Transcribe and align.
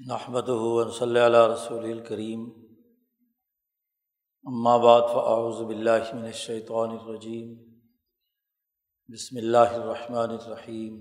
نحمد 0.00 0.48
صلی 0.94 1.18
اللہ 1.20 1.46
رسول 1.48 1.84
الکریم 1.90 2.40
اما 4.46 4.76
بعد 4.78 5.02
فاعوذ 5.12 5.62
باللہ 5.62 6.10
من 6.14 6.24
الشیطان 6.24 6.90
الرجیم 6.90 7.54
بسم 9.08 9.36
اللہ 9.36 9.72
الرحمن 9.74 10.30
الرحیم 10.30 10.98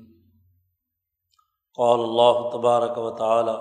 قال 1.78 2.00
اللہ 2.00 2.40
تبارک 2.54 2.98
و 2.98 3.10
تعالی 3.18 3.58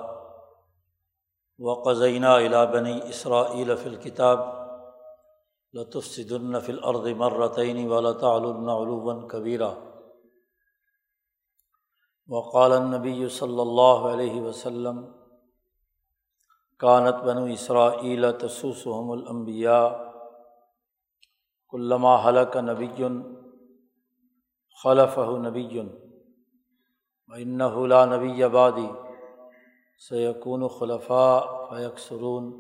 وقزینہ 1.61 2.37
الا 2.37 2.63
بنی 2.71 2.99
اسرائیل 3.07 3.75
فی 3.83 3.89
الکتاب 3.89 4.47
لتفسدن 5.75 6.61
فی 6.61 6.73
الارض 6.73 7.09
مرتین 7.17 7.87
ولتعلن 7.89 8.69
علوا 8.69 9.19
کبیرہ 9.29 9.73
وقال 12.29 12.73
النبی 12.73 13.29
صلی 13.33 13.61
اللہ 13.61 14.09
علیہ 14.09 14.41
وسلم 14.41 15.05
کانت 16.81 17.23
بنو 17.25 17.45
اسرا 17.53 18.31
تسوسحم 18.41 19.11
الانبیاء 19.11 19.85
علامہ 21.73 22.17
حلق 22.25 22.57
نبی 22.65 22.89
خلف 24.79 25.19
نبی 25.43 25.81
لا 27.87 28.05
نبی 28.07 28.43
آبادی 28.43 28.87
سیقون 30.03 30.67
خلفاء 30.79 31.41
فیکسرون 31.69 32.53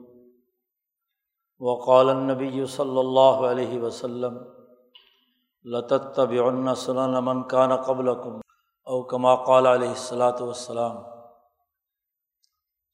وقال 1.61 2.11
النبی 2.11 2.67
صلی 2.67 2.99
اللہ 2.99 3.47
علیہ 3.49 3.81
وسلم 3.81 4.39
لطب 5.65 6.33
سنن 6.77 7.25
من 7.25 7.43
کان 7.49 7.77
قبل 7.83 8.09
او 8.09 9.03
کما 9.05 9.35
قال 9.45 9.67
علیہ 9.67 9.89
الصلاۃ 9.89 10.41
والسلام 10.41 10.97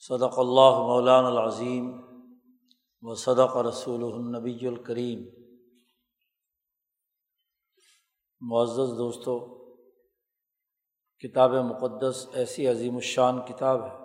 صدق 0.08 0.38
اللہ 0.38 0.70
مولان 0.70 1.24
العظیم 1.24 2.00
و 3.02 3.14
صدق 3.14 3.56
رسول 3.56 4.02
النبی 4.02 4.66
الکریم۔ 4.66 5.24
معزز 8.40 8.98
دوستوں 8.98 9.40
کتاب 11.18 11.50
مقدس 11.50 12.28
ایسی 12.32 12.66
عظیم 12.66 12.94
الشان 12.94 13.40
کتاب 13.42 13.84
ہے 13.84 13.96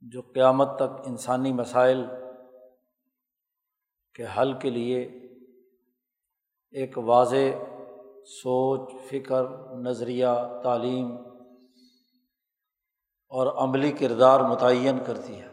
جو 0.00 0.22
قیامت 0.22 0.68
تک 0.76 1.06
انسانی 1.06 1.52
مسائل 1.52 2.04
کے 4.14 4.24
حل 4.38 4.58
کے 4.58 4.70
لیے 4.70 5.02
ایک 6.70 6.98
واضح 6.98 7.64
سوچ، 8.42 8.92
فکر، 9.10 9.44
نظریہ، 9.76 10.28
تعلیم 10.62 11.27
اور 13.28 13.68
عملی 13.68 13.92
کردار 13.92 14.40
متعین 14.40 15.04
کرتی 15.06 15.40
ہے۔ 15.40 15.48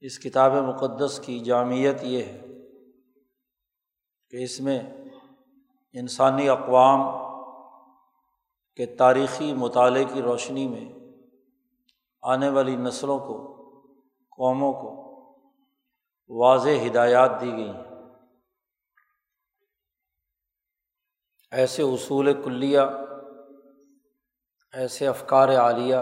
اس 0.00 0.18
کتاب 0.18 0.52
مقدس 0.52 1.20
کی 1.24 1.40
جامعت 1.40 2.02
یہ 2.02 2.24
ہے 2.24 2.40
کہ 4.30 4.44
اس 4.44 4.60
میں 4.60 4.82
انسانی 5.92 6.48
اقوام 6.48 7.00
کے 8.76 8.86
تاریخی 8.86 9.54
مطالعے 9.54 10.04
کی 10.04 10.22
روشنی 10.22 10.68
میں 10.68 10.92
آنے 12.22 12.48
والی 12.48 12.76
نسلوں 12.76 13.18
کو، 13.18 13.54
قوموں 14.36 14.72
کو 14.72 15.04
واضح 16.28 16.86
ہدایات 16.86 17.30
دی 17.40 17.52
گئی 17.52 17.70
ہیں۔ 17.70 17.84
ایسے 21.50 21.82
اصول 21.82 22.42
کلیہ 22.42 22.80
ایسے 24.74 25.08
افکار 25.08 25.48
عالیہ، 25.48 25.96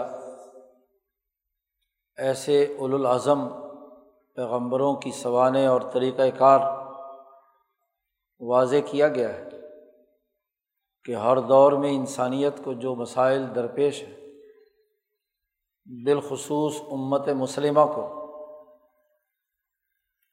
ایسے 2.17 2.75
الاظم 2.79 3.47
پیغمبروں 4.35 4.95
کی 4.95 5.11
سوانح 5.11 5.67
اور 5.67 5.81
طریقۂ 5.81 6.21
کار 6.37 6.59
واضح 8.39 8.75
کیا 8.85 9.07
گیا 9.07 9.33
ہے 9.33 9.49
کہ 11.05 11.15
ہر 11.15 11.37
دور 11.37 11.71
میں 11.71 11.89
انسانیت 11.89 12.53
کو 12.63 12.73
جو 12.73 12.95
مسائل 12.95 13.55
درپیش 13.55 14.03
ہے 14.03 14.23
بالخصوص 16.05 16.81
امت 16.91 17.29
مسلمہ 17.29 17.85
کو، 17.95 18.07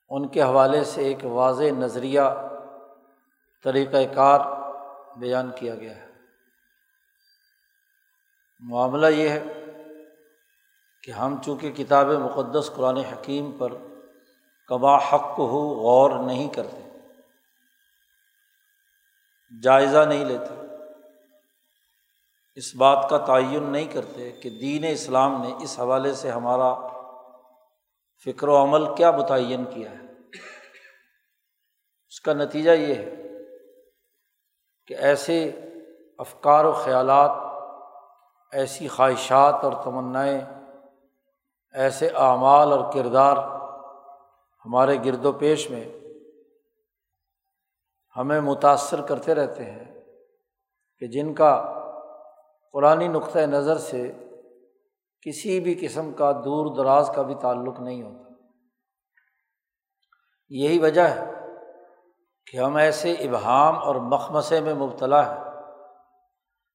ان 0.08 0.28
کے 0.28 0.42
حوالے 0.42 0.84
سے 0.84 1.02
ایک 1.02 1.24
واضح 1.24 1.72
نظریہ 1.78 2.20
طریقۂ 3.64 4.14
کار 4.14 4.40
بیان 5.16 5.50
کیا 5.56 5.74
گیا 5.74 5.96
ہے۔ 5.96 6.09
معاملہ 8.62 9.06
یہ 9.06 9.28
ہے 9.28 9.42
کہ 11.02 11.10
ہم 11.10 11.42
چونکہ 11.42 11.70
کتاب 11.70 12.06
مقدس 12.06 12.70
قرآن 12.76 12.96
حکیم 12.96 13.50
پر 13.52 13.72
کبا 14.68 14.96
حق 14.96 15.38
ہو 15.38 15.60
غور 15.74 16.10
نہیں 16.24 16.48
کرتے، 16.48 16.82
جائزہ 19.62 20.04
نہیں 20.04 20.24
لیتے، 20.24 20.54
اس 22.54 22.74
بات 22.76 23.06
کا 23.10 23.18
تعین 23.18 23.62
نہیں 23.62 23.86
کرتے 23.86 24.30
کہ 24.32 24.50
دین 24.50 24.84
اسلام 24.90 25.42
نے 25.42 25.54
اس 25.62 25.78
حوالے 25.80 26.12
سے 26.14 26.30
ہمارا 26.30 26.74
فکر 28.26 28.48
و 28.48 28.62
عمل 28.62 28.94
کیا 28.94 29.10
متعین 29.10 29.64
کیا 29.64 29.90
ہے۔ 29.90 30.06
اس 32.08 32.20
کا 32.20 32.32
نتیجہ 32.32 32.70
یہ 32.70 32.94
ہے 32.94 33.10
کہ 34.86 34.94
ایسے 34.94 35.44
افکار 36.18 36.64
و 36.64 36.72
خیالات 36.72 37.49
ایسی 38.52 38.88
خواہشات 38.88 39.54
اور 39.54 39.72
تمنائیں، 39.84 40.40
ایسے 41.72 42.08
اعمال 42.08 42.72
اور 42.72 42.92
کردار 42.92 43.36
ہمارے 44.66 44.96
گرد 45.04 45.24
و 45.24 45.32
پیش 45.32 45.70
میں 45.70 45.84
ہمیں 48.16 48.40
متاثر 48.40 49.02
کرتے 49.02 49.34
رہتے 49.34 49.64
ہیں 49.64 50.04
کہ 50.98 51.06
جن 51.06 51.34
کا 51.34 51.74
قرآن 52.72 53.12
نقطۂ 53.12 53.38
نظر 53.38 53.78
سے 53.78 54.12
کسی 55.20 55.60
بھی 55.60 55.74
قسم 55.80 56.12
کا 56.12 56.32
دور 56.32 56.76
دراز 56.76 57.10
کا 57.16 57.22
بھی 57.22 57.34
تعلق 57.34 57.80
نہیں 57.80 58.02
ہوتا۔ 58.02 58.34
یہی 60.48 60.78
وجہ 60.78 61.00
ہے 61.00 61.32
کہ 62.46 62.56
ہم 62.56 62.76
ایسے 62.76 63.12
ابہام 63.12 63.78
اور 63.78 63.94
مخمسے 63.94 64.60
میں 64.60 64.74
مبتلا 64.74 65.32
ہیں۔ 65.32 65.49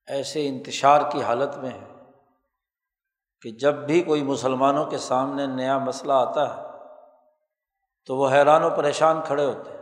ایسے 0.07 0.47
انتشار 0.47 1.11
کی 1.11 1.21
حالت 1.21 1.57
میں 1.57 1.69
ہے 1.69 1.93
کہ 3.41 3.51
جب 3.51 3.73
بھی 3.73 4.01
کوئی 4.01 4.23
مسلمانوں 4.23 4.85
کے 4.85 4.97
سامنے 4.97 5.45
نیا 5.45 5.77
مسئلہ 5.77 6.13
آتا 6.13 6.57
ہے، 6.57 6.61
تو 8.05 8.17
وہ 8.17 8.29
حیران 8.29 8.63
و 8.63 8.69
پریشان 8.69 9.21
کھڑے 9.25 9.45
ہوتے 9.45 9.71
ہیں۔ 9.71 9.81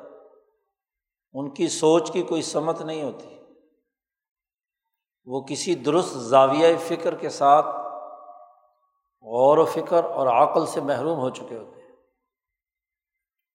ان 1.33 1.53
کی 1.53 1.67
سوچ 1.67 2.11
کی 2.11 2.23
کوئی 2.23 2.41
سمت 2.41 2.81
نہیں 2.81 3.03
ہوتی۔ 3.03 3.39
وہ 5.25 5.41
کسی 5.41 5.75
درست 5.75 6.09
زاویہ 6.09 6.77
فکر 6.77 7.15
کے 7.15 7.29
ساتھ 7.29 7.65
غور 9.21 9.57
و 9.57 9.65
فکر 9.65 10.03
اور 10.03 10.27
عقل 10.27 10.65
سے 10.65 10.81
محروم 10.81 11.19
ہو 11.19 11.29
چکے 11.29 11.57
ہوتے 11.57 11.81
ہیں۔ 11.81 11.95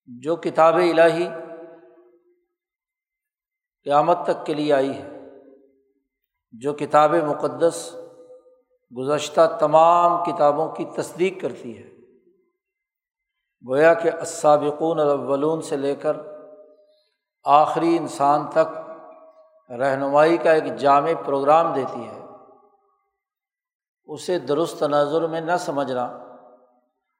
جو 0.06 0.36
کتاب 0.36 0.74
الہی 0.74 1.28
قیامت 3.84 4.18
تک 4.24 4.46
کے 4.46 4.54
لیے 4.54 4.72
آئی 4.72 5.02
ہے 5.02 5.17
جو 6.52 6.72
کتاب 6.72 7.14
مقدس 7.14 7.96
گزشتہ 8.98 9.56
تمام 9.60 10.24
کتابوں 10.24 10.72
کی 10.72 10.84
تصدیق 10.84 11.40
کرتی 11.40 11.78
ہے۔ 11.78 11.90
گویا 13.68 13.94
کہ 13.94 14.10
اسابقون 14.20 15.00
الاولون 15.00 15.62
سے 15.62 15.76
لے 15.76 15.94
کر 15.94 16.16
آخری 17.44 17.96
انسان 17.96 18.46
تک 18.46 18.78
رہنمائی 19.72 20.36
کا 20.36 20.52
ایک 20.52 20.76
جامع 20.76 21.10
پروگرام 21.26 21.72
دیتی 21.72 22.08
ہے۔ 22.08 22.20
اسے 24.04 24.38
درست 24.38 24.78
تناظر 24.78 25.26
میں 25.26 25.40
نہ 25.40 25.56
سمجھنا 25.58 26.04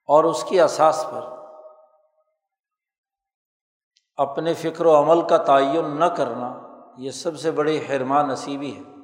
اور 0.06 0.24
اس 0.24 0.44
کی 0.44 0.60
اساس 0.60 1.06
پر 1.10 1.24
اپنے 4.16 4.54
فکر 4.54 4.86
و 4.86 4.96
عمل 4.96 5.28
کا 5.28 5.36
تعین 5.36 6.00
نہ 6.00 6.04
کرنا 6.04 6.60
یہ 6.98 7.10
سب 7.10 7.38
سے 7.38 7.50
بڑی 7.50 7.78
حرما 7.78 8.22
نصیبی 8.22 8.76
ہے۔ 8.76 8.97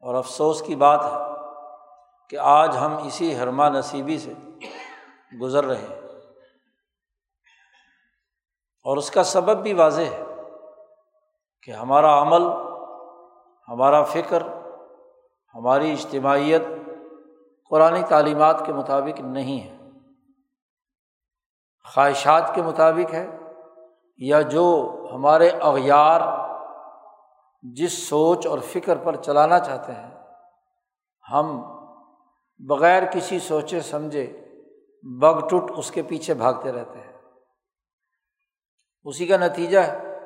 اور 0.00 0.14
افسوس 0.14 0.62
کی 0.62 0.76
بات 0.76 1.04
ہے 1.04 1.18
کہ 2.28 2.36
آج 2.36 2.76
ہم 2.76 2.96
اسی 3.06 3.38
حرما 3.38 3.68
نصیبی 3.68 4.18
سے 4.18 4.32
گزر 5.40 5.64
رہے 5.64 5.76
ہیں۔ 5.76 6.00
اور 8.84 8.96
اس 8.96 9.10
کا 9.10 9.24
سبب 9.24 9.62
بھی 9.62 9.74
واضح 9.74 10.00
ہے 10.00 10.24
کہ 11.62 11.70
ہمارا 11.70 12.22
عمل، 12.22 12.42
ہمارا 13.68 14.02
فکر، 14.02 14.42
ہماری 15.54 15.92
اجتماعیت 15.92 16.62
قرآن 17.70 18.02
تعلیمات 18.08 18.66
کے 18.66 18.72
مطابق 18.72 19.20
نہیں 19.20 19.60
ہے۔ 19.60 19.76
خواہشات 21.94 22.54
کے 22.54 22.62
مطابق 22.62 23.14
ہے 23.14 23.26
یا 24.16 24.40
جو 24.40 24.96
ہمارے 25.14 25.48
اغیار 25.48 26.20
جس 27.62 28.08
سوچ 28.08 28.46
اور 28.46 28.58
فکر 28.58 28.96
پر 28.96 29.16
چلانا 29.16 29.58
چاہتے 29.58 29.92
ہیں، 29.92 30.10
ہم 31.32 31.62
بغیر 32.58 33.02
کسی 33.06 33.38
سوچے 33.38 33.80
سمجھے 33.80 34.48
بگ 35.02 35.48
ٹوٹ 35.48 35.70
اس 35.76 35.90
کے 35.90 36.02
پیچھے 36.02 36.34
بھاگتے 36.34 36.72
رہتے 36.72 36.98
ہیں۔ 36.98 37.12
اسی 39.04 39.26
کا 39.26 39.36
نتیجہ 39.36 39.78
ہے 39.78 40.18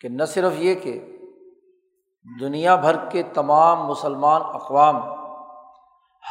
کہ 0.00 0.08
نہ 0.08 0.24
صرف 0.24 0.52
یہ 0.56 0.74
کہ 0.74 1.18
دنیا 2.40 2.76
بھر 2.76 3.08
کے 3.10 3.22
تمام 3.22 3.86
مسلمان 3.86 4.42
اقوام 4.44 4.96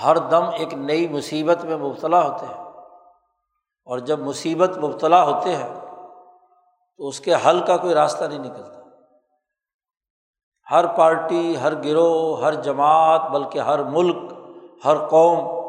ہر 0.04 0.18
دم 0.18 0.44
ایک 0.44 0.74
نئی 0.74 1.08
مصیبت 1.08 1.66
میں 1.66 1.78
مبتلا 1.78 2.28
ہوتے 2.28 2.46
ہیں۔ 2.46 2.62
اور 3.86 3.98
جب 3.98 4.20
مصیبت 4.20 4.78
مبتلا 4.78 5.24
ہوتے 5.24 5.56
ہیں 5.56 5.74
تو 6.98 7.08
اس 7.08 7.20
کے 7.20 7.34
حل 7.46 7.64
کا 7.68 7.78
کوئی 7.78 7.94
راستہ 7.94 8.24
نہیں 8.24 8.40
نکلتا۔ 8.40 8.81
ہر 10.72 10.98
پارٹی، 10.98 11.58
ہر 11.58 11.84
گروہ، 11.84 12.42
ہر 12.42 12.54
جماعت، 12.54 13.22
بلکہ 13.22 13.60
ہر 13.60 13.84
ملک، 13.84 14.34
ہر 14.86 15.08
قوم 15.08 15.62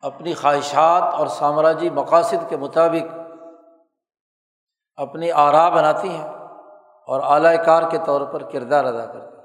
اپنی 0.00 0.34
خواہشات 0.34 1.02
اور 1.02 1.26
سامراجی 1.26 1.90
مقاصد 1.90 2.48
کے 2.48 2.56
مطابق 2.56 3.14
اپنی 4.96 5.32
آرا 5.32 5.68
بناتی 5.68 6.08
ہیں 6.08 6.28
اور 7.06 7.20
اعلی 7.24 7.64
کار 7.66 7.90
کے 7.90 7.98
طور 8.06 8.20
پر 8.20 8.42
کردار 8.42 8.84
ادا 8.84 9.06
کرتی 9.06 9.36
ہیں۔ 9.36 9.44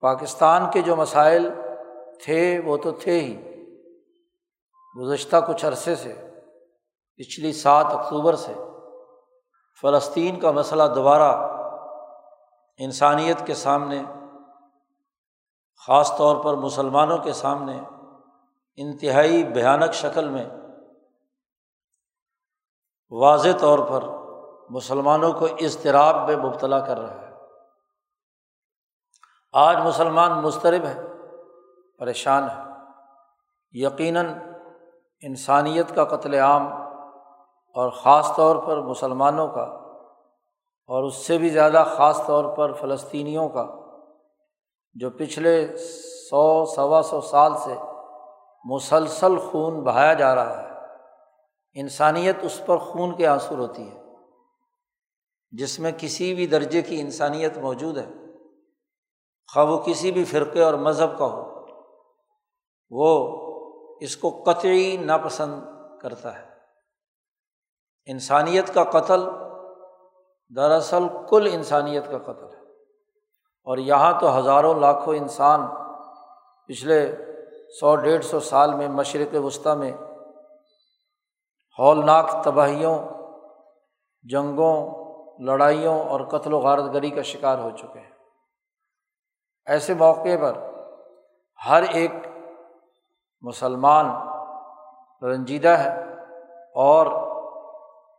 پاکستان 0.00 0.70
کے 0.70 0.82
جو 0.82 0.96
مسائل 0.96 1.50
تھے، 2.24 2.60
وہ 2.64 2.76
تو 2.76 2.90
تھے 2.90 3.20
ہی۔ 3.20 3.62
گزشتہ 5.00 5.36
کچھ 5.48 5.66
عرصے 5.66 5.94
سے، 5.94 6.30
پچھلی 7.16 7.52
سات 7.52 7.86
اکتوبر 7.86 8.34
سے، 8.34 8.52
فلسطین 9.80 10.40
کا 10.40 10.50
مسئلہ 10.50 10.82
دوبارہ 10.94 11.59
انسانیت 12.80 13.46
کے 13.46 13.54
سامنے، 13.54 14.02
خاص 15.86 16.16
طور 16.16 16.44
پر 16.44 16.54
مسلمانوں 16.54 17.18
کے 17.18 17.32
سامنے 17.32 17.80
انتہائی 18.76 19.44
بھیانک 19.44 19.92
شکل 19.92 20.28
میں 20.28 20.50
واضح 23.10 23.48
طور 23.60 23.78
پر 23.78 24.04
مسلمانوں 24.70 25.32
کو 25.32 25.44
اضطراب 25.44 26.28
میں 26.28 26.36
مبتلا 26.36 26.80
کر 26.80 26.98
رہا 26.98 27.20
ہے۔ 27.20 27.34
آج 29.52 29.76
مسلمان 29.76 30.42
مسترب 30.42 30.84
ہے 30.84 31.00
پریشان 31.98 32.44
ہے 32.50 32.62
یقیناً 33.72 34.38
انسانیت 35.20 35.94
کا 35.94 36.04
قتل 36.04 36.34
عام 36.34 36.72
اور 37.74 37.90
خاص 37.90 38.36
طور 38.36 38.56
پر 38.56 38.82
مسلمانوں 38.82 39.48
کا 39.48 39.89
اور 40.90 41.02
اس 41.02 41.14
سے 41.14 41.38
بھی 41.38 41.48
زیادہ 41.48 41.84
خاص 41.96 42.26
طور 42.26 42.56
پر 42.56 42.72
فلسطینیوں 42.72 43.48
کا، 43.48 43.66
جو 44.94 45.10
پچھلے 45.10 45.76
سو، 46.30 46.66
سوا 46.66 47.02
سو 47.02 47.20
سال 47.20 47.52
سے 47.56 47.74
مسلسل 48.64 49.38
خون 49.38 49.80
بہایا 49.84 50.14
جا 50.14 50.34
رہا 50.34 50.62
ہے۔ 50.62 50.68
انسانیت 51.74 52.36
اس 52.42 52.60
پر 52.66 52.76
خون 52.76 53.16
کے 53.16 53.26
آنسر 53.26 53.58
ہوتی 53.58 53.90
ہے، 53.90 54.00
جس 55.50 55.78
میں 55.78 55.92
کسی 55.98 56.34
بھی 56.34 56.46
درجے 56.46 56.82
کی 56.82 57.00
انسانیت 57.00 57.58
موجود 57.58 57.98
ہے۔ 57.98 58.06
خواہ 59.52 59.66
وہ 59.66 59.78
کسی 59.78 60.12
بھی 60.12 60.24
فرقے 60.24 60.62
اور 60.62 60.74
مذہب 60.74 61.18
کا 61.18 61.26
ہو، 61.26 61.66
وہ 62.90 63.10
اس 64.00 64.16
کو 64.16 64.42
قطعی 64.46 64.96
ناپسند 64.96 65.62
کرتا 66.00 66.38
ہے۔ 66.38 66.44
انسانیت 68.06 68.74
کا 68.74 68.84
قتل 68.84 69.20
دراصل 70.56 71.06
کل 71.28 71.48
انسانیت 71.52 72.10
کا 72.10 72.18
قتل 72.18 72.44
ہے۔ 72.44 72.60
اور 73.64 73.78
یہاں 73.78 74.20
تو 74.20 74.38
ہزاروں 74.38 74.74
لاکھوں 74.74 75.14
انسان 75.14 75.60
پچھلے 76.66 77.16
سو 77.80 77.96
ڈیڑھ 77.96 78.24
سو 78.24 78.40
سال 78.40 78.74
میں 78.74 78.88
مشرق 78.88 79.34
وسطیٰ 79.44 79.76
میں 79.76 79.92
ہولناک 81.78 82.44
تباہیوں، 82.44 82.98
جنگوں، 84.22 85.00
لڑائیوں 85.38 86.08
اور 86.08 86.20
قتل 86.20 86.52
و 86.52 86.58
غارت 86.58 86.84
گری 86.94 87.10
کا 87.10 87.22
شکار 87.22 87.58
ہو 87.58 87.70
چکے 87.70 88.00
ہیں۔ 88.00 88.10
ایسے 89.66 89.94
موقع 89.94 90.36
پر 90.40 90.52
ہر 91.68 91.82
ایک 91.82 92.10
مسلمان 93.40 94.06
رنجیدہ 95.24 95.68
ہے 95.68 96.02
اور 96.74 97.06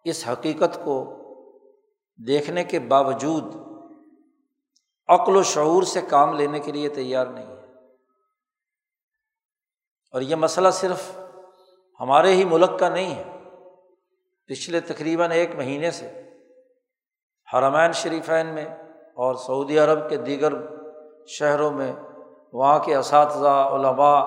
اس 0.03 0.27
حقیقت 0.27 0.79
کو 0.85 1.17
دیکھنے 2.27 2.63
کے 2.63 2.79
باوجود 2.79 3.43
عقل 5.07 5.35
و 5.35 5.43
شعور 5.43 5.83
سے 5.83 6.01
کام 6.01 6.33
لینے 6.33 6.59
کے 6.59 6.71
لیے 6.71 6.89
تیار 6.89 7.25
نہیں 7.25 7.45
ہے۔ 7.45 7.85
اور 10.11 10.21
یہ 10.21 10.35
مسئلہ 10.35 10.69
صرف 10.69 11.19
ہمارے 11.99 12.35
ہی 12.35 12.45
ملک 12.45 12.79
کا 12.79 12.89
نہیں 12.89 13.15
ہے۔ 13.15 13.23
پچھلے 14.47 14.79
تقریباً 14.79 15.31
ایک 15.31 15.55
مہینے 15.55 15.91
سے 15.91 16.29
حرمین 17.53 17.91
شریفین 17.91 18.47
میں 18.47 18.65
اور 19.15 19.35
سعودی 19.35 19.79
عرب 19.79 20.09
کے 20.09 20.17
دیگر 20.17 20.53
شہروں 21.27 21.71
میں 21.71 21.93
وہاں 22.53 22.79
کے 22.79 22.95
اساتذہ، 22.95 23.69
علماء 23.73 24.25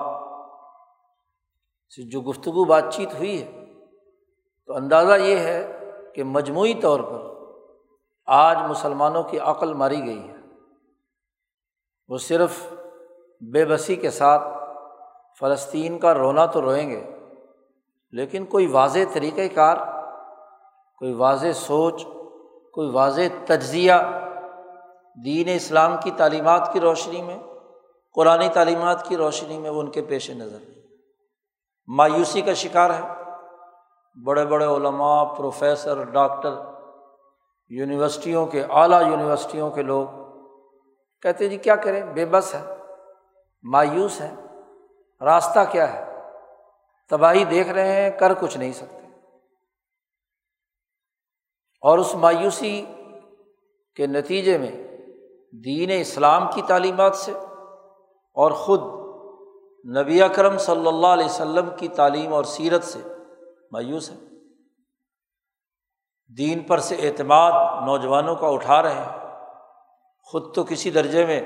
سے 1.95 2.03
جو 2.03 2.21
گفتگو 2.21 2.65
بات 2.65 2.83
چیت 2.93 3.13
ہوئی 3.13 3.43
ہے، 3.43 3.65
تو 4.65 4.73
اندازہ 4.73 5.21
یہ 5.21 5.37
ہے 5.37 5.79
کہ 6.15 6.23
مجموعی 6.23 6.73
طور 6.73 6.99
پر 6.99 7.34
آج 8.25 8.57
مسلمانوں 8.69 9.23
کی 9.23 9.39
عقل 9.39 9.73
ماری 9.73 10.05
گئی 10.05 10.29
ہے۔ 10.29 10.35
وہ 12.07 12.17
صرف 12.17 12.73
بے 13.53 13.65
بسی 13.65 13.95
کے 13.95 14.09
ساتھ 14.09 14.43
فلسطین 15.39 15.99
کا 15.99 16.13
رونا 16.13 16.45
تو 16.45 16.61
روئیں 16.61 16.89
گے، 16.89 17.19
لیکن 18.11 18.45
کوئی 18.45 18.67
واضح 18.67 18.99
طریقۂ 19.13 19.55
کار، 19.55 19.77
کوئی 20.97 21.13
واضح 21.13 21.51
سوچ، 21.53 22.05
کوئی 22.73 22.89
واضح 22.89 23.21
تجزیہ 23.45 23.93
دین 25.25 25.49
اسلام 25.55 25.95
کی 26.03 26.11
تعلیمات 26.11 26.73
کی 26.73 26.79
روشنی 26.79 27.21
میں، 27.21 27.37
قرآن 28.13 28.43
تعلیمات 28.53 29.07
کی 29.07 29.17
روشنی 29.17 29.57
میں 29.57 29.69
وہ 29.69 29.79
ان 29.79 29.91
کے 29.91 30.01
پیش 30.01 30.29
نظر 30.29 30.59
نہیں۔ 30.59 30.81
مایوسی 31.87 32.41
کا 32.41 32.53
شکار 32.53 32.89
ہے۔ 32.89 33.01
بڑے 34.25 34.45
بڑے 34.45 34.65
علماء، 34.65 35.23
پروفیسر، 35.23 36.03
ڈاکٹر 36.03 36.74
یونیورسٹیوں 37.69 38.45
کے 38.45 38.63
اعلیٰ 38.63 39.11
یونیورسٹیوں 39.11 39.71
کے 39.71 39.81
لوگ 39.81 40.07
کہتے 41.21 41.49
جی 41.49 41.57
کیا 41.57 41.75
کریں؟ 41.75 42.03
بے 42.03 42.25
بس 42.25 42.55
ہے، 42.55 42.75
مایوس 43.63 44.21
ہے 44.21 44.35
راستہ 45.21 45.59
کیا 45.71 45.93
ہے؟ 45.93 46.13
تباہی 47.09 47.43
دیکھ 47.43 47.69
رہے 47.69 47.91
ہیں، 47.91 48.11
کر 48.11 48.33
کچھ 48.33 48.57
نہیں 48.57 48.73
سکتے۔ 48.73 48.97
اور 51.81 51.97
اس 51.97 52.15
مایوسی 52.15 52.85
کے 53.95 54.07
نتیجے 54.07 54.57
میں 54.57 54.87
دین 55.51 55.91
اسلام 56.01 56.47
کی 56.53 56.61
تعلیمات 56.67 57.15
سے 57.15 57.31
اور 58.33 58.51
خود 58.51 58.79
نبی 59.97 60.21
اکرم 60.21 60.57
صلی 60.57 60.87
اللہ 60.87 61.07
علیہ 61.07 61.25
وسلم 61.25 61.69
کی 61.77 61.87
تعلیم 61.87 62.33
اور 62.33 62.43
سیرت 62.43 62.83
سے 62.83 62.99
مایوس 63.71 64.11
ہے 64.11 64.34
دین 66.27 66.63
پر 66.63 66.77
سے 66.77 66.95
اعتماد 66.95 67.51
نوجوانوں 67.85 68.35
کا 68.35 68.47
اٹھا 68.47 68.81
رہے 68.81 68.93
ہیں۔ 68.93 69.25
خود 70.23 70.55
تو 70.55 70.63
کسی 70.63 70.91
درجے 70.91 71.25
میں 71.25 71.41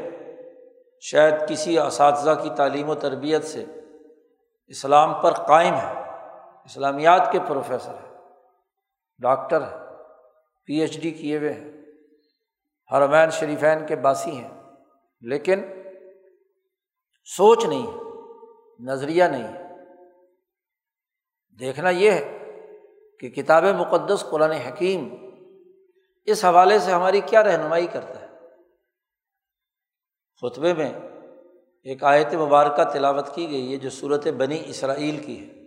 شاید 1.02 1.50
کسی 1.50 1.80
اساتذہ 1.80 2.32
کی 2.44 2.50
تعلیم 2.58 2.90
و 2.90 2.96
تربیت 2.96 3.44
سے 3.44 3.66
اسلام 4.68 5.22
پر 5.22 5.32
قائم 5.32 5.74
ہے 5.74 5.94
اسلامیات 6.66 7.32
کے 7.32 7.40
پروفیسر 7.48 7.94
ہیں، 7.94 8.18
ڈاکٹر 9.20 9.62
ہیں، 9.62 9.88
پی 10.66 10.74
ایچ 10.74 11.00
ڈی 11.00 11.12
کیے 11.12 11.38
ہوئے 11.38 11.54
ہیں، 11.54 11.72
حرمین 12.92 13.30
شریفین 13.30 13.86
کے 13.86 13.96
باسی 13.96 14.32
ہیں۔ 14.32 14.60
لیکن 15.22 15.62
سوچ 17.26 17.66
نہیں 17.66 17.88
ہے 17.88 17.98
نظریہ 18.80 19.24
نہیں۔ 19.24 19.44
ہے 19.44 19.70
دیکھنا 21.60 21.90
یہ 21.90 22.12
ہے 22.12 22.39
کہ 23.20 23.30
کتاب 23.30 23.64
مقدس 23.64 24.26
قرآن 24.30 24.52
حکیم 24.52 25.16
اس 26.26 26.46
حوالے 26.46 26.80
سے 26.80 26.92
ہماری 26.92 27.22
کیا 27.22 27.44
رہنمائی 27.44 27.88
کرتا 27.88 28.22
ہے؟ 28.22 28.28
خطبے 30.42 30.74
میں 30.74 30.94
ایک 31.84 32.04
آیت 32.04 32.34
مبارکہ 32.34 32.84
تلاوت 32.84 33.36
کی 33.36 33.50
گئی 33.50 33.72
ہے 33.72 33.78
جو 33.78 33.90
صورت 33.90 34.28
بنی 34.28 34.64
اسرائیل 34.66 35.18
کی 35.18 35.48
ہے۔ 35.48 35.60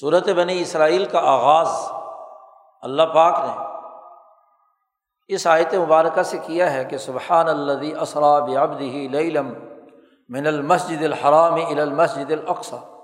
صورت 0.00 0.28
بنی 0.28 0.60
اسرائیل 0.60 1.04
کا 1.04 1.18
آغاز 1.18 1.68
اللہ 2.82 3.02
پاک 3.02 3.44
نے 3.44 3.68
اس 5.28 5.46
آیت 5.46 5.74
مبارکہ 5.74 6.22
سے 6.22 6.38
کیا 6.46 6.72
ہے 6.72 6.84
کہ 6.84 6.96
سبحان 6.96 7.48
الدی 7.48 7.94
اسراب 7.94 8.50
ابدی 8.56 9.08
لم 9.08 9.52
من 10.28 10.46
المسجد 10.46 11.02
الحرام 11.02 11.54
ال 11.54 11.80
المسجد 11.80 12.32
الاقصی۔ 12.32 12.97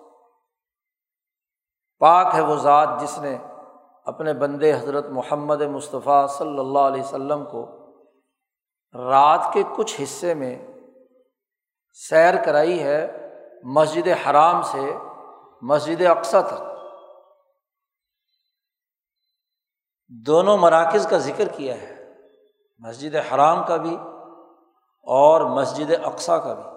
پاک 1.98 2.34
ہے 2.34 2.40
وہ 2.40 2.56
ذات 2.56 2.88
جس 3.00 3.18
نے 3.18 3.36
اپنے 4.04 4.32
بندے 4.32 4.74
حضرت 4.74 5.06
محمد 5.10 5.60
مصطفیٰ 5.60 6.28
صلی 6.28 6.58
اللہ 6.58 6.78
علیہ 6.78 7.02
وسلم 7.02 7.44
کو 7.44 7.66
رات 8.94 9.52
کے 9.52 9.62
کچھ 9.76 10.00
حصے 10.02 10.34
میں 10.34 10.66
سیر 11.92 12.44
کرائی 12.44 12.82
ہے 12.82 13.30
مسجد 13.64 14.08
حرام 14.08 14.62
سے 14.62 14.96
مسجد 15.62 16.02
اقسا 16.06 16.40
تک۔ 16.40 16.62
دونوں 20.08 20.58
مراکز 20.58 21.06
کا 21.10 21.18
ذکر 21.18 21.48
کیا 21.48 21.74
ہے، 21.74 22.14
مسجد 22.78 23.14
حرام 23.14 23.66
کا 23.66 23.76
بھی 23.76 23.96
اور 25.02 25.40
مسجد 25.40 25.90
اقسا 26.04 26.38
کا 26.38 26.54
بھی۔ 26.54 26.74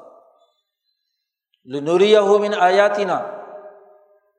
لنوری 1.66 2.16
من 2.20 2.54
آیاتی 2.60 3.06
نا 3.06 3.37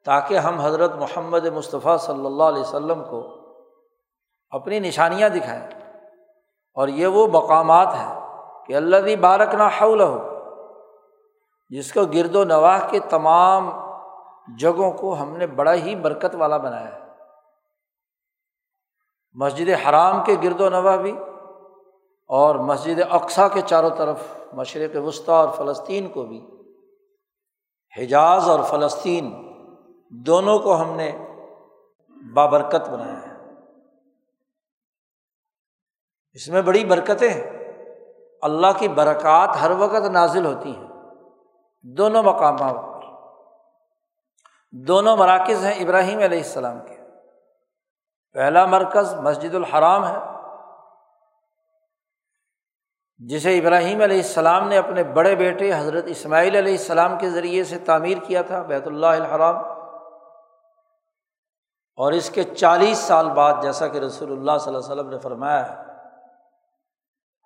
تاکہ 0.08 0.38
ہم 0.38 0.60
حضرت 0.60 0.94
محمد 0.94 1.46
مصطفیٰ 1.46 1.98
صلی 1.98 2.26
اللہ 2.26 2.42
علیہ 2.42 2.60
وسلم 2.60 3.04
کو 3.10 3.28
اپنی 4.50 4.78
نشانیاں 4.78 5.28
دکھائیں۔ 5.28 5.66
اور 6.74 6.88
یہ 6.88 7.06
وہ 7.06 7.26
مقامات 7.26 7.86
ہیں 7.86 8.20
کہ 8.66 8.76
اللہ 8.76 8.96
بھی 8.96 9.16
بارک 9.16 9.54
نہ 9.54 9.62
حول 9.62 10.00
ہو 10.00 10.38
جس 11.68 11.92
کو 11.92 12.04
گرد 12.04 12.36
و 12.36 12.44
نواح 12.44 12.78
کے 12.90 12.98
تمام 12.98 13.70
جگہوں 14.58 14.90
کو 14.90 15.22
ہم 15.22 15.36
نے 15.36 15.46
بڑا 15.46 15.74
ہی 15.74 15.96
برکت 15.96 16.34
والا 16.34 16.56
بنایا 16.56 16.94
ہے۔ 16.94 17.00
مسجد 19.32 19.88
حرام 19.88 20.24
کے 20.24 20.36
گرد 20.42 20.60
و 20.60 20.68
نواح 20.68 20.96
بھی، 20.96 21.18
اور 22.26 22.54
مسجد 22.54 23.00
اقسا 23.10 23.48
کے 23.48 23.60
چاروں 23.60 23.90
طرف 23.90 24.20
مشرق 24.52 24.96
وسطی 25.04 25.32
اور 25.32 25.48
فلسطین 25.56 26.08
کو 26.08 26.22
بھی۔ 26.22 26.46
حجاز 27.98 28.48
اور 28.48 28.60
فلسطین 28.62 29.47
دونوں 30.10 30.58
کو 30.58 30.80
ہم 30.80 30.96
نے 30.96 31.18
بابرکت 32.34 32.88
بنایا 32.88 33.20
ہے۔ 33.20 33.34
اس 36.32 36.48
میں 36.48 36.62
بڑی 36.62 36.84
برکتیں 36.84 37.30
ہیں۔ 37.30 37.50
اللہ 38.42 38.66
کی 38.78 38.88
برکات 38.88 39.56
ہر 39.62 39.70
وقت 39.70 40.06
نازل 40.06 40.46
ہوتی 40.46 40.76
ہیں۔ 40.76 40.88
دونوں 41.82 42.22
مقامات 42.22 42.74
پر۔ 42.74 42.98
دونوں 44.72 45.16
مراکز 45.16 45.64
ہیں 45.64 45.74
ابراہیم 45.74 46.18
علیہ 46.18 46.38
السلام 46.38 46.78
کے۔ 46.86 46.96
پہلا 48.32 48.66
مرکز 48.66 49.14
مسجد 49.14 49.54
الحرام 49.54 50.06
ہے۔ 50.06 50.18
جسے 53.18 53.58
ابراہیم 53.58 54.00
علیہ 54.00 54.16
السلام 54.16 54.68
نے 54.68 54.76
اپنے 54.76 55.04
بڑے 55.04 55.36
بیٹے 55.36 55.72
حضرت 55.72 56.04
اسماعیل 56.06 56.56
علیہ 56.56 56.72
السلام 56.72 57.18
کے 57.18 57.30
ذریعے 57.30 57.64
سے 57.64 57.78
تعمیر 57.78 58.18
کیا 58.18 58.42
تھا، 58.42 58.62
بیت 58.62 58.86
اللہ 58.86 59.06
الحرام۔ 59.06 59.77
اور 61.98 62.12
اس 62.12 62.30
کے 62.30 62.42
چالیس 62.42 62.98
سال 62.98 63.30
بعد 63.30 63.54
جیسا 63.62 63.88
کہ 63.88 63.98
رسول 63.98 64.32
اللہ 64.32 64.58
صلی 64.60 64.74
اللہ 64.74 64.86
علیہ 64.86 64.94
وسلم 64.94 65.08
نے 65.08 65.18
فرمایا 65.18 65.76
ہے، 65.76 65.82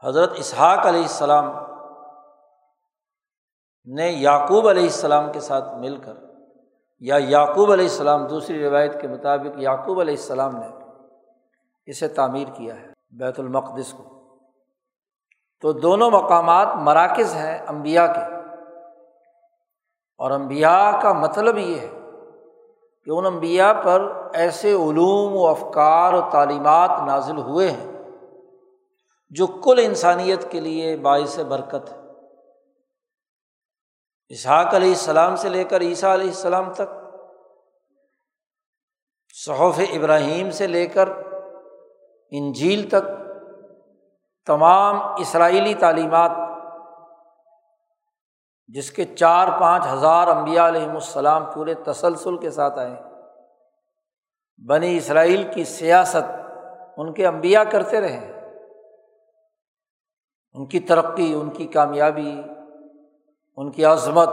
حضرت 0.05 0.33
اسحاق 0.37 0.87
علیہ 0.87 1.03
السلام 1.03 1.53
نے 3.95 4.11
یعقوب 4.11 4.69
علیہ 4.69 4.83
السلام 4.83 5.33
کے 5.33 5.41
ساتھ 5.41 5.75
مل 5.75 5.97
کر 5.97 6.13
یا 7.01 7.17
یعقوب 7.19 7.73
علیہ 7.73 7.85
السلام، 7.85 8.27
دوسری 8.27 8.65
روایت 8.65 9.01
کے 9.01 9.09
مطابق 9.09 9.59
یعقوب 9.59 10.01
علیہ 10.01 10.15
السلام 10.15 10.57
نے 10.57 10.67
اسے 11.87 12.09
تعمیر 12.09 12.49
کیا 12.55 12.77
ہے 12.77 12.87
بیت 13.11 13.41
المقدس 13.41 13.93
کو۔ 13.93 14.03
تو 15.61 15.73
دونوں 15.73 16.11
مقامات 16.11 16.69
مراکز 16.75 17.35
ہیں 17.35 17.59
امبیا 17.67 18.07
کے۔ 18.07 18.35
اور 20.19 20.31
امبیا 20.31 20.93
کا 21.03 21.13
مطلب 21.13 21.59
یہ 21.59 21.81
ہے 21.81 22.02
کہ 23.05 23.11
ان 23.11 23.27
امبیا 23.27 23.73
پر 23.73 24.31
ایسے 24.35 24.73
علوم 24.73 25.37
و 25.37 25.47
افکار 25.47 26.13
و 26.13 26.31
تعلیمات 26.33 26.91
نازل 27.07 27.39
ہوئے 27.39 27.71
ہیں 27.71 27.93
جو 29.31 29.47
کل 29.47 29.81
انسانیت 29.83 30.51
کے 30.51 30.61
لیے 30.61 30.97
باعث 30.97 31.39
برکت 31.39 31.93
ہے۔ 31.93 31.97
اسحاق 34.29 34.75
علیہ 34.75 34.89
السلام 34.89 35.37
سے 35.37 35.49
لے 35.49 35.65
کر 35.65 35.81
عیسیٰ 35.81 36.13
علیہ 36.13 36.27
السلام 36.27 36.73
تک، 36.73 36.93
صحف 39.35 39.81
ابراہیم 39.93 40.51
سے 40.51 40.67
لے 40.67 40.87
کر 40.87 41.09
انجیل 42.31 42.89
تک، 42.89 43.11
تمام 44.47 45.01
اسرائیلی 45.19 45.75
تعلیمات 45.75 46.31
جس 48.75 48.91
کے 48.91 49.05
چار 49.05 49.61
پانچ 49.61 49.87
ہزار 49.93 50.29
امبیا 50.29 50.69
علیہم 50.69 50.95
السلام 50.95 51.45
پورے 51.55 51.75
تسلسل 51.75 52.37
کے 52.37 52.51
ساتھ 52.51 52.79
آئے 52.79 52.97
بنی 54.69 54.97
اسرائیل 54.97 55.49
کی 55.55 55.65
سیاست 55.65 56.41
ان 56.97 57.13
کے 57.13 57.27
امبیا 57.27 57.65
کرتے 57.65 58.01
رہے 58.01 58.43
ان 60.53 60.67
کی 60.67 60.81
ترقی، 60.81 61.35
ان 61.35 61.51
کی 61.51 61.67
کامیابی، 61.67 62.43
ان 63.57 63.71
کی 63.71 63.85
عظمت۔ 63.85 64.29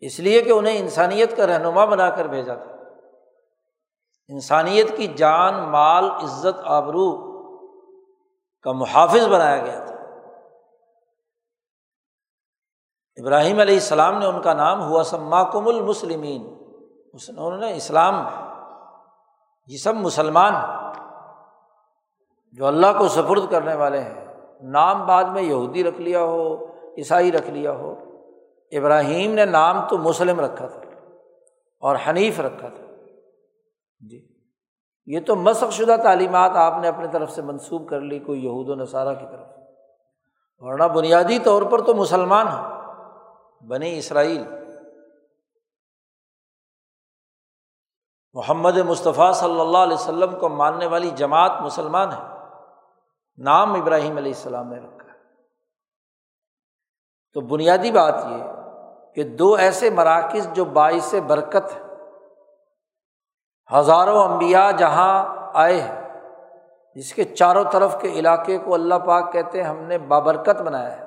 اس 0.00 0.20
لیے 0.20 0.42
کہ 0.42 0.50
انہیں 0.50 0.78
انسانیت 0.78 1.36
کا 1.36 1.46
رہنما 1.46 1.84
بنا 1.84 2.10
کر 2.10 2.24
بھیجا 2.24 2.54
تھا۔ 2.54 2.70
انسانیت 4.28 4.96
کی 4.96 5.06
جان، 5.06 5.54
مال، 5.54 6.10
عزت، 6.10 6.60
آبرو 6.64 7.34
کا 8.62 8.72
محافظ 8.72 9.26
بنایا 9.26 9.64
گیا 9.64 9.84
تھا۔ 9.86 9.93
ابراہیم 13.16 13.58
علیہ 13.58 13.74
السلام 13.74 14.18
نے 14.18 14.26
ان 14.26 14.42
کا 14.42 14.52
نام 14.52 14.82
ہوا 14.82 15.02
سما 15.02 15.42
کم 15.42 15.68
المسلمین 15.68 16.54
انہوں 17.28 17.56
نے 17.56 17.76
اسلام 17.76 18.14
یہ 19.66 19.76
سب 19.76 19.94
مسلمان 19.94 20.52
جو 22.52 22.66
اللہ 22.66 22.86
کو 22.98 23.08
سفرد 23.08 23.50
کرنے 23.50 23.74
والے 23.74 24.00
ہیں۔ 24.00 24.34
نام 24.62 25.06
بعد 25.06 25.24
میں 25.24 25.42
یہودی 25.42 25.84
رکھ 25.84 26.00
لیا 26.00 26.20
ہو، 26.20 26.66
عیسائی 26.98 27.32
رکھ 27.32 27.50
لیا 27.50 27.72
ہو۔ 27.72 27.94
ابراہیم 28.72 29.32
نے 29.32 29.44
نام 29.44 29.88
تو 29.88 29.98
مسلم 29.98 30.40
رکھا 30.40 30.66
تھا 30.66 30.80
اور 31.80 31.96
حنیف 32.08 32.40
رکھا 32.40 32.68
تھا۔ 32.68 32.84
جی۔ 34.10 34.28
یہ 35.06 35.20
تو 35.26 35.36
مسق 35.36 35.72
شدہ 35.72 35.96
تعلیمات 36.02 36.50
آپ 36.54 36.74
نے 36.80 36.88
اپنی 36.88 37.06
طرف 37.12 37.30
سے 37.30 37.42
منسوب 37.42 37.88
کر 37.88 38.00
لی، 38.00 38.18
کوئی 38.18 38.44
یہود 38.44 38.68
و 38.68 38.74
نصارہ 38.74 39.14
کی 39.14 39.26
طرف۔ 39.30 39.46
ورنہ 40.58 40.84
بنیادی 40.84 41.38
طور 41.38 41.62
پر 41.62 41.80
تو 41.80 41.94
مسلمان 41.94 42.48
ہیں۔ 42.48 42.73
بنی 43.68 43.98
اسرائیل۔ 43.98 44.44
محمد 48.32 48.76
مصطفیٰ 48.76 49.32
صلی 49.32 49.60
اللہ 49.60 49.78
علیہ 49.78 49.94
وسلم 49.94 50.38
کو 50.38 50.48
ماننے 50.48 50.86
والی 50.86 51.10
جماعت 51.10 51.52
مسلمان 51.60 52.12
ہے۔ 52.12 52.22
نام 53.36 53.72
ابراہیم 53.72 54.16
علیہ 54.16 54.32
السلام 54.36 54.68
نے 54.68 54.80
رکھا 54.80 55.04
تو 57.32 57.40
بنیادی 57.40 57.92
بات 57.92 58.14
یہ 58.14 58.44
کہ 59.14 59.24
دو 59.24 59.54
ایسے 59.54 59.90
مراکز 59.90 60.48
جو 60.52 60.64
باعث 60.64 61.14
برکت 61.26 61.72
ہے 61.74 61.80
ہزاروں 63.78 64.22
امبیا 64.24 64.70
جہاں 64.70 65.24
آئے 65.54 65.80
ہیں، 65.80 66.20
جس 66.94 67.14
کے 67.14 67.24
چاروں 67.24 67.64
طرف 67.72 67.96
کے 68.00 68.08
علاقے 68.08 68.58
کو 68.58 68.74
اللہ 68.74 68.94
پاک 68.94 69.32
کہتے 69.32 69.62
ہیں 69.62 69.68
ہم 69.68 69.76
نے 69.76 69.98
بابرکت 69.98 70.62
بنایا 70.62 70.96
ہے۔ 70.96 71.03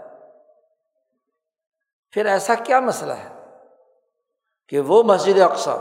پھر 2.11 2.25
ایسا 2.25 2.55
کیا 2.55 2.79
مسئلہ 2.79 3.13
ہے 3.13 3.29
کہ 4.69 4.79
وہ 4.79 5.03
مسجد 5.03 5.41
اقسا 5.41 5.75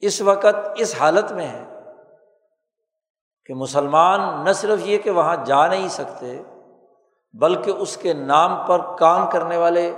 اس 0.00 0.20
وقت 0.20 0.56
اس 0.76 0.94
حالت 1.00 1.32
میں 1.32 1.46
ہے 1.46 1.64
کہ 3.46 3.54
مسلمان 3.54 4.44
نہ 4.44 4.52
صرف 4.52 4.78
یہ 4.80 4.98
کہ 4.98 5.10
وہاں 5.10 5.36
جا 5.44 5.66
نہیں 5.66 5.88
سکتے، 5.88 6.42
بلکہ 7.32 7.70
اس 7.70 7.96
کے 7.96 8.12
نام 8.12 8.66
پر 8.66 8.96
کام 8.98 9.30
کرنے 9.30 9.56
والے، 9.56 9.96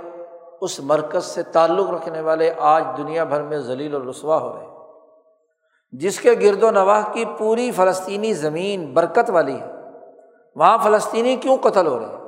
اس 0.61 0.79
مرکز 0.79 1.25
سے 1.25 1.43
تعلق 1.43 1.89
رکھنے 1.89 2.21
والے 2.21 2.53
آج 2.59 2.83
دنیا 2.97 3.23
بھر 3.23 3.41
میں 3.41 3.57
ذلیل 3.57 3.95
و 3.95 4.11
رسوا 4.11 4.37
ہو 4.37 4.53
رہے 4.53 4.65
جس 5.91 6.19
کے 6.19 6.31
گرد 6.41 6.63
و 6.63 6.71
نواح 6.71 7.13
کی 7.13 7.25
پوری 7.37 7.71
فلسطینی 7.71 8.33
زمین 8.33 8.93
برکت 8.93 9.29
والی 9.29 9.61
ہے۔ 9.61 9.71
وہاں 10.55 10.77
فلسطینی 10.77 11.35
کیوں 11.35 11.57
قتل 11.57 11.87
ہو 11.87 11.99
رہے 11.99 12.05
ہیں؟ 12.05 12.24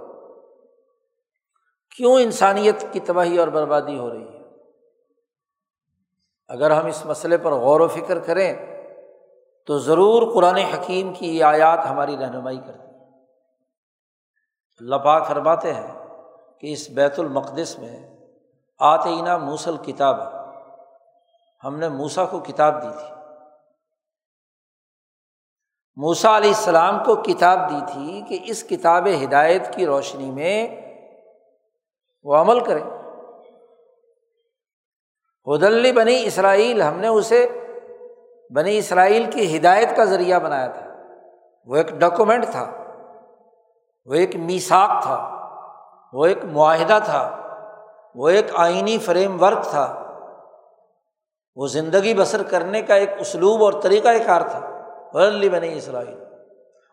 کیوں 1.97 2.19
انسانیت 2.19 2.85
کی 2.91 2.99
تباہی 2.99 3.37
اور 3.37 3.47
بربادی 3.47 3.99
ہو 3.99 4.09
رہی 4.09 4.27
ہے؟ 4.27 4.43
اگر 6.47 6.71
ہم 6.71 6.85
اس 6.85 7.05
مسئلے 7.05 7.37
پر 7.37 7.51
غور 7.51 7.79
و 7.79 7.87
فکر 7.87 8.19
کریں، 8.19 8.77
تو 9.65 9.77
ضرور 9.77 10.33
قرآن 10.33 10.55
حکیم 10.55 11.13
کی 11.13 11.37
یہ 11.37 11.43
آیات 11.43 11.79
ہماری 11.89 12.17
رہنمائی 12.17 12.57
کرتی 12.57 12.87
اللہ 14.79 14.95
پاک 14.95 15.27
فرماتے 15.27 15.73
ہیں 15.73 16.05
کہ 16.59 16.73
اس 16.73 16.89
بیت 16.89 17.19
المقدس 17.19 17.79
میں 17.79 18.17
آتعینہ 18.79 19.37
موسل 19.37 19.77
کتاب 19.77 20.15
ہم 21.63 21.79
نے 21.79 21.89
موسا 21.89 22.25
کو 22.25 22.39
کتاب 22.39 22.83
دی 22.83 22.87
تھی۔ 22.99 23.13
موسا 25.95 26.37
علیہ 26.37 26.49
السلام 26.49 27.03
کو 27.03 27.15
کتاب 27.15 27.59
دی 27.69 27.79
تھی 27.91 28.21
کہ 28.29 28.51
اس 28.51 28.63
کتاب 28.63 29.07
ہدایت 29.23 29.75
کی 29.75 29.85
روشنی 29.85 30.31
میں 30.31 30.86
وہ 32.27 32.35
عمل 32.35 32.59
کرے 32.59 32.81
حدلی 35.47 35.91
بنی 35.91 36.23
اسرائیل، 36.25 36.81
ہم 36.81 36.99
نے 36.99 37.07
اسے 37.07 37.49
بنی 38.55 38.77
اسرائیل 38.77 39.31
کی 39.31 39.57
ہدایت 39.57 39.95
کا 39.95 40.05
ذریعہ 40.05 40.39
بنایا 40.39 40.67
تھا۔ 40.67 40.85
وہ 41.65 41.75
ایک 41.75 41.89
ڈاکومنٹ 41.89 42.45
تھا، 42.51 42.71
وہ 44.05 44.13
ایک 44.13 44.35
میساک 44.35 45.03
تھا، 45.03 45.49
وہ 46.13 46.25
ایک 46.25 46.45
معاہدہ 46.45 46.99
تھا، 47.05 47.41
وہ 48.15 48.29
ایک 48.29 48.45
آئینی 48.55 48.97
فریم 48.97 49.43
ورک 49.43 49.63
تھا۔ 49.63 50.03
وہ 51.55 51.67
زندگی 51.67 52.13
بسر 52.13 52.43
کرنے 52.43 52.81
کا 52.81 52.95
ایک 52.95 53.09
اسلوب 53.19 53.63
اور 53.63 53.73
طریقۂ 53.81 54.25
کار 54.25 54.41
تھا۔ 54.41 54.89
ولی 55.13 55.49
بنی 55.49 55.77
اسرائیل۔ 55.77 56.23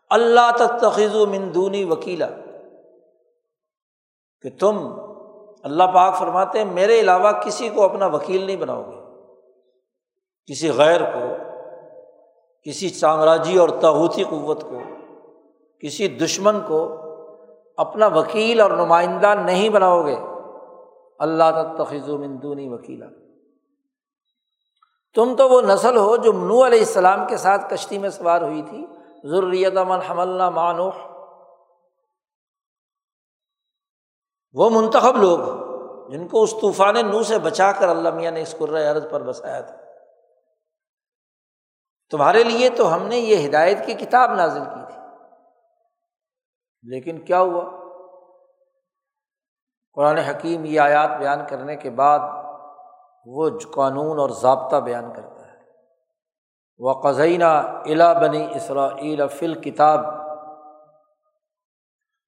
اللہ 0.09 0.51
تخذ 0.81 1.15
و 1.15 1.25
مندونی 1.25 1.83
وکیلا، 1.83 2.27
کہ 4.41 4.49
تم 4.59 5.05
اللہ 5.65 5.83
پاک 5.83 6.15
فرماتے 6.19 6.63
ہیں، 6.63 6.73
میرے 6.73 6.99
علاوہ 6.99 7.31
کسی 7.31 7.69
کو 7.69 7.83
اپنا 7.83 8.05
وکیل 8.05 8.45
نہیں 8.45 8.55
بناؤ 8.55 8.83
گے۔ 8.83 9.23
کسی 10.53 10.69
غیر 10.69 11.01
کو، 11.01 11.35
کسی 12.63 12.89
سامراجی 12.89 13.57
اور 13.57 13.69
تاوتی 13.69 14.23
قوت 14.23 14.61
کو، 14.61 14.79
کسی 15.81 16.07
دشمن 16.07 16.59
کو 16.67 16.95
اپنا 17.77 18.07
وکیل 18.07 18.61
اور 18.61 18.71
نمائندہ 18.71 19.33
نہیں 19.45 19.69
بناؤ 19.69 20.05
گے۔ 20.05 20.15
اللہ 21.19 21.73
تخذ 21.77 22.09
و 22.09 22.17
مندونی 22.17 22.69
وکیلا۔ 22.69 23.05
تم 25.15 25.35
تو 25.37 25.49
وہ 25.49 25.61
نسل 25.61 25.97
ہو 25.97 26.15
جو 26.15 26.33
منو 26.33 26.65
علیہ 26.65 26.79
السلام 26.79 27.27
کے 27.27 27.37
ساتھ 27.37 27.73
کشتی 27.73 27.97
میں 27.97 28.09
سوار 28.09 28.41
ہوئی 28.41 28.61
تھی۔ 28.61 28.85
ضروریت 29.23 29.73
من 29.73 29.99
حملہ 30.09 30.49
مانوح 30.49 30.91
وہ 34.55 34.69
منتخب 34.69 35.17
لوگ 35.17 35.39
جن 36.11 36.27
کو 36.27 36.43
اس 36.43 36.51
طوفان 36.51 36.95
نو 37.11 37.23
سے 37.23 37.39
بچا 37.39 37.71
کر 37.71 37.89
اللہ 37.89 38.09
میاں 38.09 38.31
نے 38.31 38.41
اس 38.41 38.55
قرۂۂ 38.57 38.85
عرض 38.85 39.09
پر 39.09 39.23
بسایا 39.23 39.61
تھا۔ 39.61 39.75
تمہارے 42.11 42.43
لیے 42.43 42.69
تو 42.69 42.93
ہم 42.93 43.07
نے 43.07 43.15
یہ 43.15 43.49
ہدایت 43.49 43.85
کی 43.85 43.93
کتاب 43.93 44.33
نازل 44.33 44.63
کی 44.63 44.91
تھی۔ 44.91 45.01
لیکن 46.83 47.25
کیا 47.25 47.39
ہوا؟ 47.39 47.63
قرآن 49.93 50.17
حکیم 50.17 50.65
یہ 50.65 50.79
آیات 50.79 51.09
بیان 51.19 51.39
کرنے 51.49 51.75
کے 51.75 51.89
بعد 51.89 52.19
وہ 53.25 53.49
قانون 53.73 54.19
اور 54.19 54.29
ضابطہ 54.29 54.75
بیان 54.75 55.13
کرتا 55.13 55.47
ہے۔ 55.47 55.59
وہ 56.77 56.93
قزینہ 56.93 57.81
الا 57.85 58.13
بنی 58.13 58.47
اسرا 58.55 59.27
فل 59.27 59.61
کتاب 59.61 60.24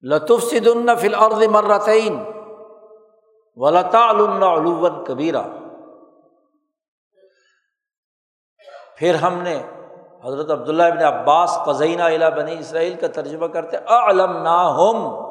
لطف 0.02 0.42
صدن 0.42 0.96
فل 0.96 1.14
عرض 1.14 1.42
مرتعین 1.42 2.24
ولطا 3.56 4.10
علوم 4.10 5.04
کبیرہ 5.04 5.42
پھر 8.96 9.14
ہم 9.14 9.42
نے 9.42 9.62
حضرت 10.24 10.50
عبداللہ 10.50 10.82
ابن 10.82 11.02
عباس 11.02 11.58
قزینہ 11.66 12.02
الا 12.02 12.28
بنی 12.28 12.58
اسرائیل 12.58 12.94
کا 12.94 13.06
ترجمہ 13.06 13.46
کرتے 13.46 13.76
علم 13.76 14.42
نا 14.42 14.74
ہوم 14.74 15.28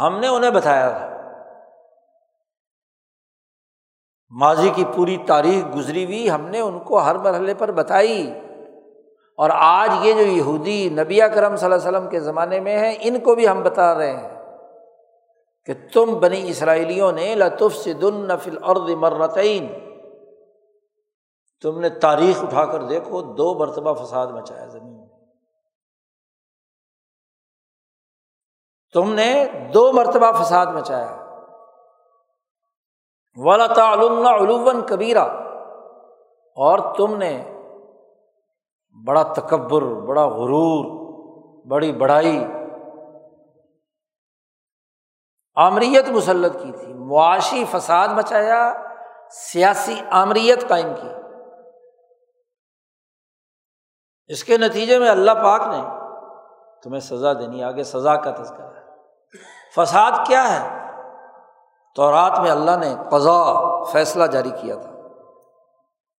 ہم 0.00 0.18
نے 0.18 0.26
انہیں 0.26 0.50
بتایا 0.50 0.90
تھا۔ 0.90 1.10
ماضی 4.30 4.70
کی 4.74 4.84
پوری 4.96 5.16
تاریخ 5.26 5.76
گزری 5.76 6.04
ہوئی، 6.04 6.30
ہم 6.30 6.40
نے 6.40 6.60
ان 6.60 6.78
کو 6.80 6.98
ہر 6.98 7.18
مرحلے 7.18 7.54
پر 7.54 7.70
بتائی۔ 7.70 8.40
اور 9.36 9.50
آج 9.54 9.90
یہ 10.06 10.12
جو 10.12 10.20
یہودی 10.20 10.88
نبی 10.88 11.20
کرم 11.34 11.56
صلی 11.56 11.72
اللہ 11.72 11.88
علیہ 11.88 11.98
وسلم 11.98 12.10
کے 12.10 12.20
زمانے 12.20 12.60
میں 12.60 12.78
ہیں، 12.78 12.96
ان 13.00 13.20
کو 13.20 13.34
بھی 13.34 13.48
ہم 13.48 13.62
بتا 13.62 13.98
رہے 13.98 14.16
ہیں 14.16 14.42
کہ 15.64 15.72
تم 15.92 16.18
بنی 16.18 16.50
اسرائیلیوں 16.50 17.12
نے 17.12 17.34
لطف 17.34 17.76
سے 17.76 17.92
دن 17.92 18.14
نفل 18.14 18.58
عرد 18.62 18.90
مرتعین 18.90 19.86
تم 21.62 21.80
نے 21.80 21.88
تاریخ 21.88 22.42
اٹھا 22.42 22.64
کر 22.64 22.82
دیکھو، 22.82 23.22
دو 23.22 23.54
مرتبہ 23.54 24.04
فساد 24.04 24.26
مچایا 24.26 24.66
زمین 24.66 24.96
میں۔ 24.96 25.06
تم 28.92 29.14
نے 29.14 29.46
دو 29.74 29.92
مرتبہ 29.92 30.42
فساد 30.42 30.66
مچایا۔ 30.66 31.22
والا 33.36 33.66
تعلوم 33.66 34.26
علوم 34.26 34.80
کبیرہ 34.88 35.24
اور 36.56 36.94
تم 36.96 37.16
نے 37.16 37.55
بڑا 39.04 39.22
تکبر، 39.22 39.82
بڑا 39.82 40.26
غرور، 40.26 41.06
بڑی 41.66 41.92
بڑائی۔ 41.92 42.46
آمریت 45.54 46.08
مسلط 46.08 46.52
کی 46.62 46.72
تھی، 46.72 46.94
معاشی 46.94 47.64
فساد 47.70 48.08
مچایا، 48.08 48.72
سیاسی 49.30 50.00
آمریت 50.10 50.68
قائم 50.68 50.88
کی۔ 51.02 51.08
اس 54.26 54.44
کے 54.44 54.58
نتیجے 54.58 54.98
میں 54.98 55.08
اللہ 55.08 55.30
پاک 55.30 55.60
نے 55.60 55.82
تمہیں 56.82 57.00
سزا 57.00 57.32
دینی، 57.32 57.62
آگے 57.62 57.82
سزا 57.82 58.16
کا 58.16 58.30
تذکرہ 58.30 58.66
ہے۔ 58.66 58.82
فساد 59.74 60.12
کیا 60.26 60.44
ہے؟ 60.50 60.92
تو 61.94 62.10
رات 62.10 62.40
میں 62.40 62.50
اللہ 62.50 62.76
نے 62.76 62.94
قضا 63.10 63.82
فیصلہ 63.82 64.24
جاری 64.24 64.50
کیا 64.60 64.76
تھا، 64.76 64.90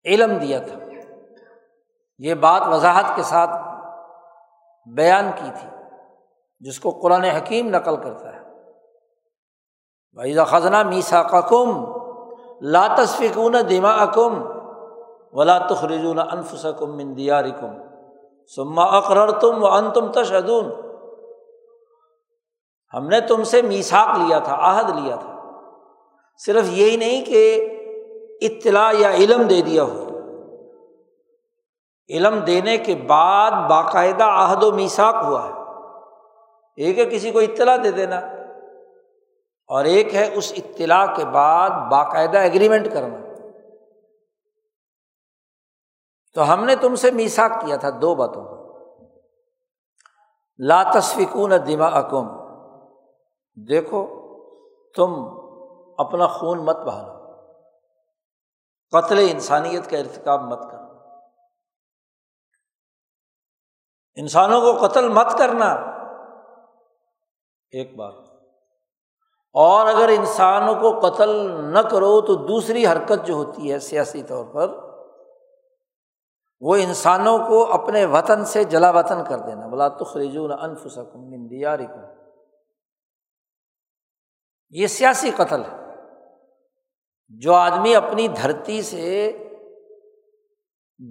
علم 0.05 0.39
دیا 0.39 0.59
تھا۔ 0.59 0.86
یہ 2.19 2.35
بات 2.35 2.63
وضاحت 2.71 3.05
کے 3.15 3.23
ساتھ 3.23 3.51
بیان 4.95 5.31
کی 5.37 5.51
تھی، 5.61 5.69
جس 6.61 6.81
کو 6.81 6.91
قرآن 6.91 7.25
حکیم 7.25 7.69
نقل 7.69 7.97
کرتا 7.97 8.33
ہے۔ 8.33 8.37
بھائی 10.15 10.37
خزنہ 10.47 10.83
میسا 10.83 11.23
کم 11.23 11.85
لا 12.61 12.87
تصفکون 12.97 13.55
دما 13.71 13.91
اکم 13.91 14.47
ولا 15.33 15.59
تخرجون 15.59 16.19
انفسکم 16.19 16.97
من 16.97 17.17
دیارکم 17.17 17.73
سما 18.57 18.85
اقرر 18.85 19.31
تم 19.31 19.63
و 19.63 19.67
ان 19.67 19.91
تم 19.91 20.13
تشدون 20.13 20.71
ہم 22.95 23.09
نے 23.09 23.21
تم 23.21 23.45
سے 23.45 23.63
میساک 23.63 24.19
لیا 24.19 24.39
تھا، 24.39 24.57
عہد 24.61 24.91
لیا 24.91 25.17
تھا۔ 25.17 25.41
صرف 26.47 26.65
یہی 26.69 26.97
نہیں 26.97 27.25
کہ 27.25 27.69
اطلاع 28.41 28.93
یا 28.99 29.11
علم 29.11 29.43
دے 29.43 29.63
دیا 29.63 29.83
ہو۔ 29.83 30.06
علم 32.09 32.39
دینے 32.39 32.79
کے 32.79 32.95
بعد 32.95 33.51
باقاعدہ 33.51 34.25
عہد 34.25 34.63
و 34.63 34.73
میساک 34.73 35.15
ہوا 35.25 35.47
ہے۔ 35.47 35.53
ایک 36.77 36.99
ہے 36.99 37.05
کسی 37.05 37.31
کو 37.31 37.39
اطلاع 37.39 37.77
دے 37.85 37.91
دینا 37.91 38.19
اور 39.69 39.85
ایک 39.85 40.15
ہے 40.15 40.35
اس 40.35 40.53
اطلاع 40.57 41.07
کے 41.17 41.25
بعد 41.25 41.71
باقاعدہ 41.91 42.39
اگریمنٹ 42.39 42.93
کرنا۔ 42.93 43.17
تو 46.35 46.53
ہم 46.53 46.65
نے 46.65 46.77
تم 46.77 46.95
سے 46.95 47.11
میساک 47.11 47.51
کیا 47.61 47.77
تھا 47.77 47.89
دو 48.03 48.15
باتوں 48.15 48.45
لا 50.59 50.83
تصفکون 50.83 51.53
دما 51.67 51.87
اکم 51.87 52.27
دیکھو، 53.69 54.07
تم 54.97 55.13
اپنا 55.99 56.27
خون 56.27 56.59
مت 56.59 56.77
بہانا 56.77 57.13
قتل 58.91 59.19
انسانیت 59.31 59.91
کا 59.91 59.99
ارتکاب 59.99 60.43
مت 60.43 60.71
کرنا 60.71 60.86
انسانوں 64.17 64.61
کو 64.61 64.87
قتل 64.87 65.09
مت 65.09 65.39
کرنا۔ 65.39 65.75
ایک 67.71 67.97
بات 67.97 68.15
اور 69.53 69.87
اگر 69.87 70.09
انسانوں 70.09 70.75
کو 70.75 71.01
قتل 71.01 71.31
نہ 71.65 71.79
کرو 71.79 72.21
تو 72.21 72.35
دوسری 72.35 72.87
حرکت 72.87 73.27
جو 73.27 73.35
ہوتی 73.35 73.73
ہے 73.73 73.79
سیاسی 73.79 74.23
طور 74.23 74.45
پر، 74.45 74.71
وہ 76.61 76.77
انسانوں 76.77 77.39
کو 77.39 77.73
اپنے 77.73 78.05
وطن 78.05 78.45
سے 78.45 78.65
جلا 78.65 78.91
وطن 78.91 79.25
کر 79.29 79.39
دینا۔ 79.39 79.67
بلا 79.67 79.89
تو 79.89 80.05
خریجون 80.05 80.53
انف 80.53 80.93
سکم 80.93 81.31
کو 81.87 82.17
یہ 84.71 84.87
سیاسی 84.87 85.31
قتل 85.37 85.65
ہے۔ 85.65 85.87
جو 87.29 87.55
آدمی 87.55 87.95
اپنی 87.95 88.29
دھرتی 88.29 88.83
سے 88.83 89.39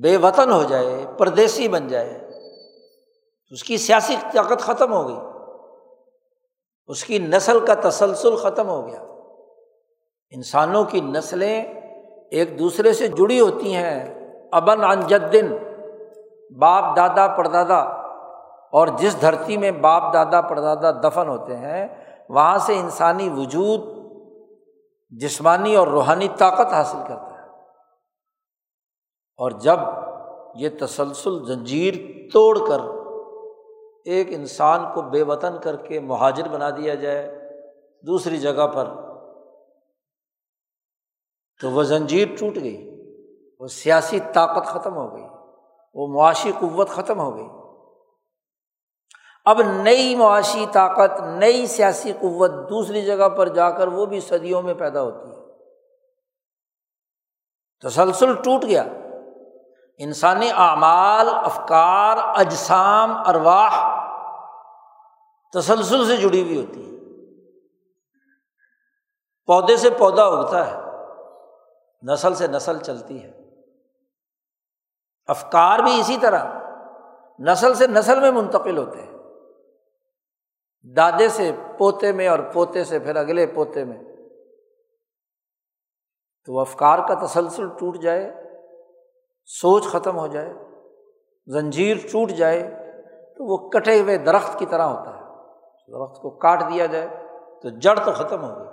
بے 0.02 0.18
وطن 0.18 0.52
ہو 0.52 0.63
جائے، 0.63 1.06
پردیسی 1.18 1.68
بن 1.68 1.88
جائے 1.88 2.25
اس 3.56 3.63
کی 3.63 3.78
سیاسی 3.78 4.15
طاقت 4.34 4.60
ختم 4.60 4.94
ہو 4.94 5.08
گئی۔ 5.08 5.18
اس 6.88 7.04
کی 7.04 7.20
نسل 7.20 7.65
کا 7.65 7.89
تسلسل 7.89 8.36
ختم 8.36 8.70
ہو 8.70 8.88
گیا۔ 8.88 9.02
انسانوں 10.30 10.84
کی 10.84 11.02
نسلیں 11.02 11.63
ایک 12.32 12.60
دوسرے 12.60 12.94
سے 12.94 13.08
جڑی 13.08 13.39
ہوتی 13.39 13.74
ہیں۔ 13.74 14.28
ابن 14.52 14.84
انجدن 14.84 15.58
باپ، 16.60 16.98
دادا، 16.98 17.28
پردادا۔ 17.28 17.80
اور 18.72 18.88
جس 18.88 19.22
دھرتی 19.22 19.58
میں 19.58 19.72
باپ، 19.72 20.13
دادا، 20.13 20.41
پردادا 20.41 20.91
دفن 20.91 21.28
ہوتے 21.28 21.58
ہیں، 21.58 21.88
وہاں 22.30 22.58
سے 22.58 22.80
انسانی 22.80 23.30
وجود 23.30 23.80
جسمانی 25.10 25.76
اور 25.76 25.88
روحانی 25.88 26.28
طاقت 26.38 26.74
حاصل 26.74 26.98
کرتا 27.08 27.41
ہے۔ 27.41 27.50
اور 29.38 29.52
جب 29.52 29.80
یہ 30.56 30.70
تسلسل 30.80 31.46
زنجیر 31.46 31.94
توڑ 32.34 32.68
کر 32.68 33.05
ایک 34.06 34.28
انسان 34.30 34.86
کو 34.94 35.02
بے 35.02 35.24
وطن 35.24 35.58
کر 35.63 35.76
کے 35.76 36.00
مہاجر 36.00 36.48
بنا 36.48 36.70
دیا 36.70 36.96
جائے 36.96 37.52
دوسری 38.08 38.38
جگہ 38.38 38.68
پر، 38.68 38.88
تو 41.62 41.70
وہ 41.70 41.84
زنجیر 41.84 42.28
ٹوٹ 42.39 42.56
گئی، 42.56 43.06
وہ 43.60 43.68
سیاسی 43.68 44.20
طاقت 44.34 44.65
ختم 44.65 44.96
ہو 44.96 45.15
گئی، 45.15 45.24
وہ 45.94 46.08
معاشی 46.08 46.52
قوت 46.60 46.89
ختم 46.89 47.20
ہو 47.20 47.38
گئی۔ 47.38 47.48
اب 49.46 49.62
نئی 49.62 50.15
معاشی 50.15 50.65
طاقت، 50.72 51.22
نئی 51.22 51.68
سیاسی 51.68 52.13
قوت 52.13 52.52
دوسری 52.52 53.06
جگہ 53.06 53.30
پر 53.30 53.48
جا 53.48 53.70
کر 53.70 53.88
وہ 53.88 54.06
بھی 54.06 54.20
صدیوں 54.20 54.62
میں 54.62 54.74
پیدا 54.74 55.02
ہوتی 55.02 55.30
ہے۔ 55.30 55.46
تسلسل 57.80 58.36
ٹوٹ 58.36 58.65
گیا۔ 58.65 58.84
انسانی 59.98 60.50
اعمال، 60.52 61.30
افکار، 61.30 62.18
اجسام، 62.18 63.12
ارواح 63.28 63.95
تسلسل 65.56 66.08
سے 66.08 66.18
جڑی 66.18 66.41
ہوئی 66.41 66.65
ہوتی 66.65 66.91
ہے۔ 66.91 66.96
پودے 69.46 69.78
سے 69.78 69.89
پودا 69.89 70.24
اگتا 70.24 70.68
ہے، 70.68 70.78
نسل 72.13 72.34
سے 72.34 72.48
نسل 72.48 72.80
چلتی 72.80 73.24
ہے۔ 73.24 73.32
افکار 75.26 75.80
بھی 75.80 76.00
اسی 76.00 76.18
طرح، 76.22 76.46
نسل 77.39 77.74
سے 77.74 77.88
نسل 77.88 78.20
میں 78.20 78.32
منتقل 78.32 78.78
ہوتے 78.78 79.02
ہیں۔ 79.02 79.18
دادے 80.96 81.30
سے 81.30 81.52
پوتے 81.78 82.12
میں 82.12 82.28
اور 82.28 82.39
پوتے 82.54 82.84
سے 82.84 83.00
پھر 83.00 83.15
اگلے 83.15 83.48
پوتے 83.48 83.84
میں۔ 83.84 84.04
تو 86.46 86.60
افکار 86.60 87.00
کا 87.08 87.26
تسلسل 87.26 87.68
ٹوٹ 87.70 87.98
جائے، 87.98 88.34
سوچ 89.46 89.84
ختم 89.84 90.18
ہو 90.18 90.28
جائے، 90.28 90.54
زنجیر 91.48 91.98
ٹوٹ 92.12 92.30
جائے، 92.30 92.62
تو 93.38 93.46
وہ 93.46 93.70
کٹے 93.70 94.00
ہوئے 94.00 94.18
درخت 94.18 94.60
کی 94.60 94.65
طرح 94.65 94.84
ہوتا 94.84 95.12
ہے۔ 95.12 95.14
درخت 95.88 96.21
کو 96.21 96.30
کاٹ 96.30 96.62
دیا 96.62 96.86
جائے 96.86 97.08
تو 97.62 97.69
جڑ 97.69 98.00
تو 98.06 98.12
ختم 98.12 98.43
ہو 98.43 98.60
گئی۔ 98.60 98.67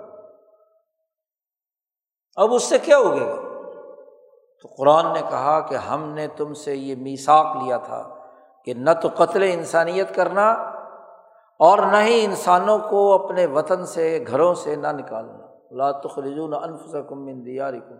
اب 2.35 2.53
اس 2.53 2.63
سے 2.63 2.79
کیا 2.79 2.97
ہوگے 2.97 3.27
گا 3.27 3.35
تو 4.61 4.69
قرآن 4.77 5.13
نے 5.13 5.21
کہا 5.29 5.59
کہ 5.59 5.75
ہم 5.75 6.09
نے 6.09 6.27
تم 6.27 6.53
سے 6.53 6.75
یہ 6.75 6.95
میساک 6.95 7.55
لیا 7.63 7.77
تھا 7.77 8.15
کہ 8.65 8.73
نہ 8.73 8.89
تو 9.01 9.09
قتل 9.15 9.49
انسانیت 9.53 10.15
کرنا 10.15 10.51
اور 11.59 11.77
نہ 11.77 11.97
ہی 11.97 12.25
انسانوں 12.25 12.79
کو 12.89 13.23
اپنے 13.23 13.45
وطن 13.45 13.85
سے، 13.85 14.23
گھروں 14.27 14.53
سے 14.53 14.75
نہ 14.75 14.87
نکالنا۔ 14.87 15.45
لا 15.71 15.91
تخرجون 15.91 16.53
انفسکم 16.53 17.25
من 17.25 17.45
دیارکم۔ 17.45 17.95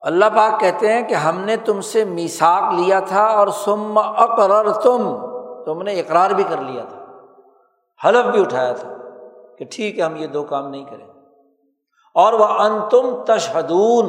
اللہ 0.00 0.24
پاک 0.24 0.60
کہتے 0.60 0.92
ہیں 0.92 1.02
کہ 1.02 1.14
ہم 1.14 1.40
نے 1.40 1.56
تم 1.56 1.80
سے 1.80 2.04
میساک 2.04 2.74
لیا 2.74 3.00
تھا 3.00 3.22
اور 3.22 3.48
سم 3.48 3.98
اقرر 3.98 4.72
تم 4.72 5.26
تم 5.64 5.82
نے 5.82 6.00
اقرار 6.00 6.30
بھی 6.30 6.44
کر 6.44 6.60
لیا 6.60 6.84
تھا۔ 6.84 7.01
حلف 8.06 8.26
بھی 8.26 8.40
اٹھایا 8.40 8.72
تھا 8.72 8.94
کہ 9.58 9.64
ٹھیک 9.70 9.98
ہے 9.98 10.04
ہم 10.04 10.16
یہ 10.16 10.26
دو 10.26 10.44
کام 10.44 10.68
نہیں 10.68 10.84
کریں 10.84 11.06
اور 12.14 12.32
وہ 12.32 12.44
ان 12.44 12.88
تم 12.88 13.24
تشہدون 13.26 14.08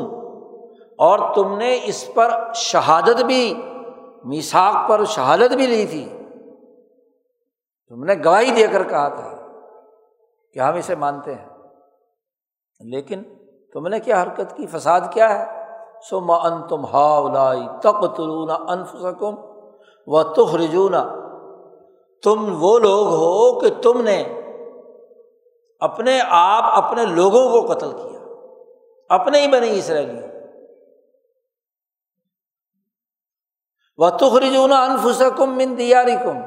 اور 0.98 1.34
تم 1.36 1.58
نے 1.58 1.80
اس 1.84 2.10
پر 2.14 2.54
شہادت 2.56 3.24
بھی 3.24 3.62
میساک 4.26 4.90
پر 4.90 5.06
شہادت 5.06 5.56
بھی 5.56 5.68
لی 5.68 5.86
تھی۔ 5.86 6.18
تم 7.90 8.04
نے 8.04 8.14
گواہی 8.26 8.52
دے 8.52 8.68
کر 8.68 8.84
کہا 8.84 9.10
تھا 9.10 9.38
کہ 10.54 10.60
ہم 10.60 10.76
اسے 10.76 10.96
مانتے 10.96 11.36
ہیں۔ 11.36 11.50
لیکن 12.80 13.24
تم 13.74 13.88
نے 13.88 14.00
کیا 14.00 14.24
حرکت 14.24 14.58
کی؟ 14.58 14.68
فساد 14.68 15.02
کیا 15.12 15.40
ہے؟ 15.40 15.64
سو 16.10 16.34
ان 16.34 16.68
تم 16.68 16.86
ہاؤلائی 16.86 17.68
تک 17.80 18.16
ترون 18.18 18.50
انف 18.70 18.90
سکم 18.90 19.36
و 20.08 20.24
تخرجون 20.24 21.23
تم 22.24 22.46
وہ 22.60 22.78
لوگ 22.80 23.08
ہو 23.08 23.60
کہ 23.60 23.70
تم 23.82 24.02
نے 24.02 24.24
اپنے 25.82 26.20
آپ 26.30 26.64
اپنے 26.84 27.06
لوگوں 27.06 27.44
کو 27.52 27.74
قتل 27.74 27.92
کیا، 27.92 28.20
اپنے 29.10 29.42
ہی 29.42 29.48
بنے 29.48 29.72
اسرائیلیوں 29.80 30.32
وہ 34.00 34.10
تخرجون 34.10 34.74
انفسکم 34.74 35.58
من 35.58 35.78
دیاری 35.78 36.16
کم 36.24 36.38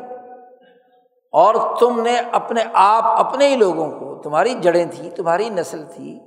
اور 1.34 1.54
تم 1.80 2.00
نے 2.00 2.16
اپنے 2.32 2.62
آپ 2.74 3.04
اپنے 3.04 3.48
ہی 3.48 3.56
لوگوں 3.56 3.90
کو، 3.90 4.14
تمہاری 4.22 4.54
جڑیں 4.54 4.84
تھیں 4.84 5.10
تمہاری 5.10 5.48
نسل 5.50 5.84
تھی، 5.94 6.18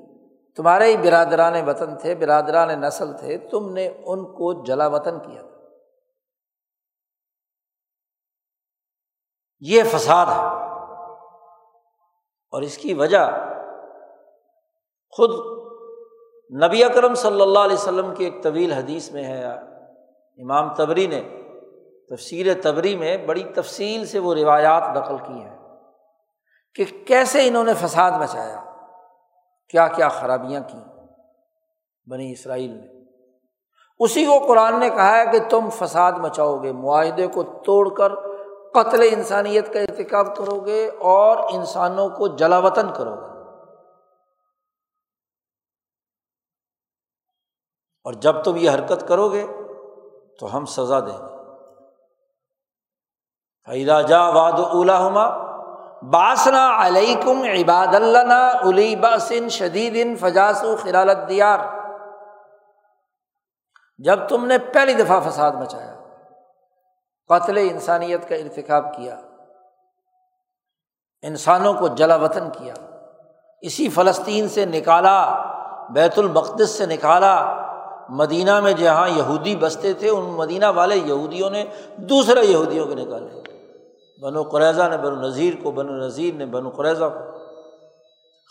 تمہارے 0.58 0.86
ہی 0.86 0.98
برادران 0.98 1.56
وطن 1.68 1.96
تھے، 1.96 2.16
برادران 2.16 2.80
نسل 2.82 3.14
تھے، 3.14 3.38
تم 3.38 3.74
نے 3.74 3.88
ان 4.06 4.26
کو 4.34 4.54
جلا 4.64 4.88
وطن 4.88 5.20
کیا 5.20 5.42
تھا 5.42 5.58
یہ 9.60 9.84
فساد 9.84 10.26
ہے۔ 10.26 10.46
اور 12.52 12.62
اس 12.62 12.78
کی 12.78 12.94
وجہ 12.94 13.32
خود 15.10 15.30
نبی 16.64 16.84
اکرم 16.84 17.16
صلی 17.16 17.42
اللہ 17.42 17.60
علیہ 17.60 17.74
وسلم 17.74 18.16
کی 18.16 18.24
ایک 18.24 18.44
طویل 18.44 18.74
حدیث 18.74 19.12
میں 19.12 19.24
ہے۔ 19.24 19.46
امام 20.44 20.74
تبری 20.74 21.08
نے 21.08 21.22
تفصیل 22.10 22.62
تبری 22.62 22.98
میں 22.98 23.18
بڑی 23.18 23.44
تفصیل 23.44 24.06
سے 24.06 24.20
وہ 24.20 24.34
روایات 24.34 24.84
نقل 24.96 25.18
کی 25.18 25.42
ہیں 25.42 25.58
کہ 26.76 26.86
کیسے 27.08 27.48
انہوں 27.48 27.64
نے 27.64 27.74
فساد 27.74 28.12
مچایا، 28.12 28.64
کیا 29.70 29.88
کیا 29.88 30.10
خرابیاں 30.10 30.62
کی 30.62 30.78
بنی 32.10 32.32
اسرائیل 32.32 32.72
نے۔ 32.72 32.88
اسی 34.00 34.26
کو 34.26 34.40
قرآن 34.48 34.80
نے 34.80 34.90
کہا 34.90 35.18
ہے 35.18 35.26
کہ 35.26 35.40
تم 35.50 35.70
فساد 35.70 36.12
مچاؤ 36.12 36.58
گے، 36.58 36.72
معاہدے 36.72 37.28
کو 37.28 37.44
توڑ 37.44 37.96
کر 37.96 38.29
قتل 38.74 39.04
انسانیت 39.12 39.74
کا 39.74 39.80
ارتکاب 39.80 40.36
کرو 40.36 40.60
گے 40.60 40.92
اور 41.00 41.38
انسانوں 41.52 42.10
کو 42.10 42.28
جلا 42.28 42.58
وطن 42.58 42.94
کرو 42.94 43.16
گے 43.16 43.30
اور 48.04 48.14
جب 48.14 48.44
تم 48.44 48.58
یہ 48.58 48.72
حرکت 48.72 49.08
کرو 49.08 49.30
گے 49.30 49.48
تو 50.40 50.58
ہم 50.58 50.66
سزا 50.66 51.00
دیں 51.00 51.18
گے۔ 51.18 51.40
فیدا 53.66 54.02
جا 54.02 54.30
واد 54.30 54.60
اولا 54.60 55.10
باسنا 56.02 56.88
علیکم 56.88 57.42
عباد 57.42 57.96
اللہ 57.96 58.62
علی 58.70 58.96
باسن 58.96 59.50
شدید 59.50 59.94
ان 59.96 60.16
فجاس 60.16 60.64
و 60.64 60.76
خلالت 60.76 61.30
دیار 61.30 61.60
جب 63.98 64.20
تم 64.30 64.46
نے 64.46 64.58
پہلی 64.58 64.94
دفعہ 64.94 65.30
فساد 65.30 65.52
مچایا 65.52 65.99
قتل 67.30 67.58
انسانیت 67.58 68.30
کا 68.30 68.36
انتخاب 68.36 68.98
کیا، 68.98 69.20
انسانوں 71.22 71.74
کو 71.74 71.88
جلا 71.88 72.16
وطن 72.16 72.50
کیا، 72.58 72.74
اسی 73.62 73.90
فلسطین 73.90 74.50
سے 74.50 74.66
نکالا، 74.66 75.46
بیت 75.90 76.20
المقدس 76.20 76.70
سے 76.70 76.86
نکالا، 76.86 77.66
مدینہ 78.10 78.60
میں 78.60 78.74
جہاں 78.74 79.10
یہودی 79.10 79.56
بستے 79.56 79.94
تھے، 79.94 80.10
ان 80.10 80.26
مدینہ 80.26 80.66
والے 80.76 80.96
یہودیوں 80.96 81.50
نے 81.50 81.66
دوسرے 81.98 82.46
یہودیوں 82.46 82.88
کو 82.88 82.94
نکالے 82.94 83.42
بنو 84.22 84.44
قریضہ 84.44 84.84
نے 84.84 84.98
بنو 84.98 85.16
نذیر 85.16 85.54
کو، 85.64 85.72
بنو 85.72 85.92
نذیر 85.92 86.34
نے 86.34 86.46
بنو 86.46 86.70
قریضہ 86.70 87.06
کو۔ 87.06 87.38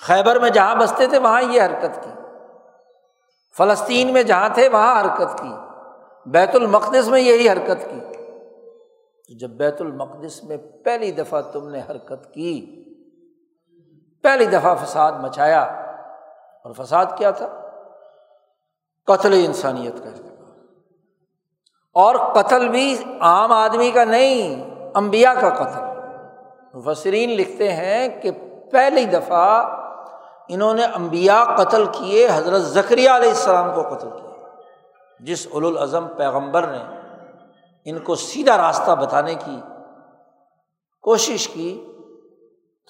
خیبر 0.02 0.38
میں 0.38 0.50
جہاں 0.50 0.74
بستے 0.74 1.06
تھے، 1.06 1.18
وہاں 1.18 1.42
یہ 1.42 1.62
حرکت 1.62 2.04
کی۔ 2.04 2.10
فلسطین 3.56 4.12
میں 4.12 4.22
جہاں 4.22 4.48
تھے، 4.54 4.68
وہاں 4.68 5.00
حرکت 5.00 5.38
کی۔ 5.38 5.52
بیت 6.26 6.54
المقدس 6.54 7.08
میں 7.08 7.20
یہی 7.20 7.48
حرکت 7.48 7.90
کی۔ 7.90 8.17
جب 9.28 9.50
بیت 9.50 9.80
المقدس 9.80 10.44
میں 10.44 10.56
پہلی 10.84 11.10
دفعہ 11.10 11.40
تم 11.40 11.68
نے 11.68 11.80
حرکت 11.90 12.34
کی، 12.34 12.84
پہلی 14.22 14.44
دفعہ 14.44 14.74
فساد 14.84 15.12
مچایا، 15.12 15.62
اور 16.64 16.72
فساد 16.72 17.06
کیا 17.16 17.30
تھا؟ 17.30 17.48
قتل 19.06 19.32
انسانیت 19.32 19.98
کا 20.04 20.10
اور 21.92 22.14
قتل 22.14 22.68
بھی 22.68 22.96
عام 23.20 23.52
آدمی 23.52 23.90
کا 23.90 24.04
نہیں 24.04 24.64
امبیا 24.94 25.34
کا 25.34 25.50
قتل۔ 25.50 26.78
وسرین 26.86 27.30
لکھتے 27.30 27.72
ہیں 27.72 28.22
کہ 28.22 28.30
پہلی 28.72 29.04
دفعہ 29.04 29.48
انہوں 30.48 30.74
نے 30.74 30.84
امبیا 30.84 31.44
قتل 31.58 31.84
کیے، 31.86 32.28
حضرت 32.34 32.62
ذکریہ 32.62 33.10
علیہ 33.10 33.28
السلام 33.28 33.74
کو 33.74 33.82
قتل 33.82 34.10
کیا، 34.10 34.48
جس 35.20 35.46
الاظم 35.54 36.06
پیغمبر 36.16 36.66
نے 36.66 36.97
ان 37.84 37.98
کو 37.98 38.14
سیدھا 38.14 38.56
راستہ 38.56 38.90
بتانے 38.90 39.34
کی 39.34 39.60
کوشش 41.02 41.48
کی 41.48 41.94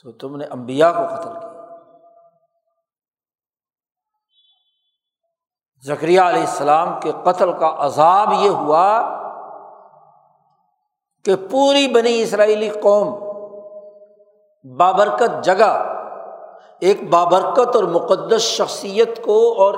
تو 0.03 0.13
تم 0.13 0.37
نے 0.37 0.45
امبیا 0.45 0.93
کو 0.93 1.07
قتل 1.07 1.33
کیا۔ 1.33 1.49
ذکریہ 5.85 6.21
علیہ 6.21 6.41
السلام 6.41 7.01
کے 7.01 7.13
قتل 7.25 7.53
کا 7.53 7.75
عذاب 7.79 8.33
یہ 8.33 8.49
ہوا 8.49 9.19
کہ 11.25 11.37
پوری 11.51 11.89
بنی 11.89 12.23
اسرائیلی 12.23 12.71
قوم 12.71 13.29
بابرکت 14.77 15.45
جگہ، 15.45 15.95
ایک 16.81 17.09
بابرکت 17.11 17.77
اور 17.77 17.85
مقدس 17.85 18.41
شخصیت 18.41 19.25
کو 19.25 19.55
اور 19.59 19.75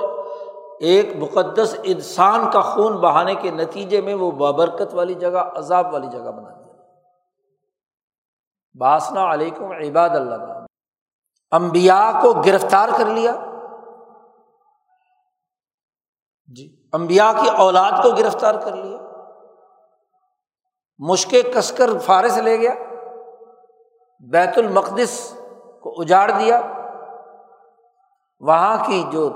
ایک 0.81 1.15
مقدس 1.15 1.75
انسان 1.83 2.51
کا 2.51 2.61
خون 2.61 2.97
بہانے 2.97 3.35
کے 3.35 3.51
نتیجے 3.51 4.01
میں 4.01 4.13
وہ 4.13 4.31
بابرکت 4.31 4.93
والی 4.93 5.13
جگہ، 5.13 5.51
عذاب 5.55 5.93
والی 5.93 6.07
جگہ 6.07 6.31
بنا 6.31 6.49
دیا۔ 6.49 6.73
باسنا 8.79 9.33
علیکم 9.33 9.71
عباد 9.71 10.09
اللہ۔ 10.09 10.65
امبیا 11.51 12.11
کو 12.21 12.33
گرفتار 12.33 12.89
کر 12.97 13.05
لیا۔ 13.05 13.31
جی 16.55 16.89
امبیا 16.93 17.31
کی 17.41 17.49
اولاد 17.49 17.91
کو 18.03 18.09
گرفتار 18.09 18.55
کر 18.55 18.75
لیا۔ 18.75 18.97
مشکے 20.97 21.41
کس 21.41 21.71
کر 21.71 21.97
فارس 21.97 22.37
لے 22.37 22.59
گیا۔ 22.59 22.73
بیت 24.19 24.57
المقدس 24.57 25.37
کو 25.81 26.01
اجاڑ 26.01 26.31
دیا۔ 26.31 26.61
وہاں 28.39 28.85
کی 28.85 29.03
جو 29.11 29.29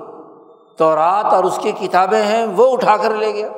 تورات 0.77 1.25
اور 1.25 1.43
اس 1.43 1.59
کی 1.61 1.71
کتابیں 1.71 2.23
ہیں، 2.23 2.45
وہ 2.45 2.73
اٹھا 2.73 2.97
کر 2.97 3.15
لے 3.15 3.33
گیا۔ 3.33 3.51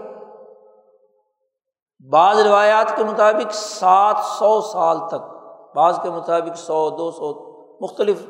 بعض 2.10 2.40
روایات 2.40 2.98
کے 2.98 3.04
مطابق 3.04 3.54
سات 3.54 4.16
سو 4.26 4.62
سال 4.62 4.98
تک، 5.08 5.38
بعض 5.76 6.00
کے 6.04 6.10
مطابق 6.10 6.58
سو، 6.58 6.90
دو 6.90 7.12
سو، 7.12 7.48
مختلف۔ 7.82 8.22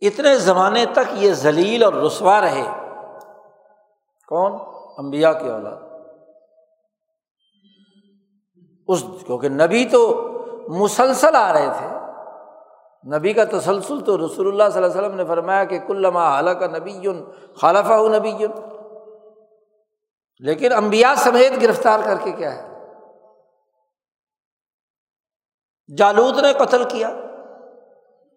اتنے 0.00 0.38
زمانے 0.38 0.86
تک 0.86 1.12
یہ 1.12 1.32
ذلیل 1.32 1.82
اور 1.82 1.92
رسوا 1.92 2.40
رہے۔ 2.40 2.64
کون؟ 4.28 4.52
امبیا 4.98 5.32
کی 5.32 5.48
اولاد۔ 5.48 5.76
اس، 8.88 9.04
کیونکہ 9.26 9.48
نبی 9.48 9.84
تو 9.84 10.28
مسلسل 10.68 11.36
آ 11.36 11.52
رہے 11.52 11.68
تھے۔ 11.78 11.95
نبی 13.14 13.32
کا 13.32 13.44
تسلسل 13.44 14.00
تو 14.00 14.26
رسول 14.26 14.48
اللہ 14.48 14.70
صلی 14.70 14.82
اللہ 14.82 14.92
علیہ 14.92 15.06
وسلم 15.06 15.16
نے 15.16 15.24
فرمایا 15.24 15.64
کہ 15.64 15.78
کل 15.78 16.16
حالہ 16.16 16.50
کا 16.50 16.66
نبی 16.66 17.08
خالفہ 17.60 18.16
نبی 18.16 18.46
لیکن 20.38 20.72
امبیا 20.72 21.14
سمیت 21.16 21.52
گرفتار 21.62 22.00
کر 22.04 22.14
کے 22.24 22.32
کیا 22.32 22.54
ہے؟ 22.54 22.76
جالود 25.96 26.38
نے 26.38 26.52
قتل 26.52 26.84
کیا، 26.84 27.20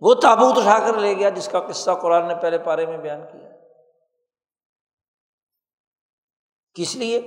وہ 0.02 0.14
تابوت 0.14 0.58
اٹھا 0.58 0.80
کر 0.80 0.98
لے 0.98 1.18
گیا 1.18 1.30
جس 1.30 1.48
کا 1.48 1.60
قصہ 1.60 1.92
قرآن 1.92 2.28
نے 2.28 2.36
پہلے 2.36 2.58
پارے 2.58 2.86
میں 2.86 2.98
بیان 2.98 3.22
کیا۔ 3.32 3.50
کس 6.74 6.96
لیے؟ 6.96 7.22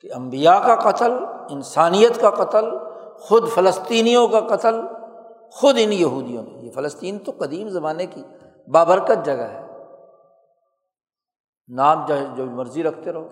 کہ 0.00 0.08
امبیا 0.14 0.60
کا 0.66 0.90
قتل، 0.90 1.12
انسانیت 1.50 2.20
کا 2.20 2.30
قتل، 2.30 2.64
خود 3.20 3.50
فلسطینیوں 3.54 4.28
کا 4.28 4.40
قتل 4.40 4.97
خود 5.52 5.74
ان 5.78 5.92
یہودیوں 5.92 6.42
نے 6.42 6.50
یہ 6.50 6.70
فلسطین 6.70 7.18
تو 7.18 7.32
قدیم 7.38 7.68
زمانے 7.68 8.06
کی 8.06 8.22
بابرکت 8.72 9.24
جگہ 9.24 9.32
ہے۔ 9.32 9.66
نام 11.68 12.06
جو 12.06 12.14
جو 12.36 12.46
مرضی 12.46 12.82
رکھتے 12.82 13.12
رہو۔ 13.12 13.28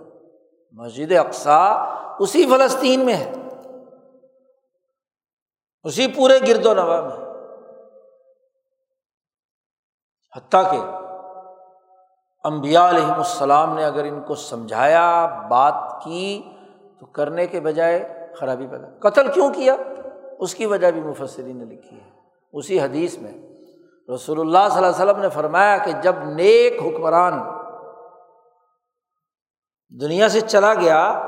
مسجد 0.73 1.13
اقسا 1.13 1.67
اسی 2.19 2.47
فلسطین 2.47 3.01
میں 3.01 3.15
ہے۔ 3.15 3.33
اسی 5.83 6.13
پورے 6.17 6.39
گرد 6.49 6.67
و 6.67 6.75
نوا 6.75 7.01
میں۔ 7.01 7.27
حتیٰ 10.37 10.71
کہ 10.71 10.79
امبیا 12.45 12.89
علیہم 12.89 13.15
السلام 13.15 13.75
نے 13.75 13.85
اگر 13.85 14.05
ان 14.05 14.23
کو 14.23 14.35
سمجھایا، 14.35 15.27
بات 15.51 15.75
کی 16.05 16.43
تو 17.01 17.07
کرنے 17.07 17.47
کے 17.47 17.61
بجائے 17.61 18.29
خرابی 18.37 18.67
پیدا۔ 18.67 19.11
قتل 19.11 19.33
کیوں 19.33 19.55
کیا؟ 19.55 19.77
اس 20.41 20.55
کی 20.55 20.67
وجہ 20.67 20.91
بھی 20.91 21.01
مفسرین 21.01 21.59
نے 21.59 21.65
لکھی 21.65 21.97
ہے۔ 21.97 22.11
اسی 22.53 22.81
حدیث 22.81 23.19
میں 23.19 23.33
رسول 24.15 24.41
اللہ 24.41 24.69
صلی 24.71 24.85
اللہ 24.85 24.97
علیہ 24.97 25.05
وسلم 25.05 25.21
نے 25.21 25.29
فرمایا 25.29 25.77
کہ 25.77 25.93
جب 26.03 26.15
نیک 26.25 26.83
حکمران 26.83 27.33
دنیا 30.01 30.29
سے 30.29 30.41
چلا 30.41 30.75
گیا، 30.75 31.23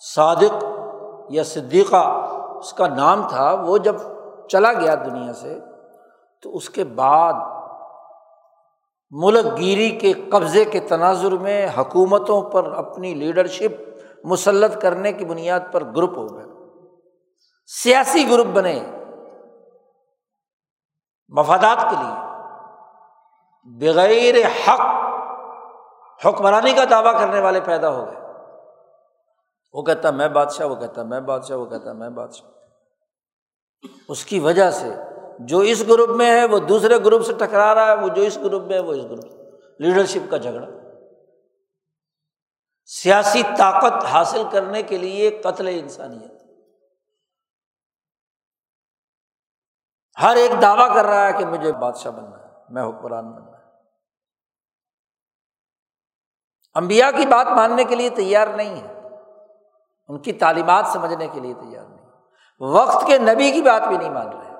صادق 0.00 0.64
یا 1.28 1.42
صدیقہ 1.42 2.30
اس 2.58 2.72
کا 2.72 2.86
نام 2.88 3.28
تھا، 3.28 3.54
وہ 3.54 3.78
جب 3.78 3.96
چلا 4.48 4.72
گیا 4.72 4.94
دنیا 4.94 5.32
سے، 5.32 5.58
تو 6.42 6.56
اس 6.56 6.70
کے 6.70 6.84
بعد 6.84 7.32
ملک 9.10 9.58
گیری 9.58 9.90
کے 9.90 10.12
قبضے 10.12 10.64
کے 10.64 10.80
تناظر 10.80 11.32
میں 11.32 11.66
حکومتوں 11.78 12.42
پر 12.42 12.72
اپنی 12.72 13.14
لیڈرشپ 13.14 13.82
مسلط 14.24 14.82
کرنے 14.82 15.12
کی 15.12 15.24
بنیاد 15.24 15.60
پر 15.72 15.84
گروپ 15.84 16.18
ہو 16.18 16.36
گئے۔ 16.36 16.53
سیاسی 17.66 18.30
گروپ 18.30 18.46
بنے 18.46 18.86
مفادات 21.28 21.90
کے 21.90 21.96
لیے، 21.96 22.34
بغیر 23.64 24.34
حق 24.46 24.80
حکمرانی 26.26 26.72
کا 26.72 26.84
دعویٰ 26.90 27.20
کرنے 27.20 27.40
والے 27.40 27.60
پیدا 27.60 27.90
ہو 27.90 28.06
گئے۔ 28.06 28.20
وہ 29.72 29.82
کہتا، 29.82 30.10
میں 30.10 30.28
بادشاہ، 30.28 30.66
وہ 30.66 30.74
کہتا، 30.74 31.02
میں 31.02 31.20
بادشاہ، 31.20 31.56
وہ 31.56 31.66
کہتا، 31.66 31.92
میں 31.92 32.10
بادشاہ۔ 32.10 32.50
اس 34.08 34.24
کی 34.24 34.38
وجہ 34.38 34.70
سے 34.70 34.94
جو 35.38 35.58
اس 35.58 35.84
گروپ 35.88 36.10
میں 36.10 36.30
ہے، 36.30 36.44
وہ 36.44 36.58
دوسرے 36.58 36.98
گروپ 36.98 37.22
سے 37.22 37.32
ٹکرا 37.32 37.74
رہا 37.74 37.86
ہے، 37.86 37.94
وہ 37.94 38.08
جو 38.08 38.22
اس 38.22 38.36
گروپ 38.36 38.62
میں 38.62 38.74
ہے، 38.74 38.80
وہ 38.80 38.92
اس 38.92 39.04
گروپ 39.04 39.24
لیڈرشپ 39.80 40.30
کا 40.30 40.36
جھگڑا۔ 40.36 40.66
سیاسی 42.86 43.42
طاقت 43.58 44.04
حاصل 44.04 44.42
کرنے 44.52 44.82
کے 44.82 44.98
لیے 44.98 45.30
قتل 45.30 45.68
انسانیت۔ 45.68 46.43
ہر 50.22 50.36
ایک 50.36 50.62
دعویٰ 50.62 50.94
کر 50.94 51.04
رہا 51.04 51.26
ہے 51.26 51.32
کہ 51.32 51.46
مجھے 51.46 51.72
بادشاہ 51.72 52.12
بننا 52.12 52.38
ہے، 52.38 52.48
میں 52.68 52.82
حکمران 52.82 53.32
بننا 53.32 53.58
ہے۔ 53.58 53.64
امبیا 56.74 57.10
کی 57.10 57.26
بات 57.26 57.46
ماننے 57.46 57.84
کے 57.84 57.94
لیے 57.94 58.10
تیار 58.10 58.48
نہیں 58.48 58.82
ہے 58.82 59.08
ان 60.08 60.18
کی 60.18 60.32
تعلیمات 60.32 60.86
سمجھنے 60.86 61.28
کے 61.28 61.40
لیے 61.40 61.54
تیار 61.54 61.84
نہیں 61.84 62.06
وقت 62.60 63.06
کے 63.06 63.18
نبی 63.18 63.50
کی 63.50 63.62
بات 63.62 63.88
بھی 63.88 63.96
نہیں 63.96 64.10
مان 64.10 64.28
رہے۔ 64.28 64.54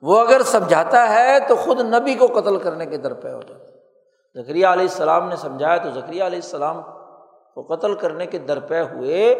وہ 0.00 0.20
اگر 0.20 0.42
سمجھاتا 0.42 1.08
ہے 1.08 1.40
تو 1.40 1.56
خود 1.56 1.80
نبی 1.80 2.14
کو 2.14 2.26
قتل 2.26 2.58
کرنے 2.58 2.86
کے 2.86 2.96
درپے 2.96 3.32
ہو 3.32 3.42
جاتا 3.42 3.64
زکریہ 4.34 4.66
علیہ 4.66 4.82
السلام 4.82 5.28
نے 5.28 5.36
سمجھایا 5.36 5.76
تو 5.76 5.90
زکریہ 5.90 6.24
علیہ 6.24 6.38
السلام 6.38 6.82
کو 7.54 7.76
قتل 7.76 7.94
کرنے 7.94 8.26
کے 8.26 8.38
درپے 8.38 8.80
ہوئے 8.80 9.32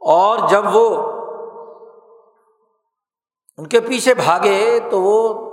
اور 0.00 0.48
جب 0.48 0.64
وہ 0.72 1.14
ان 3.58 3.66
کے 3.66 3.80
پیچھے 3.80 4.14
بھاگے 4.14 4.80
تو 4.90 5.02
وہ 5.02 5.44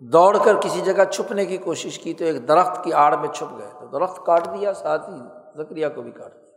دوڑ 0.00 0.36
کر 0.44 0.56
کسی 0.60 0.80
جگہ 0.80 1.04
چھپنے 1.04 1.46
کی 1.46 1.56
کوشش 1.56 1.98
کی 1.98 2.14
تو 2.14 2.24
ایک 2.24 2.48
درخت 2.48 2.84
کی 2.84 2.92
آڑ 2.92 3.16
میں 3.16 3.28
چھپ 3.28 3.58
گئے 3.58 3.68
تو 3.80 3.86
درخت 3.86 4.26
کاٹ 4.26 4.46
دیا، 4.46 4.74
ساتھ 4.74 5.10
ہی 5.10 5.16
زکریہ 5.56 5.86
کو 5.94 6.02
بھی 6.02 6.10
کاٹ 6.10 6.34
دیا۔ 6.34 6.50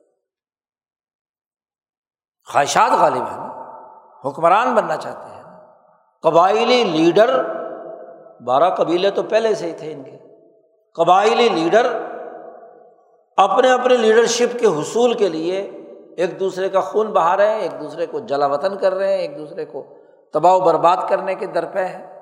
خواہشات 2.52 2.92
غالب 3.00 3.28
ہے 3.32 3.38
نا، 3.38 3.50
حکمران 4.26 4.76
بننا 4.76 4.98
چاہتے 4.98 5.36
ہیں۔ 5.36 5.44
قبائلی 6.22 6.84
لیڈر، 6.84 7.44
بارہ 8.42 8.76
قبیلے 8.76 9.12
تو 9.12 9.24
پہلے 9.24 9.56
سے 9.56 9.66
ہی 9.66 9.72
تھے 9.72 9.94
ان 9.94 10.04
کے۔ 10.04 10.18
قبائلی 10.94 11.50
لیڈر 11.50 11.88
اپنے 13.38 13.72
اپنے 13.72 13.98
لیڈرشپ 13.98 14.60
کے 14.60 14.66
حصول 14.66 15.14
کے 15.14 15.30
لیے 15.30 15.62
ایک 16.18 16.40
دوسرے 16.40 16.70
کا 16.70 16.80
خون 16.80 17.08
بہا 17.08 17.38
رہے 17.38 17.50
ہیں، 17.50 17.60
ایک 17.60 17.72
دوسرے 17.80 18.06
کو 18.06 18.20
جلا 18.20 18.46
وطن 18.46 18.78
کر 18.78 18.94
رہے 18.94 19.14
ہیں، 19.14 19.20
ایک 19.20 19.38
دوسرے 19.38 19.66
کو 19.66 19.96
تباہ 20.34 20.54
و 20.54 20.60
برباد 20.60 20.98
کرنے 21.10 21.36
کے 21.36 21.46
درپے 21.46 21.86
ہے۔ 21.86 22.20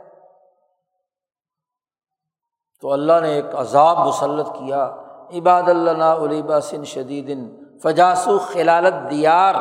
تو 2.82 2.93
اللہ 2.93 3.13
نے 3.22 3.30
ایک 3.30 3.46
عذاب 3.56 3.98
مسلط 3.98 4.48
کیا۔ 4.48 4.96
عباد 5.34 5.63
اللہ 5.63 6.04
علیبا 6.04 6.60
سن 6.60 6.84
شدید 6.84 7.38
فجاسو 7.84 8.39
خلالت 8.39 9.12
دیار۔ 9.12 9.56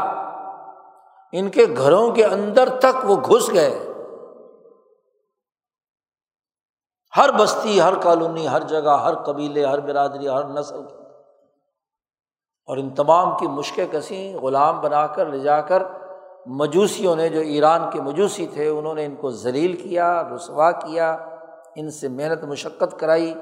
ان 1.33 1.51
کے 1.51 1.67
گھروں 1.77 2.11
کے 2.11 2.25
اندر 2.25 2.79
تک 2.79 3.05
وہ 3.05 3.17
گھس 3.17 3.51
گئے۔ 3.53 3.93
ہر 7.17 7.31
بستی، 7.39 7.81
ہر 7.81 7.95
کالونی، 8.03 8.49
ہر 8.49 8.61
جگہ، 8.61 9.01
ہر 9.01 9.15
قبیلے، 9.15 9.65
ہر 9.65 9.81
برادری، 9.81 10.29
ہر 10.29 10.45
نسل۔ 10.45 10.81
اور 12.67 12.77
ان 12.77 12.95
تمام 12.95 13.39
کی 13.39 13.47
مشقیں 13.47 13.87
کسی 13.93 14.35
غلام 14.35 14.81
بنا 14.81 15.07
کر 15.07 15.27
لے 15.27 15.39
جا 15.39 15.61
کر 15.61 15.83
مجوسیوں 16.47 17.17
نے 17.17 17.29
جو 17.29 17.41
ایران 17.41 17.91
کے 17.91 18.01
مجوسی 18.01 18.47
تھے، 18.47 18.69
انہوں 18.69 18.95
نے 18.95 19.05
ان 19.05 19.17
کو 19.17 19.31
ذلیل 19.31 19.89
کیا، 19.89 20.23
رسوا 20.23 20.71
کیا، 20.71 21.13
ان 21.77 21.91
سے 21.91 22.09
محنت 22.09 22.45
مشقت 22.45 23.01
کرائی۔ 23.01 23.35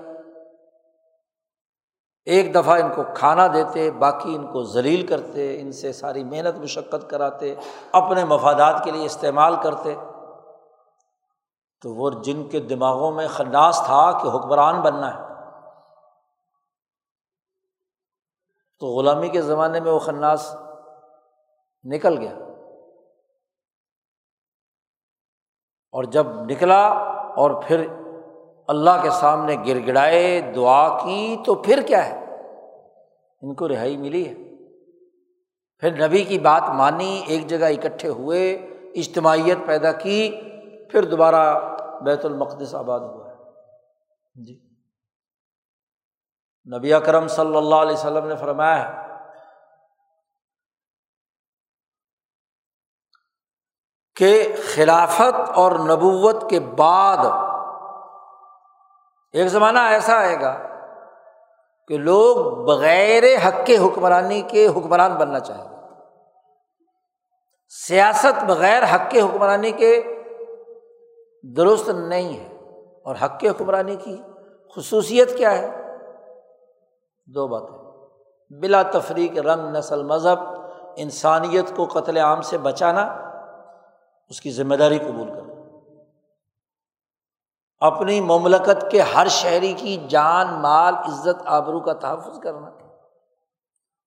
ایک 2.25 2.55
دفعہ 2.55 2.81
ان 2.81 2.93
کو 2.95 3.03
کھانا 3.15 3.47
دیتے، 3.47 3.91
باقی 3.91 4.35
ان 4.35 4.53
کو 4.53 4.63
ذلیل 4.63 5.07
کرتے، 5.07 5.61
ان 5.61 5.73
سے 5.73 5.93
ساری 5.93 6.25
محنت 6.25 6.59
مشقت 6.59 7.11
کراتے، 7.11 7.55
اپنے 7.93 8.25
مفادات 8.25 8.85
کے 8.85 8.91
لیے 8.91 9.07
استعمال 9.07 9.55
کرتے۔ 9.63 9.95
تو 11.83 11.95
وہ 11.95 12.11
جن 12.11 12.49
کے 12.49 12.61
دماغوں 12.61 13.13
میں 13.13 13.29
خناس 13.29 13.83
تھا 13.87 14.19
کہ 14.23 14.29
حکمران 14.29 14.81
بننا 14.81 15.15
ہے۔ 15.15 15.25
تو 18.81 18.87
غلامی 18.87 19.29
کے 19.29 19.43
زمانے 19.43 19.81
میں 19.81 19.93
وہ 19.93 19.99
خناس 19.99 20.57
نکل 21.85 22.19
گیا۔ 22.19 22.39
اور 25.95 26.05
جب 26.05 26.27
نکلا 26.31 26.87
اور 27.37 27.51
پھر 27.67 27.87
اللہ 28.69 28.91
کے 29.03 29.11
سامنے 29.11 29.57
گر 29.67 29.87
گڑائے 29.87 30.41
دعا 30.41 30.99
کی، 31.05 31.37
تو 31.47 31.55
پھر 31.55 31.83
کیا 31.87 32.07
ہے؟ 32.09 32.25
ان 33.43 33.55
کو 33.55 33.69
رہائی 33.69 33.97
ملی 33.97 34.29
ہے۔ 34.29 34.35
پھر 35.79 36.09
نبی 36.09 36.25
کی 36.25 36.39
بات 36.39 36.63
مانی، 36.69 37.23
ایک 37.27 37.47
جگہ 37.47 37.65
اکٹھے 37.65 38.09
ہوئے، 38.09 38.53
اجتماعیت 38.95 39.59
پیدا 39.67 39.93
کی، 39.93 40.41
پھر 40.91 41.05
دوبارہ 41.05 41.59
بیت 42.05 42.25
المقدس 42.25 42.75
آباد 42.75 43.01
ہوا 43.01 43.31
ہے۔ 43.31 43.35
جی۔ 44.45 44.61
نبی 46.77 46.93
اکرم 46.93 47.29
صلی 47.29 47.57
اللہ 47.57 47.75
علیہ 47.75 47.93
وسلم 47.93 48.27
نے 48.27 48.37
فرمایا 48.37 48.89
ہے 48.89 49.04
کہ 54.17 54.57
خلافت 54.75 55.51
اور 55.55 55.73
نبوت 55.73 56.51
کے 56.51 56.61
بعد 56.61 57.17
ایک 59.33 59.49
زمانہ 59.49 59.79
ایسا 59.79 60.17
آئے 60.17 60.41
گا 60.41 60.59
کہ 61.89 61.99
لوگ 61.99 62.65
بغیر 62.65 63.23
حق 63.49 63.67
کے 63.67 63.79
حکمرانی 63.79 64.43
کے 64.43 64.67
حکمران 64.67 65.15
بننا 65.15 65.41
چاہیں 65.41 65.65
گے۔ 65.65 65.75
سیاست 67.69 68.45
بغیر 68.45 68.83
حق 68.83 69.11
کے 69.11 69.21
حکمرانی 69.21 69.71
کے 69.71 70.03
درست 71.57 71.89
نہیں 71.89 72.41
ہے 72.41 72.57
اور 73.05 73.17
حق 73.23 73.39
کے 73.39 73.49
حکمرانی 73.49 73.97
کی 73.97 74.23
خصوصیت 74.77 75.39
کیا 75.39 75.59
ہے؟ 75.59 75.97
دو 77.27 77.49
باتیں۔ 77.49 77.79
بلا 78.61 78.83
تفریق 78.83 79.39
رنگ 79.39 79.77
نسل 79.77 80.03
مذہب، 80.03 80.39
انسانیت 80.97 81.77
کو 81.77 81.87
قتل 81.87 82.17
عام 82.17 82.41
سے 82.41 82.59
بچانا 82.59 83.34
اس 84.29 84.41
کی 84.41 84.51
ذمہ 84.51 84.75
داری 84.75 84.99
قبول 84.99 85.29
کرنا 85.29 85.55
اپنی 87.79 88.21
مملکت 88.21 88.91
کے 88.91 89.01
ہر 89.01 89.29
شہری 89.29 89.73
کی 89.73 90.07
جان، 90.09 90.47
مال، 90.47 90.95
عزت، 90.95 91.43
آبرو 91.45 91.81
کا 91.81 91.93
تحفظ 91.93 92.41
کرنا۔ 92.41 92.71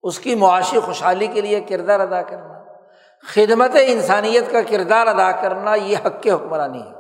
اس 0.03 0.19
کی 0.19 0.35
معاشی 0.35 0.79
خوشحالی 0.79 1.27
کے 1.27 1.41
لیے 1.41 1.61
کردار 1.61 1.99
ادا 1.99 2.21
کرنا۔ 2.21 2.63
خدمت 3.27 3.71
انسانیت 3.85 4.51
کا 4.51 4.61
کردار 4.61 5.07
ادا 5.07 5.31
کرنا، 5.31 5.75
یہ 5.75 5.97
حق 5.97 6.23
کے 6.23 6.31
حکمرانی 6.31 6.81
ہے۔ 6.81 6.93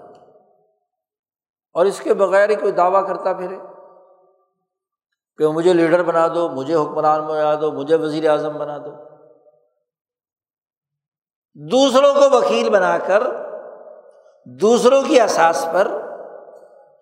اور 1.73 1.85
اس 1.85 1.99
کے 1.99 2.13
بغیر 2.13 2.49
ہی 2.49 2.55
کوئی 2.55 2.71
دعویٰ 2.71 3.07
کرتا 3.07 3.33
پھرے۔ 3.33 3.57
کہ 5.37 5.47
مجھے 5.47 5.73
لیڈر 5.73 6.03
بنا 6.03 6.27
دو، 6.27 6.49
مجھے 6.49 6.75
حکمران 6.75 7.21
بنا 7.21 7.55
دو، 7.61 7.71
مجھے 7.71 7.95
وزیر 7.95 8.29
اعظم 8.29 8.53
بنا 8.53 8.77
دو۔ 8.77 9.06
دوسروں 11.59 12.13
کو 12.13 12.37
وکیل 12.37 12.69
بنا 12.69 12.97
کر، 12.97 13.23
دوسروں 14.45 15.03
کی 15.07 15.21
احساس 15.21 15.67
پر۔ 15.73 15.87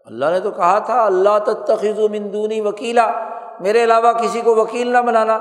اللہ 0.06 0.26
نے 0.26 0.40
تو 0.40 0.52
کہا 0.52 0.80
تھا، 0.80 1.06
اللہ 1.06 1.40
تخذ 1.40 2.00
و 2.00 2.10
مندونی 2.10 2.62
وکیلا، 2.62 3.12
میرے 3.60 3.84
علاوہ 3.84 4.14
کسی 4.14 4.42
کو 4.42 4.56
وکیل 4.56 4.88
نہ 4.88 4.98
بنانا۔ 4.98 5.36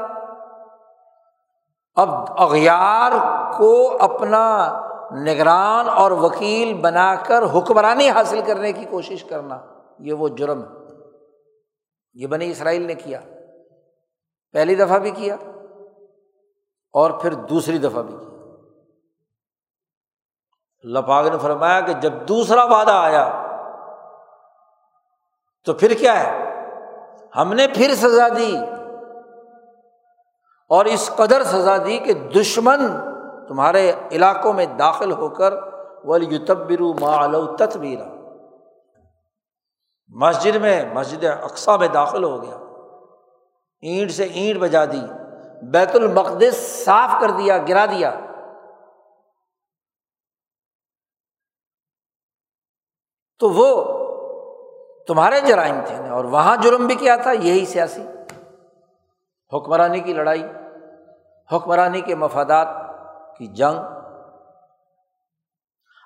اب 1.94 2.08
اغیار 2.38 3.12
کو 3.56 3.96
اپنا 4.00 4.80
نگران 5.24 5.88
اور 5.88 6.10
وکیل 6.10 6.74
بنا 6.74 7.14
کر 7.14 7.42
حکمرانی 7.54 8.10
حاصل 8.10 8.40
کرنے 8.46 8.72
کی 8.72 8.84
کوشش 8.84 9.24
کرنا، 9.24 9.58
یہ 9.98 10.12
وہ 10.12 10.28
جرم 10.28 10.62
ہے۔ 10.62 10.84
یہ 12.14 12.26
بنی 12.26 12.50
اسرائیل 12.50 12.82
نے 12.82 12.94
کیا، 12.94 13.20
پہلی 14.52 14.74
دفعہ 14.74 14.98
بھی 14.98 15.10
کیا 15.10 15.36
اور 16.92 17.10
پھر 17.10 17.34
دوسری 17.34 17.78
دفعہ 17.78 18.02
بھی 18.02 18.16
کیا۔ 18.20 18.33
لپاگ 20.84 21.24
نے 21.24 21.38
فرمایا 21.38 21.80
کہ 21.80 21.92
جب 21.92 22.12
دوسرا 22.12 22.64
وعدہ 22.64 22.92
آیا 22.92 23.46
تو 25.64 25.74
پھر 25.74 25.94
کیا 25.94 26.20
ہے؟ 26.20 26.54
ہم 27.36 27.52
نے 27.52 27.66
پھر 27.74 27.94
سزا 27.94 28.28
دی 28.28 28.56
اور 30.68 30.84
اس 30.84 31.10
قدر 31.16 31.44
سزا 31.44 31.76
دی 31.76 31.98
کہ 31.98 32.12
دشمن 32.12 32.80
تمہارے 33.48 33.92
علاقوں 34.12 34.52
میں 34.52 34.66
داخل 34.66 35.12
ہو 35.12 35.28
کر 35.28 35.54
ولیتبرو 36.04 36.92
مالو 37.00 37.56
تتبیرا 37.56 38.04
مسجد 40.08 40.56
میں، 40.56 40.94
مسجد 40.94 41.24
اقسا 41.24 41.76
میں 41.76 41.88
داخل 41.88 42.24
ہو 42.24 42.42
گیا۔ 42.42 42.56
اینٹ 43.80 44.10
سے 44.10 44.24
اینٹ 44.24 44.60
بجا 44.60 44.84
دی، 44.84 45.06
بیت 45.62 45.96
المقدس 45.96 46.84
صاف 46.84 47.10
کر 47.20 47.30
دیا، 47.30 47.58
گرا 47.68 47.86
دیا۔ 47.86 48.20
تو 53.44 53.50
وہ 53.50 53.84
تمہارے 55.06 55.40
جرائم 55.40 55.80
تھے 55.86 56.08
اور 56.08 56.24
وہاں 56.24 56.56
جرم 56.56 56.86
بھی 56.86 56.94
کیا 56.94 57.16
تھا، 57.16 57.32
یہی 57.32 57.64
سیاسی۔ 57.64 58.02
حکمرانی 59.52 60.00
کی 60.00 60.12
لڑائی، 60.12 60.42
حکمرانی 61.52 62.00
کے 62.00 62.14
مفادات 62.14 62.66
کی 63.38 63.46
جنگ۔ 63.46 63.78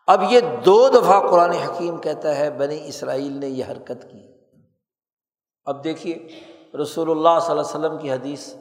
اب 0.06 0.22
یہ 0.30 0.40
دو 0.64 0.88
دفعہ 0.88 1.28
قرآن 1.28 1.50
حکیم 1.50 1.96
کہتا 1.96 2.36
ہے، 2.36 2.50
بنی 2.50 2.88
اسرائیل 2.88 3.32
نے 3.32 3.46
یہ 3.46 3.64
حرکت 3.70 4.02
کی۔ 4.10 4.32
اب 5.64 5.84
دیکھیے، 5.84 6.28
رسول 6.82 7.10
اللہ 7.10 7.38
صلی 7.40 7.50
اللہ 7.50 7.62
علیہ 7.62 7.78
وسلم 7.78 7.98
کی 7.98 8.12
حدیث۔ 8.12 8.54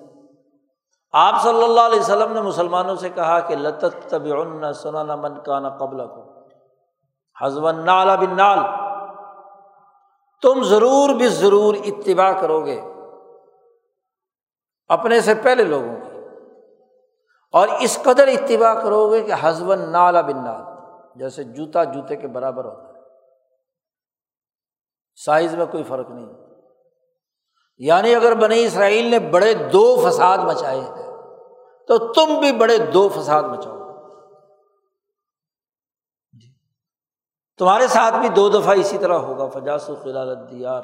آپ 1.11 1.43
صلی 1.43 1.63
اللہ 1.63 1.81
علیہ 1.81 1.99
وسلم 1.99 2.33
نے 2.33 2.41
مسلمانوں 2.41 2.95
سے 2.95 3.09
کہا 3.09 3.39
کہ 3.39 3.55
لطت 3.55 4.09
طب 4.09 4.23
سنا 4.73 5.15
من 5.15 5.39
کا 5.39 5.59
نہ 5.59 5.67
قبل 5.67 6.07
کو 6.07 6.36
حضب 7.41 7.71
نال 7.71 8.17
بن 8.17 8.37
نال 8.37 8.59
تم 10.41 10.63
ضرور 10.63 11.09
بھی 11.15 11.27
ضرور 11.27 11.75
اتباع 11.85 12.31
کرو 12.31 12.65
گے۔ 12.65 12.81
اپنے 14.87 15.21
سے 15.21 15.33
پہلے 15.35 15.63
لوگوں 15.63 15.95
کی۔ 15.95 16.19
اور 17.51 17.67
اس 17.79 17.99
قدر 18.03 18.27
اتباع 18.27 18.73
کرو 18.73 19.11
گے 19.11 19.21
کہ 19.21 19.33
حضب 19.41 19.73
نالا 19.73 20.21
بن 20.21 20.43
نال 20.43 20.61
جیسے 21.15 21.43
جوتا 21.43 21.83
جوتے 21.83 22.15
کے 22.15 22.27
برابر 22.27 22.65
ہوتا 22.65 22.87
ہے۔ 22.87 23.03
سائز 25.25 25.55
میں 25.55 25.65
کوئی 25.65 25.83
فرق 25.83 26.09
نہیں۔ 26.09 26.33
یعنی 27.77 28.15
اگر 28.15 28.33
بنی 28.35 28.65
اسرائیل 28.65 29.05
نے 29.05 29.19
بڑے 29.19 29.53
دو 29.53 30.01
فساد 30.05 30.37
مچائے 30.37 30.79
ہیں، 30.79 31.17
تو 31.87 32.13
تم 32.13 32.39
بھی 32.39 32.51
بڑے 32.51 32.77
دو 32.77 33.09
فساد 33.09 33.43
مچاؤ۔ 33.43 33.86
تمہارے 37.57 37.87
ساتھ 37.87 38.15
بھی 38.15 38.29
دو 38.29 38.49
دفعہ 38.49 38.75
اسی 38.77 38.97
طرح 38.97 39.13
ہوگا 39.13 39.59
فجاس 39.59 39.89
و 39.89 39.95
خلال 39.95 40.49
دیار 40.49 40.81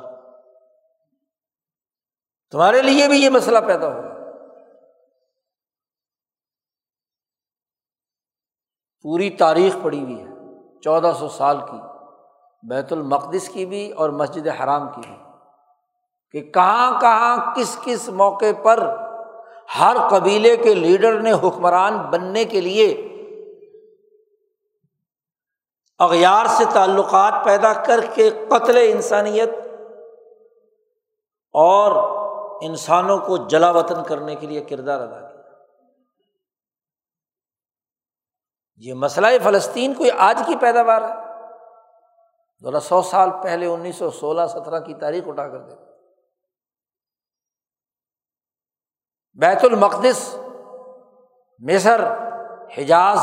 تمہارے 2.52 2.82
لیے 2.82 3.08
بھی 3.08 3.18
یہ 3.18 3.30
مسئلہ 3.30 3.60
پیدا 3.68 3.88
ہوگا۔ 3.88 4.14
پوری 9.02 9.30
تاریخ 9.30 9.76
پڑی 9.84 10.04
ہوئی 10.04 10.22
ہے، 10.22 10.28
چودہ 10.82 11.12
سو 11.20 11.30
سال 11.30 11.58
کی، 11.72 11.78
بیت 12.68 12.94
المقدس 12.94 13.50
کی 13.50 13.66
بھی 13.66 13.92
اور 13.92 14.10
مسجد 14.10 14.48
حرام 14.48 14.88
کی 14.88 15.02
بھی۔ 15.08 15.18
کہ 16.32 16.52
کہاں 16.52 17.02
کہاں، 17.02 17.56
کس 17.56 17.78
کس 17.84 18.10
موقع 18.10 18.46
پر 18.64 18.98
ہر 19.80 19.98
قبیلے 20.10 20.58
کے 20.58 20.74
لیڈر 20.74 21.20
نے 21.20 21.32
حکمران 21.32 21.98
بننے 21.98 22.46
کے 22.46 22.62
لیے 22.62 23.13
اغیار 26.04 26.46
سے 26.46 26.64
تعلقات 26.74 27.34
پیدا 27.46 27.74
کر 27.74 28.00
کے 28.14 28.30
قتل 28.30 28.78
انسانیت 28.78 29.50
اور 31.54 31.92
انسانوں 32.62 33.18
کو 33.18 33.38
جلا 33.38 33.72
وطن 33.72 34.04
کرنے 34.04 34.36
کے 34.36 34.48
لیے 34.48 34.64
کردار 34.64 35.00
ادا 35.00 35.20
کیا۔ 35.20 35.42
یہ 38.78 38.94
مسئلہ 38.94 39.28
فلسطین 39.44 39.94
کوئی 39.94 40.12
آج 40.12 40.42
کی 40.46 40.56
پیداوار 40.56 41.02
ہے۔ 41.02 41.24
ذرا 42.62 42.80
سو 42.80 43.02
سال 43.02 43.30
پہلے 43.44 43.66
انیس 43.66 43.96
سو 43.96 44.12
سولہ 44.12 44.42
سترہ 44.50 44.80
کی 44.80 44.94
تاریخ 44.94 45.24
اٹھا 45.28 45.48
کر 45.48 45.60
دے 45.60 45.76
بیت 49.34 49.64
المقدس، 49.64 50.36
مصر، 51.60 52.02
حجاز 52.78 53.20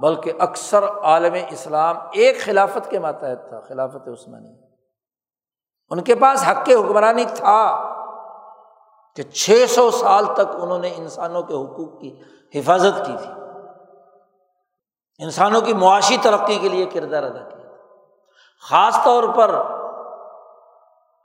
بلکہ 0.00 0.32
اکثر 0.38 0.84
عالم 0.84 1.36
اسلام 1.50 1.96
ایک 2.12 2.44
خلافت 2.44 2.90
کے 2.90 2.98
ماتحت 2.98 3.48
تھا، 3.48 3.60
خلافت 3.60 4.08
عثمانی۔ 4.08 4.52
ان 5.90 6.00
کے 6.00 6.14
پاس 6.14 6.44
حق 6.48 6.68
حکمرانی 6.68 7.24
تھا 7.34 7.84
کہ 9.16 9.22
چھ 9.22 9.64
سو 9.68 9.90
سال 9.90 10.24
تک 10.34 10.56
انہوں 10.58 10.78
نے 10.78 10.90
انسانوں 10.96 11.42
کے 11.42 11.54
حقوق 11.54 12.00
کی 12.00 12.20
حفاظت 12.54 13.06
کی 13.06 13.12
تھی۔ 13.22 13.32
انسانوں 15.18 15.60
کی 15.60 15.74
معاشی 15.74 16.16
ترقی 16.22 16.58
کے 16.58 16.68
لیے 16.68 16.86
کردار 16.86 17.22
ادا 17.22 17.48
کیا 17.48 17.70
خاص 18.70 18.98
طور 19.04 19.24
پر 19.36 19.54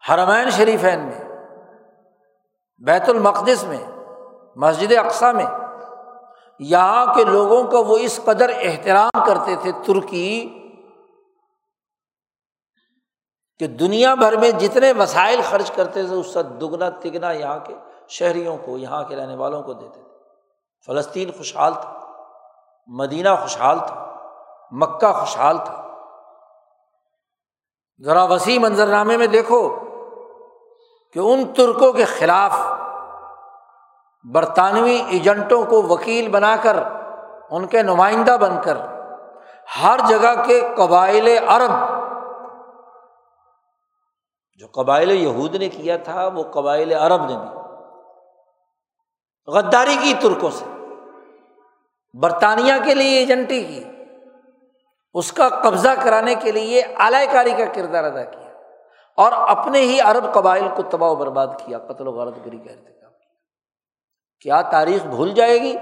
حرمین 0.09 0.49
شریفین 0.49 0.99
میں، 0.99 1.45
بیت 2.85 3.09
المقدس 3.09 3.63
میں، 3.63 3.85
مسجد 4.55 4.93
اقسا 5.05 5.31
میں۔ 5.31 5.45
یہاں 6.59 7.15
کے 7.15 7.23
لوگوں 7.23 7.63
کا 7.63 7.79
وہ 7.79 7.97
اس 7.97 8.19
قدر 8.23 8.51
احترام 8.55 9.25
کرتے 9.25 9.55
تھے 9.55 9.71
ترکی 9.71 10.59
کہ 13.59 13.67
دنیا 13.67 14.13
بھر 14.13 14.37
میں 14.37 14.51
جتنے 14.51 14.91
وسائل 14.91 15.41
خرچ 15.49 15.71
کرتے 15.71 16.07
تھے، 16.07 16.15
اس 16.15 16.33
سے 16.33 16.43
دگنا 16.43 16.89
تگنا 16.89 17.31
یہاں 17.31 17.59
کے 17.59 17.75
شہریوں 18.07 18.57
کو، 18.65 18.77
یہاں 18.77 19.03
کے 19.03 19.15
رہنے 19.15 19.35
والوں 19.35 19.63
کو 19.63 19.73
دیتے 19.73 20.01
تھے۔ 20.03 20.17
فلسطین 20.85 21.31
خوشحال 21.37 21.73
تھا، 21.73 21.99
مدینہ 22.87 23.29
خوشحال 23.41 23.79
تھا، 23.79 24.17
مکہ 24.71 25.11
خوشحال 25.11 25.57
تھا۔ 25.57 25.79
ذرا 28.03 28.23
وسیع 28.23 28.59
منظرنامے 28.59 29.17
میں 29.17 29.27
دیکھو 29.27 29.79
کہ 31.13 31.19
ان 31.19 31.53
ترکوں 31.53 31.93
کے 31.93 32.05
خلاف 32.05 32.51
برطانوی 34.31 35.03
ایجنٹوں 35.09 35.65
کو 35.65 35.81
وکیل 35.81 36.27
بنا 36.27 36.55
کر 36.61 36.77
ان 37.49 37.65
کے 37.65 37.81
نمائندہ 37.81 38.37
بن 38.41 38.61
کر 38.63 38.77
ہر 39.83 39.99
جگہ 40.07 40.43
کے 40.45 40.61
قبائل 40.77 41.37
عرب۔ 41.47 41.71
جو 44.59 44.67
قبائل 44.73 45.11
یہود 45.11 45.55
نے 45.55 45.69
کیا 45.69 45.97
تھا، 45.97 46.27
وہ 46.27 46.43
قبائل 46.43 46.93
عرب 46.93 47.21
نے 47.21 47.37
بھی۔ 47.37 47.59
غداری 49.47 49.95
کی 49.95 50.13
ترکوں 50.13 50.51
سے۔ 50.51 50.65
برطانیہ 52.13 52.73
کے 52.85 52.93
لیے 52.93 53.19
ایجنٹی 53.19 53.63
کی۔ 53.63 53.83
اس 55.13 55.33
کا 55.33 55.49
قبضہ 55.49 55.89
کرانے 56.03 56.35
کے 56.35 56.51
لیے 56.51 56.81
اعلی 56.81 57.25
کاری 57.31 57.51
کا 57.51 57.65
کردار 57.65 58.03
ادا 58.03 58.23
کیا۔ 58.23 58.49
اور 59.17 59.31
اپنے 59.31 59.79
ہی 59.79 59.99
عرب 59.99 60.33
قبائل 60.33 60.67
کو 60.75 60.83
تباہ 60.83 61.09
و 61.09 61.15
برباد 61.15 61.47
کیا، 61.65 61.79
قتل 61.79 62.07
و 62.07 62.11
غلط 62.11 62.37
گری 62.45 62.57
کا 62.57 62.93
کیا 64.43 64.61
تاریخ 64.61 65.05
بھول 65.05 65.31
جائے 65.31 65.61
گی؟ 65.61 65.77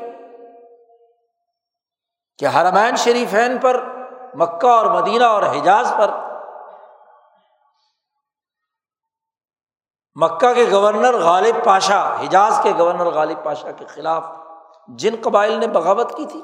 کہ 2.38 2.45
حرمین 2.45 2.95
شریفین 2.95 3.57
پر، 3.57 3.84
مکہ 4.34 4.68
اور 4.68 4.86
مدینہ 4.86 5.24
اور 5.24 5.43
حجاز 5.43 5.93
پر۔ 5.97 6.12
مکہ 10.16 10.53
کے 10.53 10.66
گورنر 10.72 11.14
غالب 11.14 11.66
پاشا، 11.66 12.16
حجاز 12.16 12.59
کے 12.64 12.72
گورنر 12.78 13.05
غالب 13.05 13.43
پاشا 13.43 13.72
کے 13.72 13.86
خلاف 13.86 14.24
جن 14.88 15.16
قبائل 15.22 15.59
نے 15.59 15.68
بغاوت 15.68 16.18
کی 16.18 16.26
تھی، 16.26 16.41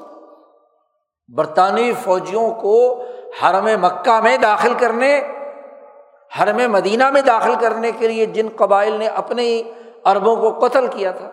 برطانوی 1.36 1.92
فوجیوں 2.04 2.50
کو 2.50 3.04
حرم 3.42 3.80
مکہ 3.80 4.20
میں 4.20 4.36
داخل 4.36 4.74
کرنے، 4.74 5.20
حرم 6.40 6.72
مدینہ 6.72 7.10
میں 7.10 7.22
داخل 7.22 7.54
کرنے 7.60 7.92
کے 7.92 8.08
لیے 8.08 8.26
جن 8.26 8.48
قبائل 8.56 8.92
نے 8.92 9.06
اپنے 9.06 9.62
اربوں 10.04 10.36
کو 10.36 10.66
قتل 10.66 10.86
کیا 10.86 11.10
تھا۔ 11.10 11.30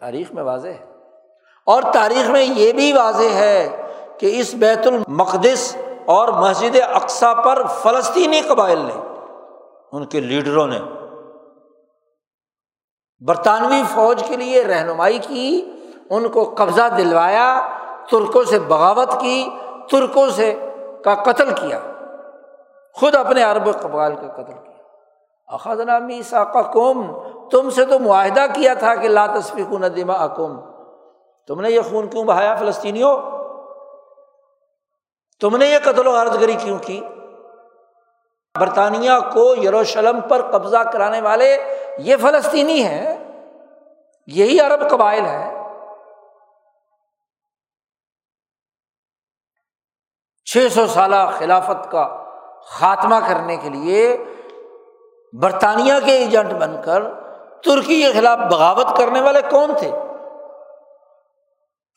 تاریخ 0.00 0.32
میں 0.32 0.42
واضح 0.42 0.68
ہے۔ 0.68 0.86
اور 1.66 1.82
تاریخ 1.94 2.30
میں 2.30 2.42
یہ 2.42 2.72
بھی 2.72 2.92
واضح 2.92 3.34
ہے 3.34 3.88
کہ 4.18 4.40
اس 4.40 4.54
بیت 4.54 4.86
المقدس 4.86 5.76
اور 6.06 6.28
مسجد 6.28 6.76
اقسا 6.94 7.34
پر 7.34 7.66
فلسطینی 7.66 8.40
قبائل 8.40 8.78
نے، 8.78 8.94
ان 9.92 10.06
کے 10.06 10.20
لیڈروں 10.20 10.66
نے 10.66 10.80
برطانوی 13.26 13.82
فوج 13.94 14.22
کے 14.28 14.36
لیے 14.36 14.64
رہنمائی 14.64 15.18
کی، 15.18 15.72
ان 16.10 16.28
کو 16.28 16.54
قبضہ 16.56 16.88
دلوایا، 16.98 17.68
ترکوں 18.10 18.44
سے 18.44 18.58
بغاوت 18.58 19.20
کی، 19.20 19.48
ترکوں 19.90 20.30
سے 20.30 20.54
کا 21.04 21.14
قتل 21.14 21.50
کیا۔ 21.50 21.80
خود 22.94 23.14
اپنے 23.14 23.42
عرب 23.42 23.82
قبائل 23.82 24.14
کا 24.14 24.32
قتل 24.32 24.52
کیا۔ 24.52 24.70
اخذ 25.46 25.80
نامی 25.80 26.22
ساقا 26.22 26.62
قوم 26.62 27.16
تم 27.50 27.70
سے 27.70 27.84
تو 27.84 27.98
معاہدہ 27.98 28.46
کیا 28.54 28.74
تھا 28.74 28.94
کہ 28.94 29.08
لا 29.08 29.26
تصفیق 29.26 29.72
ندیمہ 29.72 30.12
اکوم 30.12 30.60
تم 31.46 31.60
نے 31.60 31.70
یہ 31.70 31.80
خون 31.80 32.08
کیوں 32.08 32.24
بہایا 32.24 32.54
فلسطینیوں؟ 32.54 33.16
تم 35.40 35.56
نے 35.56 35.66
یہ 35.66 35.78
قتل 35.82 36.06
و 36.06 36.12
غرض 36.12 36.40
گری 36.40 36.52
کیوں 36.52 36.78
کی؟ 36.78 37.00
برطانیہ 38.60 39.10
کو 39.32 39.54
یروشلم 39.64 40.20
پر 40.20 40.50
قبضہ 40.50 40.76
کرانے 40.76 41.20
والے 41.20 41.64
یہ 41.98 42.16
فلسطینی 42.20 42.82
ہیں، 42.82 43.18
یہی 44.26 44.60
عرب 44.60 44.90
قبائل 44.90 45.24
ہیں۔ 45.24 45.64
چھ 50.44 50.68
سو 50.74 50.86
سالہ 50.86 51.30
خلافت 51.38 51.90
کا 51.90 52.24
خاتمہ 52.66 53.16
کرنے 53.28 53.56
کے 53.56 53.68
لیے 53.68 54.24
برطانیہ 55.32 55.94
کے 56.04 56.12
ایجنٹ 56.12 56.52
بن 56.52 56.76
کر 56.84 57.02
ترکی 57.64 58.02
کے 58.02 58.12
خلاف 58.12 58.38
بغاوت 58.38 58.96
کرنے 58.96 59.20
والے 59.20 59.42
کون 59.50 59.70
تھے؟ 59.78 59.90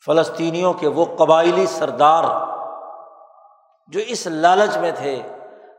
فلسطینیوں 0.06 0.72
کے 0.72 0.88
وہ 0.88 1.04
قبائلی 1.18 1.66
سردار 1.66 2.24
جو 3.88 4.00
اس 4.06 4.26
لالچ 4.26 4.76
میں 4.76 4.92
تھے 4.94 5.22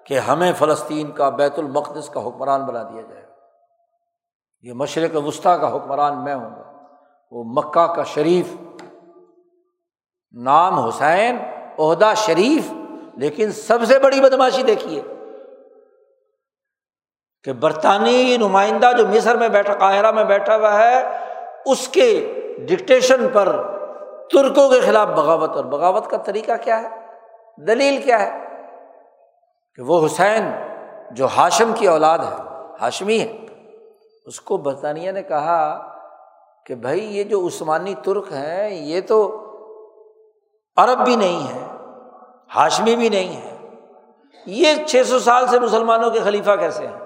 کہ 0.05 0.19
ہمیں 0.19 0.53
فلسطین 0.53 1.11
کا 1.11 1.29
بیت 1.29 1.59
المقدس 1.59 2.09
کا 2.09 2.27
حکمران 2.27 2.65
بنا 2.65 2.83
دیا 2.83 3.01
جائے۔ 3.01 3.25
یہ 4.61 4.73
مشرق 4.73 5.25
وسطیٰ 5.25 5.61
کا 5.61 5.75
حکمران 5.75 6.23
میں 6.23 6.36
ہوں 6.36 6.55
گا۔ 6.55 6.71
وہ 7.31 7.43
مکہ 7.43 7.93
کا 7.93 8.03
شریف، 8.03 8.53
نام 10.31 10.79
حسین، 10.79 11.38
عہدہ 11.79 12.13
شریف، 12.15 12.73
لیکن 13.17 13.51
سب 13.51 13.83
سے 13.83 13.99
بڑی 13.99 14.21
بدماشی 14.21 14.63
دیکھیے۔ 14.63 15.03
کہ 17.46 17.54
برطانوی 17.54 18.38
نمائندہ 18.38 18.91
جو 18.98 19.08
مصر 19.08 19.36
میں 19.36 19.50
بیٹھا، 19.50 19.74
قاہرہ 19.74 20.12
میں 20.12 20.24
بیٹھا 20.24 20.56
ہوا 20.56 20.74
ہے، 20.80 21.04
اس 21.66 21.88
کے 21.88 22.08
ڈکٹیشن 22.68 23.28
پر 23.34 23.56
ترکوں 24.32 24.70
کے 24.70 24.80
خلاف 24.82 25.08
بغاوت، 25.08 25.56
اور 25.56 25.66
بغاوت 25.66 26.10
کا 26.10 26.18
طریقہ 26.18 26.52
کیا 26.64 26.82
ہے؟ 26.82 26.89
دلیل 27.68 28.02
کیا 28.02 28.20
ہے؟ 28.20 28.32
کہ 29.76 29.82
وہ 29.82 30.06
حسین 30.06 30.52
جو 31.12 31.28
ہاشم 31.38 31.74
کی 31.76 31.88
اولاد 31.88 32.20
ہے، 32.20 32.36
ہاشمی 32.82 33.20
ہے، 33.20 33.32
اس 34.26 34.41
کو 34.41 34.58
برطانیہ 34.58 35.12
نے 35.12 35.24
کہا 35.24 35.62
کہ 36.66 36.76
بھائی 36.76 37.18
یہ 37.18 37.24
جو 37.24 37.48
عثمانی 37.48 37.96
ترک 37.96 38.32
ہیں، 38.32 38.70
یہ 38.70 39.02
تو 39.02 39.22
عرب 40.78 41.06
بھی 41.06 41.16
نہیں 41.16 41.48
ہے 41.48 41.64
ہاشمی 42.56 42.96
بھی 42.96 43.10
نہیں 43.10 43.41
ہے 43.41 43.58
یہ 44.48 44.86
چھ 44.88 45.08
سو 45.08 45.20
سال 45.20 45.48
سے 45.48 45.60
مسلمانوں 45.60 46.10
کے 46.10 46.20
خلیفہ 46.20 46.56
کیسے 46.56 46.88
ہیں؟ 46.88 47.05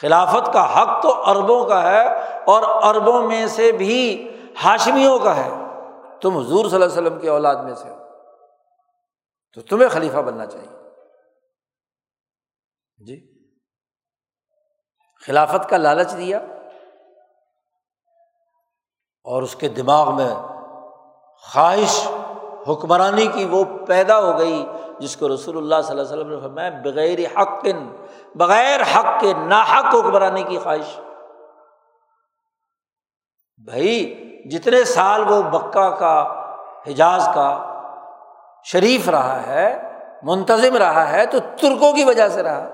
خلافت 0.00 0.52
کا 0.52 0.82
حق 0.82 1.02
تو 1.02 1.22
اربوں 1.30 1.66
کا 1.66 1.82
ہے 1.82 2.08
اور 2.44 2.62
اربوں 2.94 3.22
میں 3.22 3.46
سے 3.46 3.72
بھی 3.72 4.30
ہاشمیوں 4.64 5.18
کا 5.18 5.36
ہے۔ 5.36 5.50
تم 6.20 6.36
حضور 6.36 6.68
صلی 6.68 6.82
اللہ 6.82 6.84
علیہ 6.84 7.02
وسلم 7.02 7.18
کی 7.18 7.28
اولاد 7.28 7.56
میں 7.56 7.74
سے 7.74 7.88
ہو۔ 7.88 7.96
تو 9.54 9.60
تمہیں 9.60 9.88
خلیفہ 9.88 10.18
بننا 10.18 10.46
چاہیے۔ 10.46 10.80
جی۔ 13.06 13.30
خلافت 15.26 15.68
کا 15.68 15.76
لالچ 15.76 16.16
دیا 16.16 16.38
اور 19.24 19.42
اس 19.42 19.56
کے 19.56 19.68
دماغ 19.68 20.16
میں 20.16 20.34
خواہش 21.42 22.08
حکمرانی 22.68 23.26
کی 23.26 23.44
وہ 23.44 23.64
پیدا 23.86 24.20
ہو 24.20 24.38
گئی 24.38 24.66
جس 24.98 25.16
کو 25.16 25.34
رسول 25.34 25.56
اللہ 25.56 25.82
صلی 25.82 25.98
اللہ 25.98 26.12
علیہ 26.12 26.22
وسلم 26.22 26.30
نے 26.30 26.40
فرمایا، 26.40 26.70
بغیر 26.84 27.18
حق 27.18 27.64
بغیر 28.34 28.80
حق 28.80 29.20
کے 29.20 29.32
نا 29.34 29.62
حق 29.62 29.94
حکمرانی 29.94 30.42
کی 30.42 30.58
خواہش۔ 30.58 31.00
بھائی، 33.64 34.16
جتنے 34.50 34.84
سال 34.84 35.30
وہ 35.30 35.42
بکا 35.42 35.90
کا، 35.90 36.44
حجاز 36.86 37.28
کا 37.34 37.66
شریف 38.64 39.08
رہا 39.08 39.46
ہے، 39.46 39.92
منتظم 40.22 40.76
رہا 40.76 41.12
ہے، 41.12 41.26
تو 41.26 41.38
ترکوں 41.38 41.92
کی 41.92 42.04
وجہ 42.04 42.28
سے 42.28 42.42
رہا۔ 42.42 42.68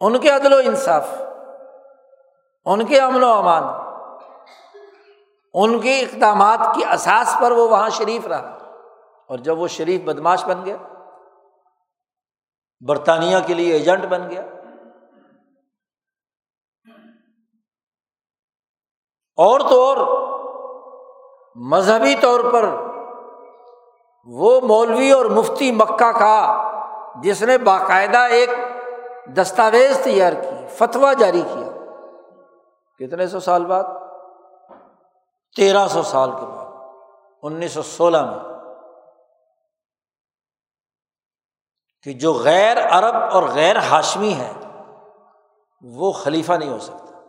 ان 0.00 0.18
کے 0.18 0.28
عدل 0.28 0.52
و 0.52 0.56
انصاف، 0.56 1.08
ان 2.64 2.84
کے 2.84 3.00
امن 3.00 3.22
و 3.22 3.32
امان۔ 3.32 3.79
ان 5.54 5.80
کے 5.80 6.00
اقدامات 6.00 6.74
کی 6.74 6.84
اساس 6.84 7.36
پر 7.40 7.50
وہ 7.50 7.68
وہاں 7.68 7.90
شریف 7.90 8.26
رہا۔ 8.26 8.58
اور 9.28 9.38
جب 9.38 9.58
وہ 9.58 9.68
شریف 9.68 10.02
بدماش 10.02 10.44
بن 10.44 10.64
گیا، 10.64 10.76
برطانیہ 12.86 13.36
کے 13.46 13.54
لیے 13.54 13.72
ایجنٹ 13.72 14.04
بن 14.04 14.30
گیا۔ 14.30 14.42
اور 19.36 19.60
تو 19.60 19.84
اور، 19.84 19.96
مذہبی 21.54 22.14
طور 22.20 22.40
پر 22.52 22.64
وہ 24.24 24.60
مولوی 24.60 25.10
اور 25.10 25.24
مفتی 25.24 25.72
مکہ 25.72 26.12
کا، 26.12 26.66
جس 27.22 27.42
نے 27.42 27.58
باقاعدہ 27.58 28.18
ایک 28.18 28.50
دستاویز 29.36 30.00
تیار 30.04 30.32
کی، 30.32 30.68
فتویٰ 30.68 31.14
جاری 31.18 31.42
کیا۔ 31.54 31.68
کتنے 32.98 33.26
سو 33.26 33.40
سال 33.40 33.64
بعد؟ 33.64 33.84
تیرہ 35.56 35.88
سو 35.88 36.02
سال 36.02 36.30
کے 36.30 36.46
بعد، 36.46 36.66
انیس 37.42 37.72
سو 37.72 37.82
سولہ 37.82 38.24
میں، 38.24 38.50
کہ 42.02 42.12
جو 42.12 42.32
غیر 42.34 42.76
عرب 42.90 43.14
اور 43.32 43.42
غیر 43.42 43.76
ہاشمی 43.76 44.34
ہے 44.34 44.52
وہ 45.82 46.12
خلیفہ 46.12 46.52
نہیں 46.52 46.72
ہو 46.72 46.78
سکتا۔ 46.78 47.20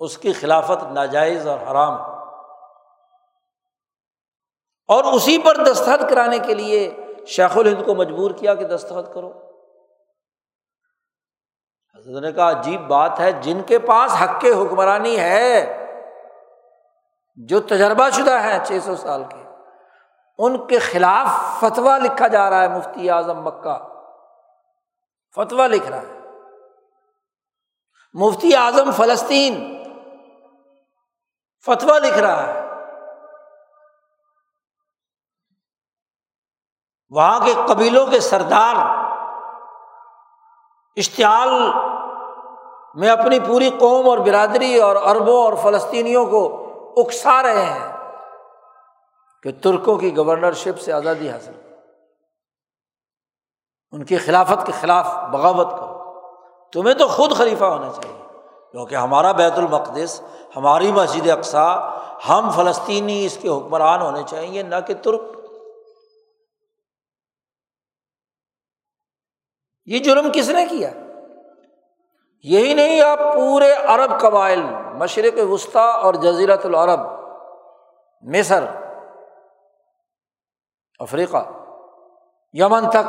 اس 0.00 0.18
کی 0.18 0.32
خلافت 0.32 0.84
ناجائز 0.92 1.46
اور 1.46 1.58
حرام 1.58 1.94
ہے۔ 2.00 2.16
اور 4.88 5.04
اسی 5.04 5.38
پر 5.38 5.56
دستخط 5.64 6.10
کرانے 6.10 6.38
کے 6.38 6.54
لیے 6.54 6.96
شیخ 7.26 7.56
الہند 7.56 7.86
کو 7.86 7.94
مجبور 7.94 8.30
کیا 8.30 8.54
کہ 8.54 8.64
دستخط 8.64 9.14
کرو۔ 9.14 9.32
حضرت 11.96 12.22
نے 12.22 12.32
کہا، 12.32 12.50
عجیب 12.50 12.80
بات 12.80 13.20
ہے، 13.20 13.32
جن 13.32 13.62
کے 13.62 13.78
پاس 13.78 14.14
حق 14.22 14.44
حکمرانی 14.44 15.20
ہے 15.20 15.82
جو 17.36 17.60
تجربہ 17.60 18.10
شدہ 18.10 18.30
ہے 18.30 18.58
چھ 18.66 18.78
سو 18.84 18.96
سال 18.96 19.24
کے، 19.24 19.46
ان 20.38 20.66
کے 20.66 20.78
خلاف 20.78 21.26
فتویٰ 21.60 21.98
لکھا 21.98 22.26
جا 22.26 22.50
رہا 22.50 22.62
ہے 22.62 22.68
مفتی 22.68 23.10
اعظم 23.10 23.42
مکہ۔ 23.42 23.78
فتویٰ 25.34 25.66
لکھ 25.66 25.88
رہا 25.88 26.02
ہے۔ 26.02 26.20
مفتی 28.12 28.54
اعظم 28.54 28.90
فلسطین 28.90 29.82
فتویٰ 31.64 31.98
لکھ 31.98 32.18
رہا 32.18 32.46
ہے۔ 32.46 32.66
وہاں 37.10 37.40
کے 37.40 37.54
قبیلوں 37.68 38.06
کے 38.06 38.20
سردار 38.20 38.74
اشتعال 40.96 41.50
میں 42.94 43.08
اپنی 43.08 43.40
پوری 43.40 43.70
قوم 43.80 44.08
اور 44.08 44.18
برادری 44.18 44.78
اور 44.78 44.96
اربوں 44.96 45.42
اور 45.44 45.52
فلسطینیوں 45.62 46.26
کو 46.26 46.65
اکسا 46.96 47.42
رہے 47.42 47.64
ہیں 47.64 47.96
کہ 49.42 49.52
ترکوں 49.62 49.96
کی 49.96 50.16
گورنرشپ 50.16 50.80
سے 50.80 50.92
آزادی 50.92 51.30
حاصل 51.30 51.52
ان 53.92 54.04
کی 54.04 54.16
خلافت 54.16 54.66
کے 54.66 54.72
خلاف 54.80 55.06
بغاوت 55.32 55.70
کرو۔ 55.70 55.96
تمہیں 56.72 56.94
تو 56.94 57.08
خود 57.08 57.32
خلیفہ 57.36 57.64
ہونا 57.64 57.92
چاہیے، 57.92 58.22
کیونکہ 58.70 58.94
ہمارا 58.94 59.32
بیت 59.32 59.52
المقدس، 59.52 60.22
ہماری 60.56 60.92
مسجد 60.92 61.30
اقسا 61.30 61.96
ہم 62.28 62.50
فلسطینی 62.56 63.26
اس 63.26 63.38
کے 63.42 63.48
حکمران 63.48 64.00
ہونے 64.00 64.22
چاہیے، 64.28 64.62
نہ 64.62 64.74
کہ 64.86 64.94
ترک۔ 64.94 65.20
یہ 69.84 69.98
جرم 69.98 70.28
کس 70.34 70.48
نے 70.48 70.66
کیا؟ 70.66 70.90
یہی 72.42 72.74
نہیں، 72.74 73.00
آپ 73.00 73.18
پورے 73.18 73.72
عرب 73.72 74.20
قبائل، 74.20 74.62
مشرق 74.94 75.38
وسطی 75.50 75.78
اور 75.78 76.14
جزیرت 76.14 76.66
العرب، 76.66 77.00
مصر، 78.22 78.64
افریقہ، 80.98 81.44
یمن 82.52 82.90
تک، 82.90 83.08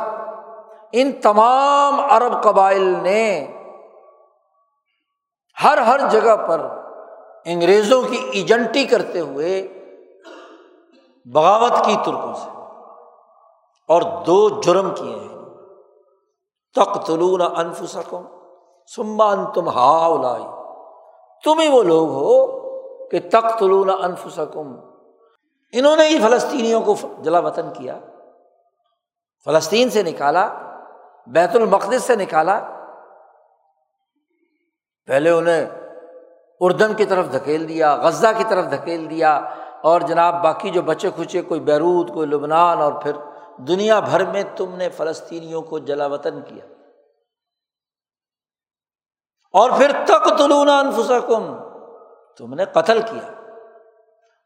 ان 0.92 1.12
تمام 1.12 2.00
عرب 2.00 2.42
قبائل 2.42 2.82
نے 2.82 3.54
ہر 5.64 5.78
ہر 5.78 6.00
جگہ 6.08 6.36
پر 6.48 6.60
انگریزوں 7.44 8.02
کی 8.02 8.30
ایجنٹی 8.32 8.84
کرتے 8.84 9.20
ہوئے 9.20 9.68
بغاوت 11.24 11.84
کی 11.84 11.96
ترکوں 12.04 12.34
سے 12.34 12.50
اور 13.88 14.02
دو 14.26 14.60
جرم 14.60 14.94
کیے 14.94 15.16
ہیں۔ 15.16 15.38
تخت 16.74 17.06
تلون 17.06 17.42
انف 17.56 17.82
سمان 18.96 19.44
تم 19.54 19.68
ہاؤ 19.68 20.22
لائی 20.22 20.44
تم 21.44 21.60
ہی 21.60 21.68
وہ 21.68 21.82
لوگ 21.82 22.08
ہو 22.08 22.46
کہ 23.08 23.20
تخت 23.32 23.58
تلون 23.58 23.90
انف 24.02 24.34
سکم 24.34 24.74
انہوں 25.72 25.96
نے 25.96 26.08
ہی 26.08 26.18
فلسطینیوں 26.18 26.80
کو 26.80 26.94
جلا 27.18 27.38
وطن 27.38 27.66
کیا۔ 27.76 27.98
فلسطین 29.44 29.90
سے 29.90 30.02
نکالا، 30.02 30.54
بیت 31.26 31.56
المقدس 31.56 32.02
سے 32.02 32.16
نکالا۔ 32.16 32.60
پہلے 35.06 35.30
انہیں 35.30 35.66
اردن 36.60 36.94
کی 36.94 37.04
طرف 37.04 37.26
دھکیل 37.32 37.68
دیا، 37.68 37.96
غزہ 37.96 38.26
کی 38.36 38.44
طرف 38.48 38.70
دھکیل 38.70 39.10
دیا۔ 39.10 39.40
اور 39.82 40.00
جناب، 40.00 40.42
باقی 40.42 40.70
جو 40.70 40.82
بچے 40.82 41.10
کھچے 41.10 41.42
کوئی 41.42 41.60
بیروت، 41.60 42.08
کوئی 42.14 42.26
لبنان، 42.26 42.78
اور 42.78 42.92
پھر 42.92 43.12
دنیا 43.56 44.00
بھر 44.00 44.24
میں 44.24 44.42
تم 44.56 44.74
نے 44.74 44.88
فلسطینیوں 44.88 45.62
کو 45.62 45.78
جلا 45.78 46.06
وطن 46.06 46.40
کیا۔ 46.40 46.77
اور 49.52 49.70
پھر 49.70 49.92
تک 50.04 50.38
تلونا 50.38 50.78
انفسکم، 50.78 51.58
تم 52.36 52.54
نے 52.54 52.64
قتل 52.64 53.02
کیا۔ 53.02 53.32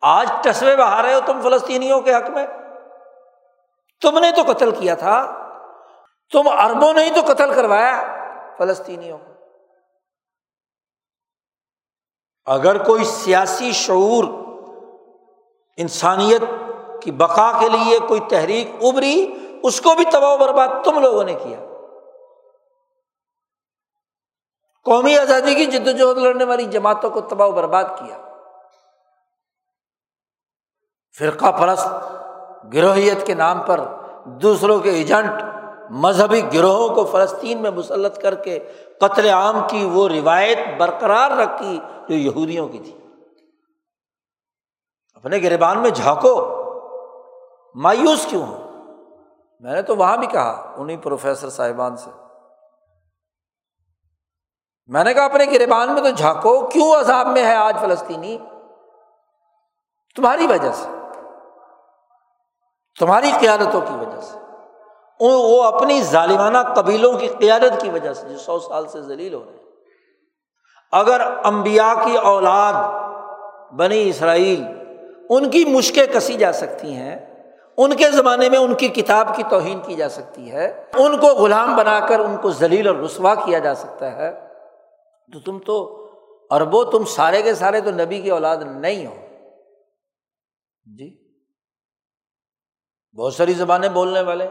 آج 0.00 0.30
ٹسوے 0.42 0.76
بہا 0.76 1.02
رہے 1.02 1.14
ہو 1.14 1.18
تم 1.26 1.40
فلسطینیوں 1.42 2.00
کے 2.00 2.14
حق 2.14 2.30
میں۔ 2.30 2.46
تم 4.00 4.18
نے 4.18 4.30
تو 4.30 4.52
قتل 4.52 4.70
کیا 4.70 4.94
تھا۔ 4.94 5.38
تم 6.32 6.48
اربوں 6.48 6.92
نے 6.92 7.04
ہی 7.04 7.10
تو 7.10 7.32
قتل 7.32 7.54
کروایا 7.54 8.02
فلسطینیوں 8.58 9.18
کو۔ 9.18 9.32
اگر 12.44 12.84
کوئی 12.84 13.04
سیاسی 13.04 13.72
شعور 13.72 14.24
انسانیت 15.76 16.42
کی 17.02 17.10
بقا 17.10 17.52
کے 17.60 17.68
لیے 17.68 17.98
کوئی 17.98 18.20
تحریک 18.20 18.70
ابری، 18.82 19.34
اس 19.62 19.80
کو 19.80 19.94
بھی 19.94 20.04
تباہ 20.12 20.34
و 20.34 20.36
برباد 20.36 20.68
تم 20.84 20.98
لوگوں 20.98 21.24
نے 21.24 21.34
کیا۔ 21.34 21.60
قومی 24.84 25.18
آزادی 25.18 25.54
کی 25.54 25.64
جد 25.64 25.88
وجہد 25.88 26.18
لڑنے 26.18 26.44
والی 26.44 26.64
جماعتوں 26.64 27.10
کو 27.10 27.20
تباہ 27.20 27.48
و 27.48 27.52
برباد 27.52 27.84
کیا۔ 27.84 28.18
فرقہ 31.18 31.52
پرست 31.60 31.88
گروہیت 32.74 33.26
کے 33.26 33.34
نام 33.34 33.62
پر 33.62 33.80
دوسروں 34.24 34.80
کے 34.80 34.90
ایجنٹ 34.90 35.42
مذہبی 35.90 36.42
گروہوں 36.54 36.88
کو 36.88 37.04
فلسطین 37.04 37.62
میں 37.62 37.70
مسلط 37.70 38.18
کر 38.18 38.34
کے 38.34 38.58
قتل 39.00 39.28
عام 39.28 39.66
کی 39.70 39.84
وہ 39.84 40.08
روایت 40.08 40.58
برقرار 40.78 41.30
رکھی 41.30 41.80
جو 42.08 42.14
یہودیوں 42.14 42.68
کی 42.68 42.78
تھی۔ 42.78 42.98
اپنے 45.14 45.38
گربان 45.38 45.78
میں 45.78 45.90
جھانکو، 45.90 46.62
مایوس 47.74 48.26
کیوں 48.30 48.46
ہو؟ 48.46 48.70
میں 49.60 49.72
نے 49.72 49.82
تو 49.82 49.96
وہاں 49.96 50.16
بھی 50.16 50.26
کہا 50.26 50.74
انہیں 50.76 50.96
پروفیسر 50.96 51.50
صاحبان 51.50 51.96
سے۔ 51.96 52.10
میں 54.86 55.04
نے 55.04 55.14
کہا 55.14 55.24
اپنے 55.24 55.44
گربان 55.44 55.92
میں 55.92 56.02
تو 56.02 56.10
جھانکو 56.10 56.66
کیوں 56.66 56.94
عذاب 56.94 57.26
میں 57.26 57.44
ہے 57.44 57.54
آج 57.54 57.76
فلسطینی؟ 57.80 58.38
تمہاری 60.16 60.46
وجہ 60.46 60.72
سے۔ 60.72 60.88
تمہاری 62.98 63.30
قیادتوں 63.40 63.80
کی 63.80 63.94
وجہ 63.94 64.20
سے۔ 64.20 64.38
وہ 65.20 65.62
اپنی 65.62 66.02
ظالمانہ 66.02 66.58
قبیلوں 66.76 67.18
کی 67.18 67.28
قیادت 67.28 67.80
کی 67.82 67.90
وجہ 67.90 68.12
سے 68.12 68.28
جو 68.28 68.38
سو 68.38 68.58
سال 68.58 68.86
سے 68.86 69.02
ذلیل 69.02 69.34
ہو 69.34 69.44
رہے 69.44 69.52
ہیں۔ 69.52 69.58
اگر 70.92 71.20
امبیا 71.44 71.94
کی 72.04 72.16
اولاد 72.16 72.74
بنی 73.72 74.08
اسرائیل 74.08 74.64
ان 75.30 75.50
کی 75.50 75.64
مشقیں 75.64 76.06
کسی 76.06 76.34
جا 76.34 76.52
سکتی 76.52 76.94
ہیں، 76.94 77.44
ان 77.76 77.96
کے 77.96 78.10
زمانے 78.10 78.48
میں 78.48 78.58
ان 78.58 78.74
کی 78.74 78.88
کتاب 78.88 79.36
کی 79.36 79.42
توہین 79.50 79.80
کی 79.80 79.94
جا 79.94 80.08
سکتی 80.08 80.52
ہے، 80.52 80.84
ان 80.94 81.18
کو 81.18 81.26
غلام 81.26 81.76
بنا 81.76 82.00
کر 82.00 82.20
ان 82.20 82.36
کو 82.36 82.50
ذلیل 82.50 82.88
اور 82.88 82.96
رسوا 82.96 83.34
کیا 83.34 83.58
جا 83.58 83.74
سکتا 83.74 84.12
ہے 84.12 84.51
تو 85.32 85.40
تم 85.40 85.58
تو 85.58 85.98
اربو 86.50 86.84
تم 86.84 87.04
سارے 87.04 87.42
کے 87.42 87.54
سارے 87.54 87.80
تو 87.80 87.90
نبی 87.90 88.20
کی 88.20 88.30
اولاد 88.30 88.56
نہیں 88.56 89.06
ہو۔ 89.06 89.14
جی۔ 90.98 91.22
بہت 93.16 93.34
ساری 93.34 93.52
زبانیں 93.52 93.88
بولنے 93.88 94.20
والے۔ 94.20 94.48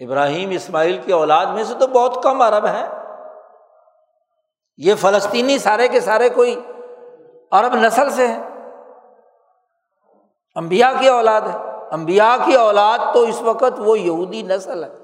ابراہیم، 0.00 0.50
اسماعیل 0.50 1.00
کی 1.02 1.12
اولاد 1.12 1.46
میں 1.46 1.64
سے 1.64 1.74
تو 1.80 1.86
بہت 1.86 2.22
کم 2.22 2.42
عرب 2.42 2.66
ہیں۔ 2.66 2.88
یہ 4.76 4.94
فلسطینی 4.94 5.58
سارے 5.58 5.88
کے 5.88 6.00
سارے 6.00 6.28
کوئی 6.28 6.60
عرب 7.50 7.74
نسل 7.74 8.10
سے 8.10 8.26
ہیں۔ 8.26 8.42
امبیا 10.54 10.92
کی 11.00 11.08
اولاد 11.08 11.40
ہے۔ 11.40 11.58
امبیا 11.90 12.36
کی 12.46 12.54
اولاد 12.54 12.98
تو 13.14 13.22
اس 13.22 13.42
وقت 13.42 13.72
وہ 13.78 13.98
یہودی 13.98 14.42
نسل 14.42 14.84
ہے۔ 14.84 14.99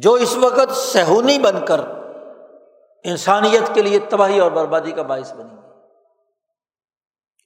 جو 0.00 0.12
اس 0.12 0.36
وقت 0.36 0.72
سہونی 0.72 1.38
بن 1.38 1.66
کر 1.66 1.80
انسانیت 3.04 3.74
کے 3.74 3.82
لیے 3.82 3.98
تباہی 3.98 4.40
اور 4.40 4.50
بربادی 4.50 4.92
کا 4.92 5.02
باعث 5.02 5.32
بنی 5.32 5.54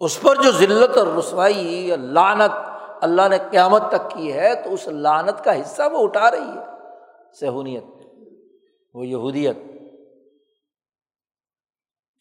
اس 0.00 0.20
پر 0.20 0.36
جو 0.36 0.50
ذلت 0.50 0.96
اور 0.96 1.06
رسوائی 1.06 1.90
اور 1.90 1.98
لانت 1.98 2.50
اللہ 3.00 3.28
نے 3.28 3.38
قیامت 3.50 3.82
تک 3.88 4.10
کی 4.10 4.32
ہے، 4.32 4.54
تو 4.54 4.72
اس 4.72 4.88
لانت 4.88 5.44
کا 5.44 5.60
حصہ 5.60 5.82
وہ 5.92 6.04
اٹھا 6.04 6.30
رہی 6.30 6.48
ہے۔ 6.56 6.64
سہونیت، 7.40 7.84
وہ 8.94 9.06
یہودیت۔ 9.06 9.56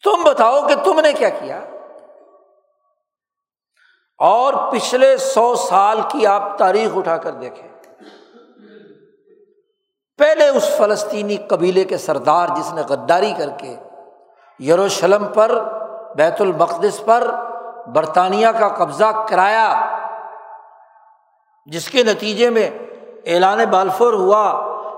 تم 0.04 0.22
بتاؤ 0.24 0.68
کہ 0.68 0.74
تم 0.84 1.00
نے 1.00 1.12
کیا 1.12 1.28
کیا؟ 1.28 1.58
اور 4.18 4.72
پچھلے 4.72 5.16
سو 5.16 5.54
سال 5.54 6.00
کی 6.10 6.26
آپ 6.26 6.58
تاریخ 6.58 6.96
اٹھا 6.96 7.16
کر 7.16 7.30
دیکھیں۔ 7.30 7.75
پہلے 10.18 10.48
اس 10.48 10.68
فلسطینی 10.76 11.36
قبیلے 11.36 11.84
کے 11.84 11.98
سردار 11.98 12.48
جس 12.56 12.72
نے 12.74 12.82
غداری 12.88 13.32
کر 13.38 13.48
کے 13.50 13.76
یروشلم 14.64 15.26
پر، 15.34 15.58
بیت 16.16 16.40
المقدس 16.40 17.04
پر 17.04 17.30
برطانیہ 17.94 18.46
کا 18.58 18.68
قبضہ 18.68 19.26
کرایا، 19.28 19.96
جس 21.66 21.88
کے 21.88 22.02
نتیجے 22.02 22.50
میں 22.50 22.70
اعلان 23.26 23.64
بالفور 23.70 24.12
ہوا، 24.12 24.44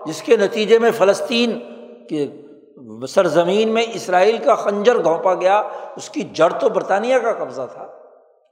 جس 0.06 0.22
کے 0.22 0.36
نتیجے 0.36 0.78
میں 0.78 0.90
فلسطین 0.90 1.58
کے 2.06 2.28
سرزمین 3.06 3.68
میں 3.68 3.84
اسرائیل 3.94 4.38
کا 4.38 4.54
خنجر 4.54 5.02
گھونپا 5.02 5.34
گیا، 5.34 5.62
اس 5.96 6.10
کی 6.10 6.20
جڑ 6.20 6.48
تو 6.48 6.68
برطانیہ 6.68 7.18
کا 7.18 7.32
قبضہ 7.32 7.62
تھا۔ 7.72 7.82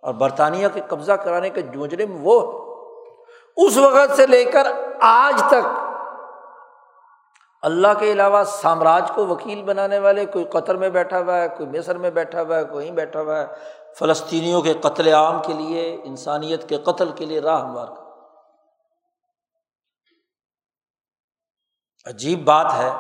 اور 0.03 0.15
برطانیہ 0.15 0.69
کے 0.75 0.81
قبضہ 0.89 1.13
کرانے 1.13 1.51
کے 1.51 1.63
مجرم 1.75 2.17
وہ 2.21 2.41
اس 3.57 3.77
وقت 3.77 4.17
سے 4.17 4.27
لے 4.27 4.45
کر 4.45 4.67
آج 5.01 5.43
تک 5.49 5.86
اللہ 7.67 7.89
کے 7.99 8.13
علاوہ 8.13 8.45
سامراج 8.45 9.11
کو 9.15 9.27
وکیل 9.27 9.63
بنانے 9.63 9.99
والے، 9.99 10.27
کوئی 10.27 10.45
قطر 10.45 10.75
میں 10.75 10.89
بیٹھا 10.89 11.19
ہوا 11.19 11.39
ہے، 11.39 11.49
کوئی 11.49 11.79
مصر 11.79 11.99
میں 11.99 12.11
بیٹھا 12.11 12.43
ہوا 12.43 12.57
ہے، 12.57 12.65
کوئی 12.65 12.91
بیٹھا 12.91 13.21
ہوا 13.21 13.41
ہے، 13.41 13.47
فلسطینیوں 13.99 14.63
کے 14.63 14.75
قتل 14.75 15.15
عام 15.15 15.43
کے 15.43 15.53
لیے، 15.53 16.01
انسانیت 16.05 16.69
کے 16.69 16.79
قتل 16.79 17.13
کے 17.13 17.25
لیے 17.25 17.41
راہ 17.41 17.61
ہموار 17.61 17.87
کر 17.87 18.03
عجیب 22.05 22.45
بات 22.45 22.67
ہے۔ 22.77 22.93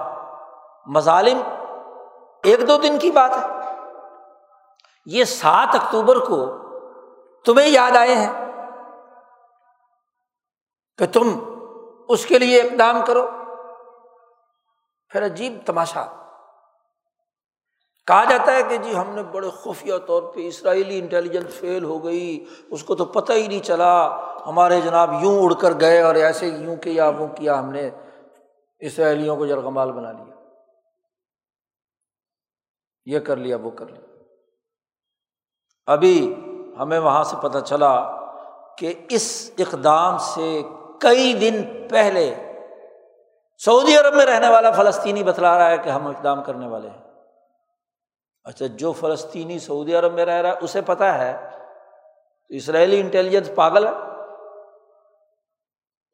مظالم 0.86 1.42
ایک 2.42 2.68
دو 2.68 2.78
دن 2.78 2.98
کی 2.98 3.10
بات 3.10 3.30
ہے۔ 3.30 3.72
یہ 5.06 5.24
سات 5.24 5.74
اکتوبر 5.74 6.16
کو 6.16 6.46
تمہیں 7.44 7.68
یاد 7.68 7.96
آئے 7.96 8.14
ہیں 8.14 8.32
کہ 10.98 11.06
تم 11.06 11.38
اس 12.08 12.26
کے 12.26 12.38
لیے 12.38 12.60
اقدام 12.60 13.00
کرو۔ 13.06 13.35
پھر 15.10 15.24
عجیب 15.24 15.58
تماشا۔ 15.66 16.06
کہا 18.06 18.24
جاتا 18.24 18.52
ہے 18.52 18.62
کہ 18.62 18.76
جی 18.76 18.96
ہم 18.96 19.10
نے 19.10 19.22
بڑے 19.22 19.48
خفیہ 19.50 19.94
طور 20.06 20.22
پہ 20.22 20.46
اسرائیلی 20.46 20.98
انٹیلیجنس 20.98 21.54
فیل 21.54 21.84
ہو 21.84 22.04
گئی، 22.04 22.44
اس 22.70 22.84
کو 22.84 22.94
تو 22.94 23.04
پتہ 23.04 23.32
ہی 23.32 23.46
نہیں 23.46 23.60
چلا۔ 23.60 24.20
ہمارے 24.46 24.80
جناب 24.80 25.10
یوں 25.22 25.44
اڑ 25.44 25.54
کر 25.54 25.72
گئے 25.80 26.02
اور 26.02 26.14
ایسے 26.14 26.46
یوں 26.46 26.76
کیا، 26.76 27.08
وہ 27.08 27.26
کیا، 27.26 27.58
ہم 27.58 27.70
نے 27.72 27.90
اسرائیلیوں 28.78 29.36
کو 29.36 29.46
جرغمال 29.46 29.92
بنا 29.92 30.12
لیا۔ 30.12 30.34
یہ 33.04 33.18
کر 33.18 33.36
لیا، 33.36 33.56
وہ 33.56 33.70
کر 33.70 33.86
لیا۔ 33.86 34.22
ابھی 35.86 36.34
ہمیں 36.78 36.98
وہاں 36.98 37.24
سے 37.24 37.36
پتہ 37.42 37.58
چلا 37.58 38.16
کہ 38.78 38.94
اس 39.08 39.50
اقدام 39.58 40.18
سے 40.18 40.62
کئی 41.00 41.34
دن 41.34 41.88
پہلے 41.90 42.45
سعودی 43.64 43.96
عرب 43.96 44.14
میں 44.14 44.26
رہنے 44.26 44.48
والا 44.48 44.70
فلسطینی 44.70 45.24
بتلا 45.24 45.58
رہا 45.58 45.70
ہے 45.70 45.78
کہ 45.78 45.88
ہم 45.88 46.06
اقدام 46.06 46.42
کرنے 46.42 46.66
والے 46.66 46.88
ہیں۔ 46.88 47.02
اچھا 48.44 48.66
جو 48.66 48.92
فلسطینی 48.92 49.58
سعودی 49.58 49.94
عرب 49.94 50.12
میں 50.12 50.24
رہ 50.24 50.42
رہا 50.42 50.50
ہے، 50.50 50.54
اسے 50.60 50.80
پتا 50.80 51.18
ہے۔ 51.18 51.50
اسرائیلی 52.48 53.00
انٹیلیجنس 53.00 53.50
پاگل 53.54 53.86
ہے۔ 53.86 53.92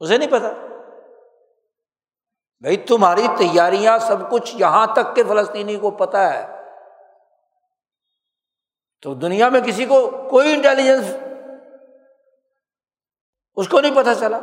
اسے 0.01 0.19
نہیں 0.19 0.31
پتا 0.31 0.49
بھائی 2.61 2.77
تمہاری 2.77 3.27
تیاریاں 3.39 3.99
سب 3.99 4.31
کچھ 4.31 4.57
یہاں 4.57 4.87
تک 4.93 5.17
کہ 5.17 5.23
فلسطینی 5.25 5.77
کو 5.77 5.91
پتا 5.91 6.35
ہے۔ 6.35 6.63
تو 9.03 9.15
دنیا 9.15 9.49
میں 9.49 9.61
کسی 9.61 9.85
کو 9.85 10.11
کوئی 10.31 10.55
انٹیلیجنس 10.55 11.17
اس 13.55 13.69
کو 13.69 13.81
نہیں 13.81 13.97
پتا 13.97 14.15
چلا۔ 14.15 14.41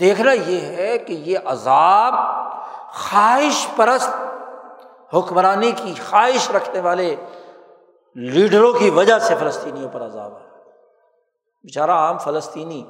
دیکھنا 0.00 0.32
یہ 0.32 0.60
ہے 0.60 0.98
کہ 0.98 1.12
یہ 1.12 1.38
عذاب 1.44 2.14
خواہش 2.92 3.66
پرست 3.76 4.10
حکمرانی 5.14 5.72
کی 5.72 5.94
خواہش 6.08 6.50
رکھنے 6.50 6.80
والے 6.80 7.16
لیڈروں 8.14 8.72
کی 8.72 8.90
وجہ 8.90 9.18
سے 9.18 9.34
فلسطینیوں 9.40 9.88
پر 9.92 10.02
عذاب 10.02 10.32
ہے۔ 10.32 10.46
بیچارہ 11.62 11.90
عام 11.90 12.18
فلسطینی 12.18 12.84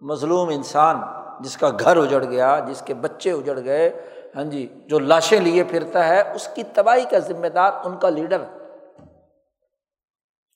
مظلوم 0.00 0.48
انسان 0.48 1.00
جس 1.40 1.56
کا 1.56 1.68
گھر 1.80 1.96
اجڑ 1.96 2.24
گیا، 2.24 2.58
جس 2.58 2.82
کے 2.86 2.94
بچے 2.94 3.32
اجڑ 3.32 3.58
گئے 3.64 4.06
ہاں 4.36 4.44
جی 4.44 4.66
جو 4.86 4.98
لاشیں 4.98 5.40
لیے 5.40 5.64
پھرتا 5.64 6.08
ہے، 6.08 6.32
اس 6.34 6.48
کی 6.54 6.62
تباہی 6.62 7.04
کا 7.10 7.18
ذمہ 7.18 7.46
دار 7.46 7.72
ان 7.84 7.96
کا 7.96 8.08
لیڈر 8.08 8.42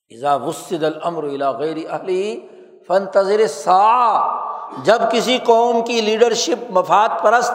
ایزا 0.08 0.34
وسد 0.34 0.82
الامر 0.84 1.24
غیر 1.58 1.76
اہلی 1.90 2.46
فن 2.86 3.06
تذر 3.06 3.46
سا 3.46 4.53
جب 4.82 5.02
کسی 5.12 5.38
قوم 5.38 5.84
کی 5.84 6.00
لیڈرشپ 6.00 6.70
مفاد 6.70 7.08
پرست 7.22 7.52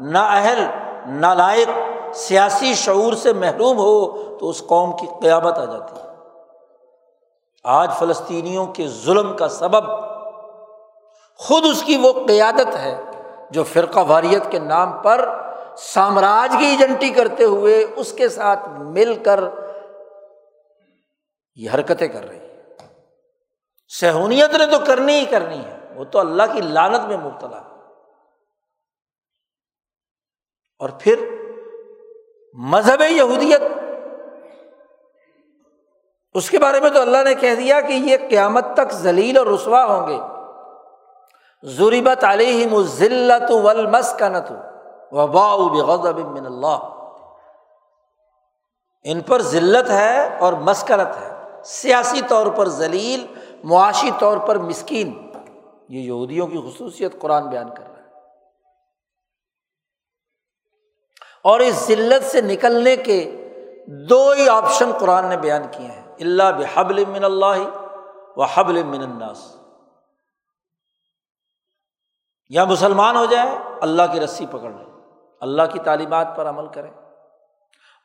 نا 0.00 0.26
اہل 0.26 0.64
نالائق، 1.06 1.68
سیاسی 2.14 2.74
شعور 2.74 3.12
سے 3.12 3.32
محروم 3.32 3.78
ہو، 3.78 4.22
تو 4.38 4.48
اس 4.48 4.62
قوم 4.66 4.96
کی 4.96 5.06
قیامت 5.22 5.58
آ 5.58 5.64
جاتی 5.64 5.96
ہے۔ 5.96 6.02
آج 7.64 7.90
فلسطینیوں 7.98 8.66
کے 8.66 8.88
ظلم 8.88 9.36
کا 9.36 9.48
سبب 9.48 9.84
خود 11.38 11.62
اس 11.64 11.82
کی 11.82 11.96
وہ 11.96 12.12
قیادت 12.26 12.76
ہے 12.76 13.00
جو 13.50 13.64
فرقہ 13.64 14.00
واریت 14.08 14.50
کے 14.50 14.58
نام 14.58 15.02
پر 15.02 15.28
سامراج 15.76 16.56
کی 16.58 16.66
ایجنٹی 16.66 17.10
کرتے 17.10 17.44
ہوئے 17.44 17.86
اس 17.96 18.12
کے 18.12 18.28
ساتھ 18.28 18.68
مل 18.68 19.14
کر 19.14 19.40
یہ 21.54 21.70
حرکتیں 21.74 22.08
کر 22.08 22.28
رہی 22.28 22.38
ہے 22.38 22.62
سہونیت 24.00 24.54
نے 24.54 24.66
تو 24.66 24.78
کرنی 24.86 25.12
ہی 25.12 25.24
کرنی 25.24 25.64
ہے۔ 25.64 25.81
وہ 26.02 26.10
تو 26.10 26.18
اللہ 26.18 26.42
کی 26.52 26.60
لانت 26.60 27.00
میں 27.00 27.16
مبتلا 27.16 27.56
اور 30.78 30.88
پھر 30.98 31.28
مذہب 32.54 33.02
یہودیت، 33.10 33.60
اس 36.34 36.50
کے 36.50 36.58
بارے 36.58 36.80
میں 36.80 36.90
تو 36.90 37.00
اللہ 37.00 37.22
نے 37.24 37.34
کہہ 37.34 37.54
دیا 37.54 37.80
کہ 37.80 37.92
یہ 37.92 38.16
قیامت 38.30 38.64
تک 38.74 38.92
ذلیل 38.92 39.38
اور 39.38 39.46
رسوا 39.46 39.84
ہوں 39.84 40.08
گے۔ 40.08 40.18
ضریبت 41.62 42.24
علیہم 42.24 42.82
ذلت 42.82 43.50
والمسکنت 43.50 44.52
وباء 45.12 45.56
بغضب 45.56 46.18
من 46.18 46.46
اللہ۔ 46.46 46.78
ان 49.04 49.20
پر 49.20 49.42
ذلت 49.42 49.90
ہے 49.90 50.38
اور 50.38 50.52
مسکنت 50.52 51.16
ہے۔ 51.20 51.62
سیاسی 51.64 52.20
طور 52.28 52.46
پر 52.46 52.68
ذلیل، 52.68 53.26
معاشی 53.64 54.10
طور 54.18 54.36
پر 54.36 54.58
مسکین۔ 54.58 55.31
یہ 55.88 56.00
یہودیوں 56.00 56.46
کی 56.46 56.58
خصوصیت 56.58 57.20
قرآن 57.20 57.48
بیان 57.48 57.74
کر 57.74 57.82
رہا 57.82 57.96
ہے۔ 57.96 58.02
اور 61.44 61.60
اس 61.60 61.74
ذلت 61.74 62.24
سے 62.24 62.40
نکلنے 62.40 62.96
کے 62.96 63.48
دو 64.08 64.30
ہی 64.30 64.48
آپشن 64.48 64.92
قرآن 65.00 65.28
نے 65.28 65.36
بیان 65.36 65.62
کیے 65.72 65.86
ہیں۔ 65.86 66.14
اللہ 66.20 66.42
بحبل 66.42 67.04
من 67.04 67.24
اللہ 67.24 67.78
و 68.36 68.42
حبل 68.42 68.82
من 68.82 69.02
الناس۔ 69.02 69.56
یا 72.48 72.64
مسلمان 72.64 73.16
ہو 73.16 73.24
جائے، 73.24 73.50
اللہ 73.80 74.02
کی 74.12 74.20
رسی 74.20 74.46
پکڑ 74.46 74.70
لیں 74.70 74.92
اللہ 75.40 75.62
کی 75.72 75.78
تعلیمات 75.78 76.28
پر 76.36 76.48
عمل 76.48 76.66
کریں 76.66 76.90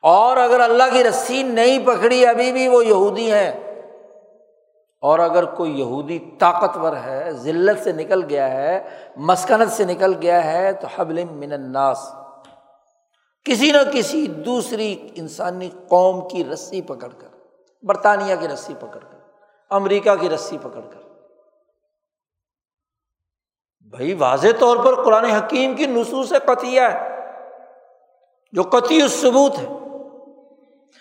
اور 0.02 0.36
اگر 0.36 0.60
اللہ 0.60 0.82
کی 0.92 1.04
رسی 1.04 1.42
نہیں 1.42 1.86
پکڑی، 1.86 2.26
ابھی 2.26 2.52
بھی 2.52 2.68
وہ 2.68 2.86
یہودی 2.86 3.32
ہیں۔ 3.32 3.67
اور 5.00 5.18
اگر 5.18 5.44
کوئی 5.44 5.80
یہودی 5.80 6.18
طاقتور 6.38 6.96
ہے، 6.96 7.30
ذلت 7.30 7.84
سے 7.84 7.92
نکل 7.92 8.24
گیا 8.24 8.50
ہے، 8.50 8.88
مسکنت 9.16 9.72
سے 9.72 9.84
نکل 9.84 10.14
گیا 10.22 10.44
ہے، 10.44 10.72
تو 10.72 10.86
حبل 10.96 11.24
من 11.24 11.52
الناس۔ 11.52 12.12
کسی 13.44 13.72
نہ 13.72 13.78
کسی 13.92 14.26
دوسری 14.26 15.08
انسانی 15.14 15.70
قوم 15.88 16.28
کی 16.28 16.44
رسی 16.44 16.82
پکڑ 16.82 17.08
کر، 17.18 17.28
برطانیہ 17.82 18.34
کی 18.40 18.48
رسی 18.48 18.74
پکڑ 18.80 18.98
کر، 18.98 19.18
امریکہ 19.70 20.14
کی 20.14 20.28
رسی 20.28 20.58
پکڑ 20.58 20.80
کر۔ 20.80 21.00
بھائی، 23.80 24.14
واضح 24.14 24.48
طور 24.58 24.76
پر 24.76 25.04
قرآن 25.04 25.24
حکیم 25.24 25.74
کی 25.74 25.86
نصوص 25.86 26.32
قطعیہ 26.44 26.80
ہے، 26.80 27.20
جو 28.52 28.62
قطعی 28.62 29.08
ثبوت 29.08 29.58
ہے۔ 29.58 29.66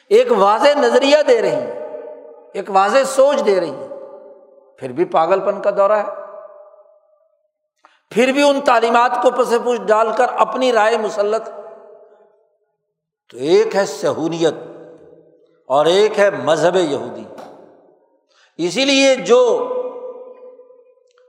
ایک 0.08 0.32
واضح 0.32 0.80
نظریہ 0.80 1.18
دے 1.28 1.42
رہی 1.42 1.52
ہے، 1.52 1.88
ایک 2.54 2.70
واضح 2.70 3.04
سوچ 3.06 3.46
دے 3.46 3.60
رہی 3.60 3.72
ہے۔ 3.72 3.87
پھر 4.78 4.92
بھی 4.92 5.06
پاگل 5.06 5.40
پن 5.40 5.62
کا 5.62 5.70
دورہ 5.72 5.92
ہے۔ 5.92 6.06
پھر 8.12 8.32
بھی 8.32 8.50
ان 8.50 8.62
تعلیمات 8.62 9.12
کو 9.24 9.32
پس 9.32 9.54
پوچھ 9.64 9.82
ڈال 9.82 10.08
کر 10.18 10.26
اپنی 10.38 10.72
رائے 10.72 10.98
مسلط۔ 10.98 11.50
تو 13.30 13.38
ایک 13.38 13.76
ہے 13.76 13.86
سہولیت 13.86 14.54
اور 15.68 15.86
ایک 15.86 16.20
ہے 16.20 16.30
مذہب 16.30 16.76
یہودی۔ 16.76 17.24
اسی 18.58 18.86
لیے 18.86 19.16
جو 19.16 19.74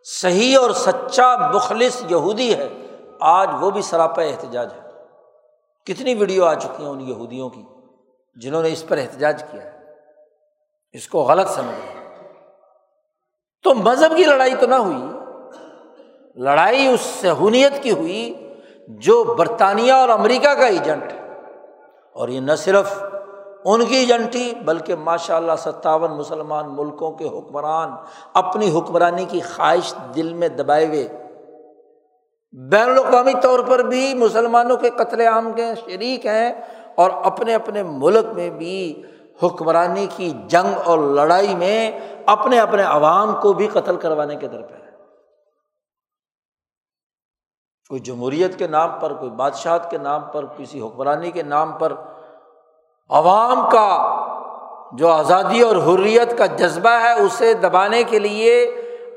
صحیح 0.04 0.58
اور 0.58 0.70
سچا 0.70 1.36
مخلص 1.36 2.02
یہودی 2.10 2.54
ہے، 2.54 2.68
آج 3.20 3.48
وہ 3.60 3.70
بھی 3.70 3.82
سراپا 3.82 4.22
احتجاج 4.22 4.68
ہے۔ 4.72 4.88
کتنی 5.86 6.14
ویڈیو 6.14 6.44
آ 6.44 6.54
چکی 6.54 6.82
ہیں 6.82 6.90
ان 6.90 7.00
یہودیوں 7.00 7.50
کی 7.50 7.62
جنہوں 8.36 8.62
نے 8.62 8.72
اس 8.72 8.84
پر 8.88 8.98
احتجاج 8.98 9.44
کیا 9.52 9.64
ہے۔ 9.64 9.78
اس 10.92 11.08
کو 11.08 11.22
غلط 11.22 11.48
سمجھ 11.48 11.86
رہے 11.86 11.97
تو 13.62 13.74
مذہب 13.74 14.16
کی 14.16 14.24
لڑائی 14.24 14.54
تو 14.60 14.66
نہ 14.66 14.74
ہوئی۔ 14.74 15.18
لڑائی 16.36 16.86
اس 16.86 17.00
سہونیت 17.00 17.82
کی 17.82 17.90
ہوئی 17.90 18.48
جو 18.88 19.24
برطانیہ 19.24 19.92
اور 19.92 20.08
امریکہ 20.08 20.54
کا 20.54 20.66
ایجنٹ 20.66 21.12
ہے۔ 21.12 21.18
اور 22.14 22.28
یہ 22.28 22.40
نہ 22.40 22.52
صرف 22.52 23.02
ان 23.64 23.84
کی 23.84 23.96
ایجنٹی 23.96 24.52
بلکہ 24.64 24.94
ماشاء 24.96 25.36
اللہ 25.36 25.52
ستاون 25.58 26.10
مسلمان 26.10 26.64
ملکوں 26.68 27.12
کے 27.12 27.24
حکمران 27.24 27.90
اپنی 28.34 28.78
حکمرانی 28.78 29.24
کی 29.24 29.40
خواہش 29.40 29.94
دل 30.16 30.34
میں 30.34 30.48
دبائے 30.48 30.86
ہوئے۔ 30.86 31.08
بین 32.52 32.90
الاقوامی 32.90 33.32
طور 33.42 33.60
پر 33.60 33.78
بھی 33.78 34.14
مسلمانوں 34.14 34.76
کے 34.76 34.90
قتل 34.90 35.20
عام 35.20 35.52
کے 35.52 35.66
شریک 35.84 36.26
ہیں 36.26 36.52
اور 36.94 37.10
اپنے 37.22 37.54
اپنے 37.54 37.82
ملک 37.82 38.34
میں 38.34 38.50
بھی 38.50 39.02
حکمرانی 39.42 40.06
کی 40.16 40.32
جنگ 40.46 40.78
اور 40.84 40.98
لڑائی 40.98 41.54
میں 41.54 42.00
اپنے 42.26 42.60
اپنے 42.60 42.82
عوام 42.82 43.40
کو 43.40 43.52
بھی 43.52 43.66
قتل 43.66 43.96
کروانے 43.96 44.36
کے 44.36 44.48
در 44.48 44.62
پہ 44.62 44.74
کوئی 47.88 48.00
جمہوریت 48.00 48.58
کے 48.58 48.66
نام 48.66 49.00
پر، 49.00 49.14
کوئی 49.14 49.30
بادشاہت 49.30 49.90
کے 49.90 49.98
نام 49.98 50.22
پر، 50.32 50.46
کسی 50.46 50.80
حکمرانی 50.80 51.30
کے 51.30 51.42
نام 51.42 51.72
پر 51.72 51.92
عوام 53.08 53.70
کا 53.70 54.18
جو 54.92 55.08
آزادی 55.08 55.60
اور 55.60 55.76
حریت 55.76 56.38
کا 56.38 56.46
جذبہ 56.46 56.90
ہے، 56.90 57.12
اسے 57.12 57.54
دبانے 57.54 58.02
کے 58.02 58.18
لیے 58.18 58.74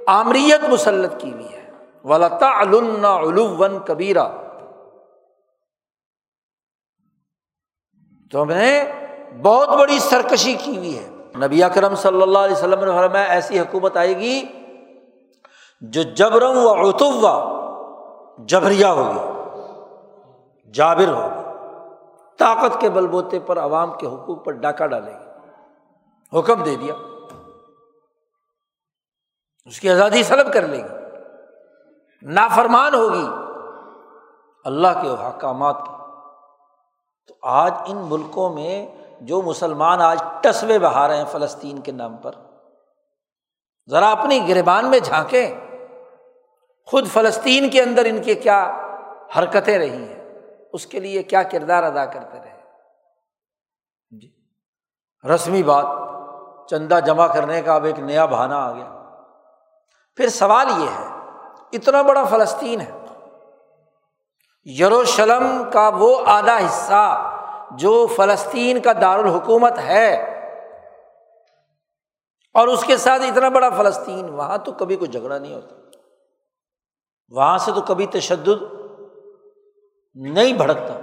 آمریت 0.07 0.69
مسلط 0.69 1.21
کی 1.21 1.33
ہوئی 1.33 1.53
ہے۔ 1.53 1.71
ولتا 2.03 2.61
علوم 2.61 3.77
کبیرا۔ 3.85 4.31
تو 8.31 8.45
نے 8.45 8.83
بہت 9.43 9.69
بڑی 9.69 9.99
سرکشی 9.99 10.53
کی 10.53 10.77
ہوئی 10.77 10.99
ہے۔ 10.99 11.09
نبی 11.35 11.63
اکرم 11.63 11.95
صلی 11.95 12.21
اللہ 12.21 12.39
علیہ 12.39 12.55
وسلم 12.55 12.79
نے 12.79 12.91
فرمایا، 12.91 13.25
ایسی 13.25 13.59
حکومت 13.59 13.97
آئے 13.97 14.17
گی 14.17 14.43
جو 15.81 16.01
جبرم 16.01 16.57
و 16.57 16.69
اتوا 16.69 17.61
جبریا 18.37 18.93
ہوگی، 18.93 19.41
جابر 20.71 21.07
ہوگی۔ 21.07 21.41
طاقت 22.39 22.81
کے 22.81 22.89
بل 22.89 23.07
بوتے 23.07 23.39
پر 23.39 23.59
عوام 23.59 23.97
کے 23.97 24.07
حقوق 24.07 24.45
پر 24.45 24.51
ڈاکہ 24.51 24.87
ڈالے 24.87 25.11
گی۔ 25.11 25.31
حکم 26.39 26.63
دے 26.63 26.75
دیا۔ 26.75 26.93
اس 29.65 29.79
کی 29.79 29.89
آزادی 29.89 30.23
سلب 30.23 30.53
کر 30.53 30.67
لے 30.67 30.77
گی۔ 30.77 30.93
نافرمان 32.21 32.95
ہوگی۔ 32.95 33.27
اللہ 34.65 34.87
کے 35.01 35.09
حکامات 35.09 35.77
کی۔ 35.77 36.01
تو 37.27 37.35
آج 37.41 37.73
ان 37.85 37.97
ملکوں 37.97 38.53
میں 38.53 39.00
جو 39.21 39.41
مسلمان 39.41 40.01
آج 40.01 40.23
ٹسوے 40.41 40.79
بہا 40.79 41.07
رہے 41.07 41.17
ہیں 41.17 41.25
فلسطین 41.25 41.79
کے 41.79 41.91
نام 41.91 42.17
پر، 42.17 42.31
ذرا 43.89 44.11
اپنی 44.11 44.49
گربان 44.49 44.85
میں 44.85 44.99
جھانکیں۔ 44.99 45.53
خود 46.85 47.07
فلسطین 47.07 47.69
کے 47.69 47.81
اندر 47.81 48.05
ان 48.05 48.21
کے 48.21 48.35
کیا 48.35 48.77
حرکتیں 49.37 49.77
رہی 49.77 50.03
ہیں؟ 50.03 50.39
اس 50.73 50.85
کے 50.85 50.99
لیے 50.99 51.23
کیا 51.23 51.43
کردار 51.43 51.83
ادا 51.83 52.05
کرتے 52.05 52.37
رہے؟ 52.37 52.61
جی۔ 54.21 54.31
رسمی 55.27 55.63
بات، 55.63 55.85
چندہ 56.69 56.99
جمع 57.05 57.27
کرنے 57.27 57.61
کا 57.61 57.75
اب 57.75 57.83
ایک 57.83 57.99
نیا 57.99 58.25
بہانا 58.25 58.57
آ 58.57 58.71
گیا۔ 58.71 59.03
پھر 60.15 60.29
سوال 60.29 60.67
یہ 60.77 60.89
ہے، 60.99 61.07
اتنا 61.71 62.01
بڑا 62.01 62.23
فلسطین 62.23 62.81
ہے۔ 62.81 62.91
یروشلم 64.79 65.63
کا 65.73 65.91
وہ 65.93 66.23
آدھا 66.25 66.57
حصہ 66.57 67.30
جو 67.77 68.07
فلسطین 68.15 68.79
کا 68.79 68.91
دارالحکومت 69.01 69.79
ہے، 69.79 70.09
اور 72.55 72.67
اس 72.67 72.83
کے 72.83 72.97
ساتھ 72.97 73.21
اتنا 73.21 73.49
بڑا 73.49 73.69
فلسطین، 73.69 74.29
وہاں 74.29 74.57
تو 74.57 74.71
کبھی 74.71 74.95
کوئی 74.95 75.11
جھگڑا 75.11 75.37
نہیں 75.37 75.53
ہوتا۔ 75.53 75.75
وہاں 77.31 77.57
سے 77.57 77.71
تو 77.71 77.81
کبھی 77.81 78.05
تشدد 78.05 78.63
نہیں 80.15 80.53
بھڑکتا۔ 80.53 80.93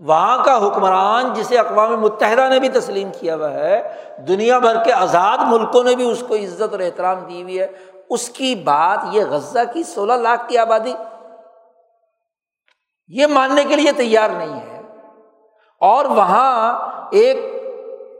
وہاں 0.00 0.44
کا 0.44 0.56
حکمران 0.66 1.32
جسے 1.34 1.58
اقوام 1.58 2.00
متحدہ 2.00 2.48
نے 2.48 2.58
بھی 2.60 2.68
تسلیم 2.68 3.10
کیا 3.20 3.36
ہوا 3.36 3.50
ہے، 3.50 3.82
دنیا 4.28 4.58
بھر 4.58 4.82
کے 4.84 4.92
آزاد 4.92 5.38
ملکوں 5.48 5.84
نے 5.84 5.94
بھی 5.96 6.10
اس 6.10 6.24
کو 6.28 6.34
عزت 6.34 6.72
اور 6.72 6.80
احترام 6.80 7.18
دی 7.20 7.42
ہوئی 7.42 7.58
ہے۔ 7.60 7.66
اس 8.10 8.28
کی 8.28 8.54
بات 8.54 8.98
یہ 9.12 9.24
غزہ 9.24 9.64
کی 9.72 9.82
سولہ 9.82 10.12
لاکھ 10.12 10.48
کی 10.48 10.58
آبادی، 10.58 10.94
یہ 13.08 13.26
ماننے 13.26 13.64
کے 13.64 13.76
لیے 13.76 13.92
تیار 13.92 14.30
نہیں 14.30 14.60
ہے۔ 14.60 14.77
اور 15.80 16.04
وہاں 16.04 16.78
ایک 17.12 17.38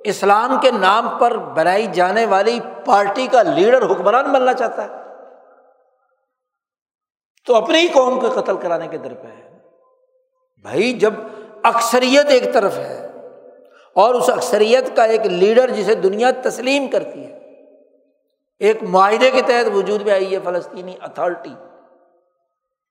اسلام 0.04 0.60
کے 0.60 0.70
نام 0.70 1.08
پر 1.18 1.36
بنائی 1.36 1.86
جانے 1.86 2.26
والی 2.26 2.60
پارٹی 2.84 3.26
کا 3.26 3.42
لیڈر 3.42 3.90
حکمران 3.90 4.32
بننا 4.32 4.52
چاہتا 4.52 4.84
ہے۔ 4.84 4.88
تو 7.46 7.54
اپنی 7.54 7.78
ہی 7.78 7.88
قوم 7.88 8.20
کو 8.20 8.40
قتل 8.40 8.56
کرانے 8.56 8.88
کے 8.88 8.98
در 8.98 9.14
پہ 9.14 9.26
ہے۔ 9.26 9.58
بھائی، 10.62 10.92
جب 10.92 11.14
اکثریت 11.62 12.26
ایک 12.26 12.54
طرف 12.54 12.76
ہے 12.76 13.12
اور 13.94 14.14
اس 14.14 14.30
اکثریت 14.30 14.96
کا 14.96 15.04
ایک 15.04 15.26
لیڈر 15.26 15.70
جسے 15.70 15.94
دنیا 15.94 16.30
تسلیم 16.42 16.88
کرتی 16.88 17.24
ہے، 17.24 17.38
ایک 18.58 18.82
معاہدے 18.82 19.30
کے 19.30 19.42
تحت 19.42 19.68
وجود 19.74 20.02
میں 20.02 20.12
آئی 20.12 20.34
ہے 20.34 20.40
فلسطینی 20.44 20.94
اتھارٹی۔ 21.02 21.54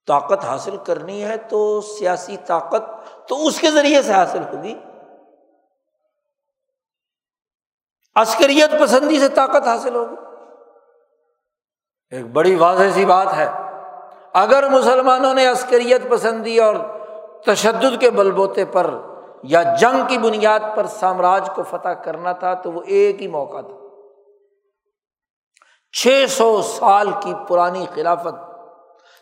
طاقت 0.08 0.46
حاصل 0.46 0.78
کرنی 0.78 1.24
ہے 1.24 1.38
تو 1.38 1.82
سیاسی 1.82 2.38
طاقت 2.38 2.82
تو 3.28 3.48
اس 3.48 3.60
کے 3.60 3.72
ذریعے 3.72 4.02
سے 4.02 4.14
حاصل 4.14 4.42
ہوگی۔ 4.42 4.80
عسکریت 8.16 8.82
پسندی 8.82 9.20
سے 9.20 9.30
طاقت 9.30 9.68
حاصل 9.68 9.96
ہوگی۔ 9.96 10.16
ایک 12.10 12.26
بڑی 12.26 12.56
واضح 12.56 12.84
سی 12.94 13.06
بات 13.06 13.34
ہے۔ 13.34 13.50
اگر 14.34 14.70
مسلمانوں 14.70 15.34
نے 15.34 15.48
عسکریت 15.48 16.10
پسندی 16.10 16.60
اور 16.60 16.76
تشدد 17.46 18.00
کے 18.00 18.10
بل 18.10 18.32
بوتے 18.32 18.66
پر 18.66 18.90
یا 19.44 19.64
جنگ 19.64 20.08
کی 20.08 20.18
بنیاد 20.18 20.60
پر 20.76 20.86
سامراج 20.86 21.50
کو 21.56 21.64
فتح 21.64 21.90
کرنا 21.90 22.32
تھا 22.32 22.54
تو 22.54 22.72
وہ 22.72 22.82
ایک 22.86 23.22
ہی 23.22 23.28
موقع 23.28 23.62
تھا۔ 23.62 23.78
چھ 25.92 26.26
سو 26.30 26.62
سال 26.62 27.12
کی 27.22 27.34
پرانی 27.48 27.86
خلافت 27.96 28.47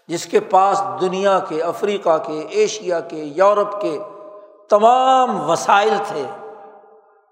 جس 0.08 0.26
کے 0.26 0.40
پاس 0.40 0.84
دنیا 1.02 1.40
کے، 1.40 1.62
افریقہ 1.62 2.18
کے، 2.18 2.40
ایشیا 2.40 3.00
کے، 3.00 3.18
یورپ 3.18 3.82
کے 3.82 4.00
تمام 4.70 5.50
وسائل 5.50 5.94
تھے۔ 6.08 6.24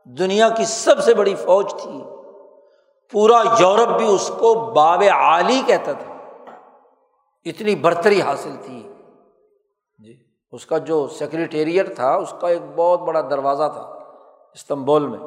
دنیا 0.06 0.50
کی 0.50 0.66
سب 0.66 1.00
سے 1.00 1.14
بڑی 1.14 1.36
فوج 1.36 1.72
تھی۔ 1.72 2.04
پورا 3.12 3.42
یورپ 3.60 3.88
بھی 3.88 4.14
اس 4.14 4.32
کو 4.40 4.54
باب 4.54 5.04
عالی 5.12 5.62
کہتا 5.66 5.92
تھا۔ 5.92 6.14
اتنی 7.46 7.76
برتری 7.76 8.22
حاصل 8.22 8.56
تھی۔ 8.62 8.94
جی 10.00 10.24
اس 10.52 10.66
کا 10.66 10.78
جو 10.78 11.08
سیکریٹریٹ 11.08 11.96
تھا، 11.96 12.16
اس 12.16 12.34
کا 12.40 12.48
ایک 12.48 12.62
بہت 12.76 13.00
بڑا 13.00 13.22
دروازہ 13.22 13.70
تھا 13.74 13.82
استنبول 14.54 15.08
میں۔ 15.08 15.20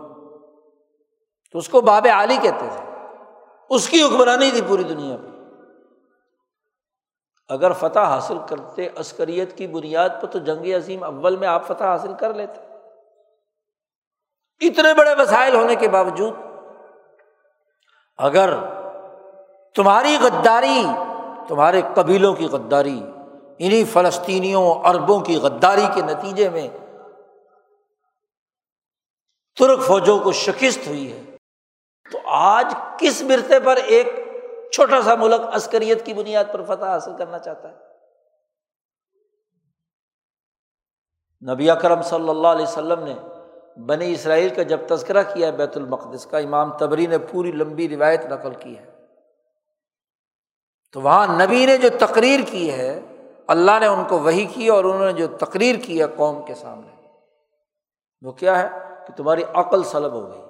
تو 1.52 1.58
اس 1.58 1.68
کو 1.68 1.80
باب 1.80 2.06
عالی 2.12 2.36
کہتے 2.42 2.68
تھے۔ 2.76 3.04
اس 3.70 3.88
کی 3.88 4.02
حکمرانی 4.02 4.50
تھی 4.50 4.60
پوری 4.68 4.82
دنیا 4.82 5.16
پہ 5.16 5.35
اگر 7.48 7.72
فتح 7.72 7.98
حاصل 7.98 8.38
کرتے 8.48 8.88
عسکریت 8.96 9.56
کی 9.58 9.66
بنیاد 9.66 10.08
پر 10.22 10.26
تو 10.26 10.38
جنگ 10.38 10.66
عظیم 10.76 11.04
اول 11.04 11.36
میں 11.36 11.48
آپ 11.48 11.66
فتح 11.66 11.84
حاصل 11.84 12.14
کر 12.14 12.34
لیتے۔ 12.34 12.60
اتنے 14.60 14.94
بڑے 14.94 15.14
وسائل 15.14 15.54
ہونے 15.54 15.74
کے 15.74 15.88
باوجود 15.88 16.34
اگر 18.18 18.54
تمہاری 19.74 20.16
غداری، 20.20 20.84
تمہارے 21.48 21.82
قبیلوں 21.94 22.34
کی 22.34 22.44
غداری 22.44 23.02
انہیں 23.58 23.84
فلسطینیوں، 23.92 24.74
عربوں 24.84 25.20
کی 25.20 25.36
غداری 25.36 25.86
کے 25.94 26.02
نتیجے 26.02 26.48
میں 26.48 26.68
ترک 29.56 29.82
فوجوں 29.82 30.18
کو 30.18 30.32
شکست 30.32 30.86
ہوئی 30.86 31.12
ہے، 31.12 31.22
تو 32.12 32.18
آج 32.26 32.74
کس 32.98 33.22
مرتے 33.22 33.60
پر 33.60 33.76
ایک 33.76 34.25
چھوٹا 34.72 35.02
سا 35.02 35.14
ملک 35.14 35.40
عسکریت 35.52 36.06
کی 36.06 36.14
بنیاد 36.14 36.44
پر 36.52 36.62
فتح 36.64 36.84
حاصل 36.84 37.10
کرنا 37.18 37.38
چاہتا 37.38 37.70
ہے۔ 37.70 37.86
نبی 41.52 41.70
اکرم 41.70 42.02
صلی 42.02 42.28
اللہ 42.28 42.48
علیہ 42.48 42.66
وسلم 42.66 43.04
نے 43.04 43.14
بنی 43.80 44.12
اسرائیل 44.12 44.54
کا 44.54 44.62
جب 44.62 44.80
تذکرہ 44.88 45.22
کیا 45.34 45.46
ہے 45.46 45.52
بیت 45.52 45.76
المقدس 45.76 46.26
کا، 46.26 46.38
امام 46.38 46.78
تبری 46.78 47.06
نے 47.06 47.18
پوری 47.18 47.52
لمبی 47.52 47.88
روایت 47.88 48.26
نقل 48.26 48.54
کی 48.54 48.78
ہے۔ 48.78 49.04
تو 50.92 51.00
وہاں 51.00 51.26
نبی 51.26 51.66
نے 51.66 51.76
جو 51.76 51.88
تقریر 51.98 52.40
کی 52.50 52.72
ہے، 52.72 53.00
اللہ 53.46 53.78
نے 53.80 53.86
ان 53.86 54.04
کو 54.04 54.18
وہی 54.18 54.44
کی 54.44 54.68
اور 54.68 54.84
انہوں 54.84 55.06
نے 55.06 55.12
جو 55.12 55.26
تقریر 55.26 55.76
کی 55.86 56.02
ہے 56.02 56.06
قوم 56.16 56.44
کے 56.46 56.54
سامنے، 56.54 57.08
وہ 58.22 58.32
کیا 58.32 58.62
ہے؟ 58.62 58.68
کہ 59.06 59.12
تمہاری 59.16 59.42
عقل 59.54 59.82
سلب 59.82 60.12
ہو 60.12 60.32
گئی۔ 60.32 60.45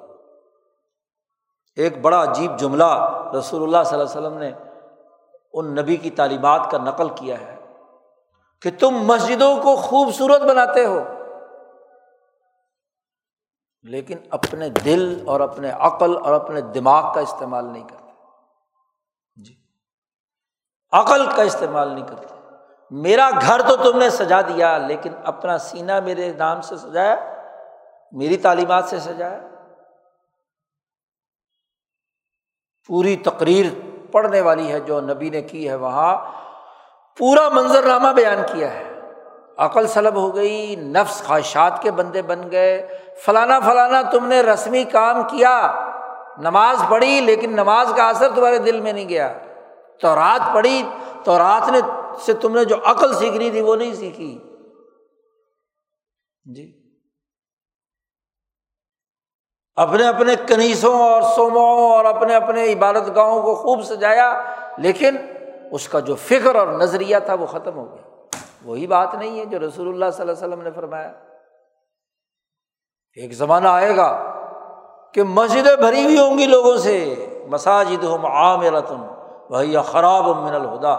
ایک 1.77 2.01
بڑا 2.01 2.23
عجیب 2.23 2.59
جملہ 2.59 3.21
رسول 3.39 3.63
اللہ 3.63 3.83
صلی 3.87 3.99
اللہ 3.99 4.11
علیہ 4.11 4.19
وسلم 4.19 4.39
نے 4.39 4.53
ان 5.53 5.75
نبی 5.75 5.97
کی 5.97 6.11
تعلیمات 6.11 6.71
کا 6.71 6.79
نقل 6.79 7.09
کیا 7.09 7.41
ہے 7.41 7.57
کہ 8.63 8.71
تم 8.81 8.91
مسجدوں 8.91 9.57
کو 9.57 9.77
خوبصورت 9.77 10.41
بناتے 10.41 10.85
ہو، 10.87 11.01
لیکن 13.83 14.19
اپنے 14.31 14.69
دل 14.69 15.23
اور 15.27 15.41
اپنے 15.41 15.71
عقل 15.71 16.17
اور 16.17 16.33
اپنے 16.33 16.61
دماغ 16.61 17.15
کا 17.15 17.21
استعمال 17.21 17.65
نہیں 17.65 17.89
کرتے۔ 17.89 18.13
جی 19.45 19.55
عقل 20.93 21.27
کا 21.37 21.43
استعمال 21.43 21.89
نہیں 21.89 22.07
کرتے۔ 22.07 22.35
میرا 22.91 23.31
گھر 23.41 23.63
تو 23.69 23.77
تم 23.77 23.99
نے 23.99 24.11
سجا 24.11 24.41
دیا، 24.41 24.79
لیکن 24.79 25.13
اپنا 25.25 25.59
سینہ 25.59 26.01
میرے 26.01 26.33
نام 26.33 26.61
سے 26.61 26.77
سجایا، 26.77 27.17
میری 28.13 28.37
تعلیمات 28.37 28.85
سے 28.85 28.99
سجایا۔ 28.99 29.41
پوری 32.87 33.17
تقریر 33.17 33.67
پڑھنے 34.13 34.41
والی 34.41 34.73
ہے 34.73 34.81
جو 34.81 35.01
نبی 35.01 35.31
نے 35.31 35.43
کی 35.43 35.69
ہے 35.69 35.75
وہاں، 35.75 36.17
پورا 37.19 37.49
منظر 37.49 37.83
نامہ 37.83 38.09
بیان 38.09 38.39
کیا 38.53 38.75
ہے۔ 38.75 39.01
عقل 39.59 39.87
سلب 39.87 40.17
ہو 40.17 40.35
گئی، 40.35 40.77
نفس 40.77 41.23
خواہشات 41.27 41.83
کے 41.83 41.91
بندے 41.91 42.23
بن 42.23 42.51
گئے۔ 42.51 42.99
فلانا 43.25 43.61
فلانا 43.61 44.03
تم 44.03 44.27
نے 44.27 44.41
رسمی 44.41 44.85
کام 44.85 45.23
کیا، 45.23 45.85
نماز 46.39 46.83
پڑھی 46.89 47.21
لیکن 47.21 47.53
نماز 47.53 47.93
کا 47.97 48.09
اثر 48.09 48.29
تمہارے 48.35 48.59
دل 48.59 48.81
میں 48.81 48.93
نہیں 48.93 49.09
گیا۔ 49.09 49.33
تو 50.01 50.15
رات 50.15 50.55
پڑھی، 50.55 50.83
تو 51.25 51.39
رات 51.39 51.69
نے 51.69 51.79
سے 52.21 52.33
تم 52.33 52.55
نے 52.55 52.65
جو 52.65 52.77
عقل 52.85 53.15
سیکھنی 53.15 53.51
تھی 53.51 53.61
وہ 53.61 53.77
نہیں 53.77 53.95
سیکھی۔ 53.95 54.39
جی۔ 56.45 56.76
اپنے 59.77 60.09
اپنے 60.09 60.35
کنیسوں 60.49 61.01
اور 61.01 61.23
سوماؤں 61.23 61.91
اور 61.91 62.05
اپنے 62.05 62.35
اپنے 62.35 62.73
عبادت 62.73 63.17
گاہوں 63.17 63.43
کو 63.43 63.55
خوب 63.55 63.83
سجایا، 63.83 64.43
لیکن 64.79 65.17
اس 65.71 65.89
کا 65.89 66.01
جو 66.01 66.15
فکر 66.15 66.55
اور 66.55 66.67
نظریہ 66.67 67.17
تھا 67.25 67.35
وہ 67.35 67.47
ختم 67.47 67.77
ہو 67.77 67.95
گیا۔ 67.95 68.27
وہی 68.65 68.87
بات 68.87 69.15
نہیں 69.15 69.41
ہے 69.41 69.45
جو 69.45 69.59
رسول 69.59 69.89
اللہ 69.89 70.11
صلی 70.13 70.29
اللہ 70.29 70.33
علیہ 70.33 70.47
وسلم 70.47 70.63
نے 70.63 70.71
فرمایا۔ 70.71 71.13
ایک 73.15 73.33
زمانہ 73.33 73.69
آئے 73.69 73.97
گا 73.97 74.33
کہ 75.15 75.23
مسجدیں 75.23 75.77
بھری 75.77 76.05
ہوئی 76.05 76.19
ہوں 76.19 76.39
گی 76.39 76.47
لوگوں 76.47 76.77
سے۔ 76.77 77.27
مساجد 77.49 78.05
ہوں 78.05 78.19
عام 78.19 78.63
رتن 78.63 79.07
بھیا 79.51 79.83
خراب 79.83 80.25
من 80.25 80.55
الہدا 80.55 80.95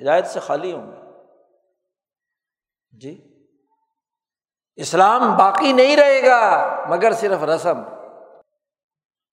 ہدایت 0.00 0.26
سے 0.26 0.40
خالی 0.40 0.72
ہوں 0.72 0.92
گے 0.92 0.96
جی؟ 2.98 3.31
اسلام 4.76 5.36
باقی 5.36 5.72
نہیں 5.72 5.96
رہے 5.96 6.26
گا 6.26 6.76
مگر 6.88 7.12
صرف 7.12 7.44
رسم۔ 7.44 7.82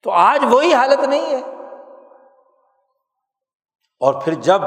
تو 0.02 0.10
آج 0.10 0.44
وہی 0.50 0.74
حالت 0.74 1.04
نہیں 1.04 1.26
ہے۔ 1.26 1.40
اور 4.00 4.14
پھر 4.14 4.34
جب 4.34 4.60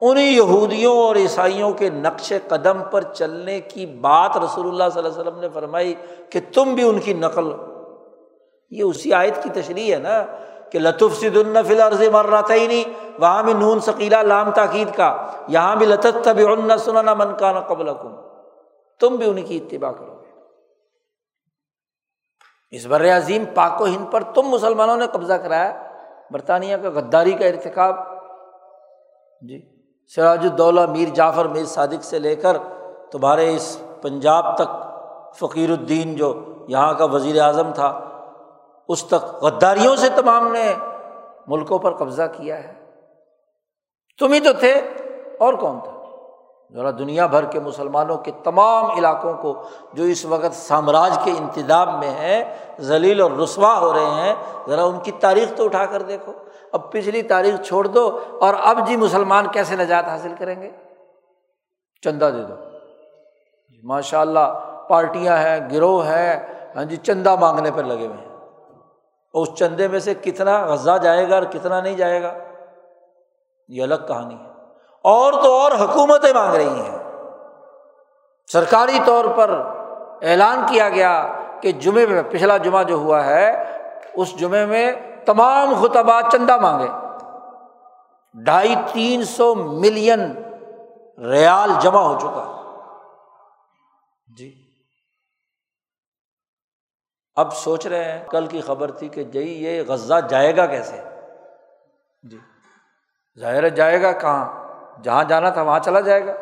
انہیں 0.00 0.30
یہودیوں 0.30 0.98
اور 0.98 1.16
عیسائیوں 1.16 1.72
کے 1.72 1.90
نقش 1.90 2.32
قدم 2.48 2.82
پر 2.90 3.02
چلنے 3.02 3.60
کی 3.60 3.86
بات 3.86 4.36
رسول 4.36 4.66
اللہ 4.68 4.84
صلی 4.92 5.02
اللہ 5.02 5.12
علیہ 5.12 5.20
وسلم 5.20 5.40
نے 5.40 5.48
فرمائی 5.48 5.94
کہ 6.30 6.40
تم 6.54 6.74
بھی 6.74 6.88
ان 6.88 6.98
کی 6.98 7.12
نقل 7.12 7.52
یہ 8.70 8.82
اسی 8.82 9.12
آیت 9.12 9.42
کی 9.42 9.48
تشریح 9.48 9.94
ہے 9.94 9.98
نا 9.98 10.24
کہ 10.70 10.78
لطف 10.78 11.20
سد 11.20 11.36
النفل 11.36 11.80
عرض 11.80 12.02
مر 12.12 12.26
رہا 12.26 12.40
ہی 12.50 12.66
نہیں 12.66 12.84
وہاں 13.20 13.42
بھی 13.42 13.52
نون 13.52 13.80
ثقیلا 13.80 14.22
لام 14.22 14.50
تاکید 14.50 14.96
کا۔ 14.96 15.26
یہاں 15.48 15.76
بھی 15.76 15.86
لطف 15.86 16.24
تب 16.24 16.38
ان 16.38 16.78
سننا 16.78 17.14
من 17.14 17.36
کا 17.36 17.52
نہ 17.52 17.58
قبل 17.58 17.88
تم 19.00 19.16
بھی 19.16 19.30
ان 19.30 19.42
کی 19.42 19.56
اتباع 19.56 19.92
کرو 19.92 20.14
گے۔ 20.14 20.28
اس 22.70 22.86
بر 22.86 23.16
عظیم 23.16 23.44
پاک 23.54 23.80
و 23.80 23.86
ہند 23.86 24.12
پر 24.12 24.22
تم 24.22 24.48
مسلمانوں 24.48 24.96
نے 24.96 25.06
قبضہ 25.06 25.32
کرایا۔ 25.32 25.86
برطانیہ 26.30 26.76
کا 26.76 26.88
غداری 26.88 27.32
کا 27.32 27.46
ارتقاب 27.46 27.96
جی 29.48 29.60
سراج 30.14 30.46
الدولہ 30.50 30.86
میر 30.86 31.08
جعفر 31.08 31.44
میر 31.44 31.64
صادق 31.64 32.04
سے 32.04 32.18
لے 32.18 32.36
کر 32.36 32.56
تمہارے 33.12 33.54
اس 33.54 33.82
پنجاب 34.02 34.56
تک 34.56 34.70
فقیر 35.38 35.70
الدین 35.70 36.16
جو 36.16 36.44
یہاں 36.68 36.94
کا 36.94 37.04
وزیر 37.04 37.40
اعظم 37.40 37.72
تھا، 37.72 37.88
اس 38.88 39.04
تک 39.04 39.44
غداریوں 39.44 39.96
سے 39.96 40.08
تمام 40.16 40.52
نے 40.52 40.74
ملکوں 41.46 41.78
پر 41.78 41.96
قبضہ 41.96 42.22
کیا 42.36 42.64
ہے۔ 42.64 42.72
تم 44.18 44.32
ہی 44.32 44.40
تو 44.40 44.52
تھے، 44.52 44.72
اور 45.38 45.54
کون 45.54 45.80
تھا؟ 45.80 45.99
ذرا 46.74 46.90
دنیا 46.90 47.26
بھر 47.26 47.44
کے 47.44 47.60
مسلمانوں 47.60 48.18
کے 48.18 48.30
تمام 48.44 48.90
علاقوں 48.90 49.34
کو 49.34 49.62
جو 49.92 50.04
اس 50.04 50.24
وقت 50.24 50.54
سامراج 50.54 51.18
کے 51.24 51.30
انتظام 51.30 52.00
میں 52.00 52.10
ہیں، 52.10 52.44
ذلیل 52.80 53.20
اور 53.20 53.30
رسوا 53.30 53.78
ہو 53.78 53.92
رہے 53.92 54.10
ہیں، 54.10 54.34
ذرا 54.68 54.84
ان 54.84 54.98
کی 54.98 55.12
تاریخ 55.12 55.56
تو 55.56 55.64
اٹھا 55.64 55.86
کر 55.86 56.02
دیکھو۔ 56.02 56.32
اب 56.72 56.92
پچھلی 56.92 57.22
تاریخ 57.22 57.60
چھوڑ 57.60 57.86
دو 57.86 58.18
اور 58.40 58.54
اب 58.64 58.86
جی 58.86 58.96
مسلمان 58.96 59.46
کیسے 59.46 59.76
نجات 59.76 60.08
حاصل 60.08 60.34
کریں 60.38 60.62
گے؟ 60.62 60.70
چندہ 62.02 62.30
دے 62.36 62.42
دو۔ 62.42 62.54
ماشاء 63.82 64.20
اللہ 64.20 64.74
پارٹیاں 64.88 65.36
ہیں، 65.36 65.60
گروہ 65.72 66.06
ہیں 66.06 66.54
ہاں 66.76 66.84
جی 66.84 66.96
چندہ 66.96 67.36
مانگنے 67.36 67.70
پہ 67.70 67.80
لگے 67.80 68.06
ہوئے 68.06 68.16
ہیں۔ 68.16 68.36
اور 69.34 69.46
اس 69.46 69.54
چندے 69.54 69.88
میں 69.88 69.98
سے 69.98 70.14
کتنا 70.14 70.66
غزہ 70.66 70.98
جائے 71.02 71.28
گا 71.28 71.34
اور 71.34 71.42
کتنا 71.42 71.80
نہیں 71.80 71.96
جائے 71.96 72.22
گا؟ 72.22 72.32
یہ 73.68 73.82
الگ 73.82 73.94
کہانی 74.08 74.34
ہے۔ 74.34 74.49
اور 75.04 75.32
تو 75.32 75.60
اور 75.60 75.72
حکومتیں 75.72 76.32
مانگ 76.32 76.54
رہی 76.54 76.80
ہیں۔ 76.80 76.98
سرکاری 78.52 78.98
طور 79.06 79.24
پر 79.24 79.50
اعلان 80.22 80.66
کیا 80.68 80.88
گیا 80.88 81.40
کہ 81.62 81.72
جمعے 81.72 82.06
میں، 82.06 82.22
پچھلا 82.22 82.56
جمعہ 82.56 82.82
جو 82.82 82.94
ہوا 82.94 83.24
ہے، 83.24 83.78
اس 84.14 84.36
جمعے 84.36 84.66
میں 84.66 84.92
تمام 85.26 85.74
خطبہ 85.82 86.20
چندہ 86.32 86.56
مانگے۔ 86.56 86.88
ڈھائی 88.34 88.74
تین 88.92 89.24
سو 89.24 89.54
ملین 89.54 90.42
ریال 91.30 91.70
جمع 91.80 92.00
ہو 92.00 92.18
چکا۔ 92.18 92.56
جی۔ 94.36 94.54
اب 97.34 97.54
سوچ 97.54 97.86
رہے 97.86 98.04
ہیں، 98.04 98.26
کل 98.26 98.46
کی 98.46 98.60
خبر 98.60 98.90
تھی 98.90 99.08
کہ 99.08 99.24
جی 99.24 99.40
یہ 99.40 99.82
غزہ 99.88 100.14
جائے 100.28 100.56
گا 100.56 100.66
کیسے؟ 100.66 101.00
جی۔ 102.22 102.38
ظاہر 103.40 103.68
جائے 103.68 104.02
گا 104.02 104.12
کہاں؟ 104.12 104.59
جہاں 105.02 105.24
جانا 105.24 105.50
تھا 105.50 105.62
وہاں 105.62 105.80
چلا 105.80 106.00
جائے 106.00 106.26
گا۔ 106.26 106.32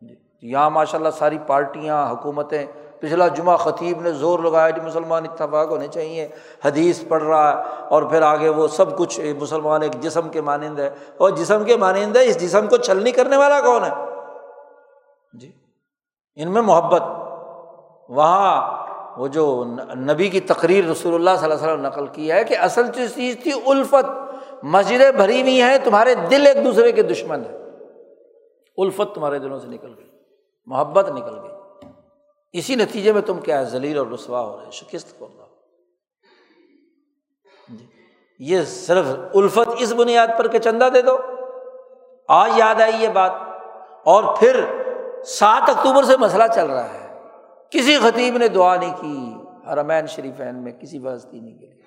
جی 0.00 0.14
یہاں 0.42 0.70
ماشاء 0.70 0.98
اللہ 0.98 1.08
ساری 1.18 1.38
پارٹیاں، 1.46 2.10
حکومتیں، 2.10 2.66
پچھلا 3.00 3.28
جمعہ 3.28 3.56
خطیب 3.56 4.00
نے 4.00 4.10
زور 4.10 4.38
لگایا 4.38 4.70
کہ 4.70 4.82
مسلمان 4.82 5.24
اتفاق 5.24 5.70
ہونے 5.70 5.88
چاہیے، 5.88 6.28
حدیث 6.64 7.02
پڑھ 7.08 7.22
رہا 7.22 7.58
ہے 7.58 7.62
اور 7.88 8.02
پھر 8.02 8.22
آگے 8.22 8.48
وہ 8.48 8.68
سب 8.68 8.98
کچھ 8.98 9.20
مسلمان 9.40 9.82
ایک 9.82 10.00
جسم 10.00 10.28
کے 10.28 10.40
مانند 10.40 10.78
ہے۔ 10.78 10.90
اور 11.16 11.30
جسم 11.30 11.64
کے 11.64 11.76
مانند 11.76 12.16
ہے، 12.16 12.24
اس 12.24 12.40
جسم 12.40 12.66
کو 12.66 12.76
چھلنی 12.76 13.10
کرنے 13.10 13.36
والا 13.36 13.60
کون 13.60 13.84
ہے؟ 13.84 13.90
جی 15.32 15.52
ان 16.36 16.52
میں 16.52 16.62
محبت۔ 16.62 17.02
وہاں 18.08 18.86
وہ 19.20 19.28
جو 19.28 19.64
نبی 19.94 20.28
کی 20.28 20.40
تقریر 20.40 20.84
رسول 20.84 21.14
اللہ 21.14 21.30
صلی 21.38 21.50
اللہ 21.50 21.54
علیہ 21.54 21.72
وسلم 21.72 21.86
نقل 21.86 22.06
کی 22.06 22.32
ہے 22.32 22.44
کہ 22.44 22.58
اصل 22.58 22.86
چیز 22.92 23.14
تھی 23.14 23.52
الفت۔ 23.66 24.25
مسجدیں 24.62 25.10
بھری 25.10 25.40
ہوئی 25.42 25.60
ہیں، 25.62 25.78
تمہارے 25.84 26.14
دل 26.30 26.46
ایک 26.46 26.64
دوسرے 26.64 26.92
کے 26.92 27.02
دشمن 27.02 27.44
ہیں۔ 27.46 27.58
الفت 28.78 29.14
تمہارے 29.14 29.38
دلوں 29.38 29.58
سے 29.58 29.68
نکل 29.68 29.94
گئی، 29.98 30.08
محبت 30.66 31.08
نکل 31.08 31.38
گئی۔ 31.38 31.88
اسی 32.54 32.74
نتیجے 32.74 33.12
میں 33.12 33.22
تم 33.22 33.40
کیا 33.40 33.58
ہے، 33.60 33.64
ذلیل 33.64 33.98
اور 33.98 34.06
رسوا 34.06 34.40
ہو 34.40 34.56
رہے 34.56 34.70
شکست 34.70 35.18
کر 35.20 35.26
رہا 35.38 35.44
جی، 37.68 37.84
یہ 38.40 38.62
صرف 38.62 39.06
الفت 39.34 39.70
اس 39.78 39.92
بنیاد 39.92 40.28
پر 40.38 40.48
کہ 40.48 40.58
چندہ 40.58 40.88
دے 40.94 41.02
دو۔ 41.02 41.16
آج 42.28 42.50
یاد 42.56 42.80
آئی 42.80 43.02
یہ 43.02 43.08
بات، 43.08 43.32
اور 44.04 44.36
پھر 44.36 44.60
سات 45.26 45.68
اکتوبر 45.68 46.04
سے 46.04 46.16
مسئلہ 46.16 46.44
چل 46.54 46.66
رہا 46.66 46.92
ہے۔ 46.94 47.06
کسی 47.70 47.98
خطیب 47.98 48.36
نے 48.36 48.48
دعا 48.48 48.76
نہیں 48.76 48.94
کی، 49.00 49.70
حرمین 49.72 50.06
شریفین 50.06 50.62
میں 50.64 50.72
کسی 50.72 50.98
فلسطینی 50.98 51.52
کے 51.52 51.66
لیے 51.66 51.82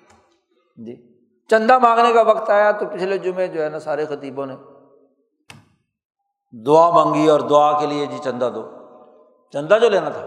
جی 0.86 1.09
چندہ 1.50 1.78
مانگنے 1.78 2.12
کا 2.12 2.22
وقت 2.22 2.50
آیا 2.50 2.70
تو 2.70 2.86
پچھلے 2.86 3.18
جمعے 3.18 3.46
جو 3.46 3.64
ہے 3.64 3.68
نا 3.68 3.78
سارے 3.78 4.06
خطیبوں 4.06 4.46
نے 4.46 4.56
دعا 6.66 6.90
مانگی 6.90 7.28
اور 7.28 7.40
دعا 7.40 7.80
کے 7.80 7.86
لیے 7.86 8.06
جی 8.06 8.18
چندہ 8.24 8.50
دو۔ 8.54 8.70
چندہ 9.52 9.78
جو 9.82 9.88
لینا 9.88 10.08
تھا۔ 10.08 10.24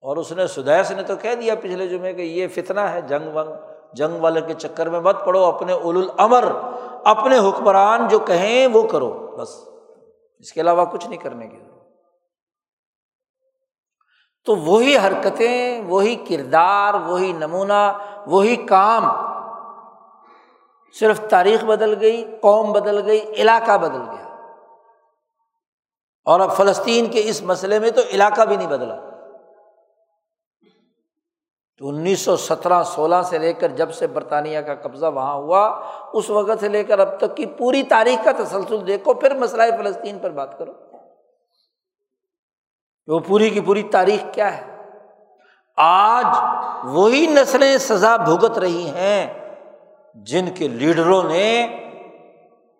اور 0.00 0.16
اس 0.16 0.32
نے 0.32 0.46
سدیس 0.46 0.90
نے 0.90 1.02
تو 1.02 1.16
کہہ 1.16 1.34
دیا 1.34 1.54
پچھلے 1.54 1.88
جمعے 1.88 2.12
کہ 2.12 2.22
یہ 2.22 2.48
فتنا 2.48 2.92
ہے، 2.92 3.00
جنگ 3.00 3.36
ونگ 3.36 3.52
جنگ 3.92 4.20
والے 4.20 4.40
کے 4.40 4.54
چکر 4.54 4.88
میں 4.88 5.00
مت 5.00 5.16
پڑو، 5.24 5.44
اپنے 5.44 5.72
اول 5.72 5.96
الامر، 5.96 6.44
اپنے 7.04 7.38
حکمران 7.38 8.08
جو 8.08 8.18
کہیں 8.18 8.66
وہ 8.66 8.82
کرو۔ 8.82 9.36
بس۔ 9.38 9.48
اس 10.38 10.52
کے 10.52 10.60
علاوہ 10.60 10.84
کچھ 10.84 11.06
نہیں 11.06 11.18
کرنے 11.18 11.48
کی۔ 11.48 11.58
تو 14.44 14.56
وہی 14.56 14.96
حرکتیں، 14.96 15.82
وہی 15.84 16.16
کردار، 16.16 16.94
وہی 16.94 17.32
نمونہ، 17.32 17.92
وہی 18.26 18.56
کام 18.56 19.29
صرف 20.98 21.20
تاریخ 21.30 21.64
بدل 21.64 22.00
گئی، 22.00 22.36
قوم 22.40 22.72
بدل 22.72 23.06
گئی، 23.06 23.32
علاقہ 23.32 23.78
بدل 23.78 24.00
گیا۔ 24.00 24.26
اور 26.24 26.40
اب 26.40 26.56
فلسطین 26.56 27.06
کے 27.06 27.22
اس 27.24 27.42
مسئلے 27.42 27.78
میں 27.78 27.90
تو 27.90 28.00
علاقہ 28.10 28.42
بھی 28.42 28.56
نہیں 28.56 28.68
بدلا۔ 28.68 28.96
تو 31.78 31.88
انیس 31.88 32.20
سو 32.20 32.36
سترہ، 32.36 32.82
سولہ 32.82 33.22
سے 33.24 33.38
لے 33.38 33.52
کر 33.52 33.68
جب 33.68 33.92
سے 33.92 34.06
برطانیہ 34.06 34.60
کا 34.60 34.74
قبضہ 34.74 35.06
وہاں 35.06 35.34
ہوا، 35.34 35.80
اس 36.12 36.30
وقت 36.30 36.60
سے 36.60 36.68
لے 36.68 36.84
کر 36.84 36.98
اب 36.98 37.18
تک 37.18 37.36
کی 37.36 37.46
پوری 37.46 37.82
تاریخ 37.82 38.24
کا 38.24 38.30
تسلسل 38.44 38.86
دیکھو، 38.86 39.14
پھر 39.14 39.34
مسئلہ 39.34 39.62
فلسطین 39.78 40.18
پر 40.18 40.30
بات 40.30 40.58
کرو۔ 40.58 40.72
وہ 43.06 43.18
پوری 43.18 43.50
کی 43.50 43.60
پوری 43.60 43.82
تاریخ 43.82 44.34
کیا 44.34 44.56
ہے؟ 44.56 44.76
آج 45.76 46.26
وہی 46.84 47.26
نسلیں 47.26 47.78
سزا 47.78 48.16
بھگت 48.16 48.58
رہی 48.58 48.88
ہیں۔ 48.88 49.39
جن 50.14 50.44
کے 50.54 50.68
لیڈروں 50.68 51.22
نے 51.22 51.66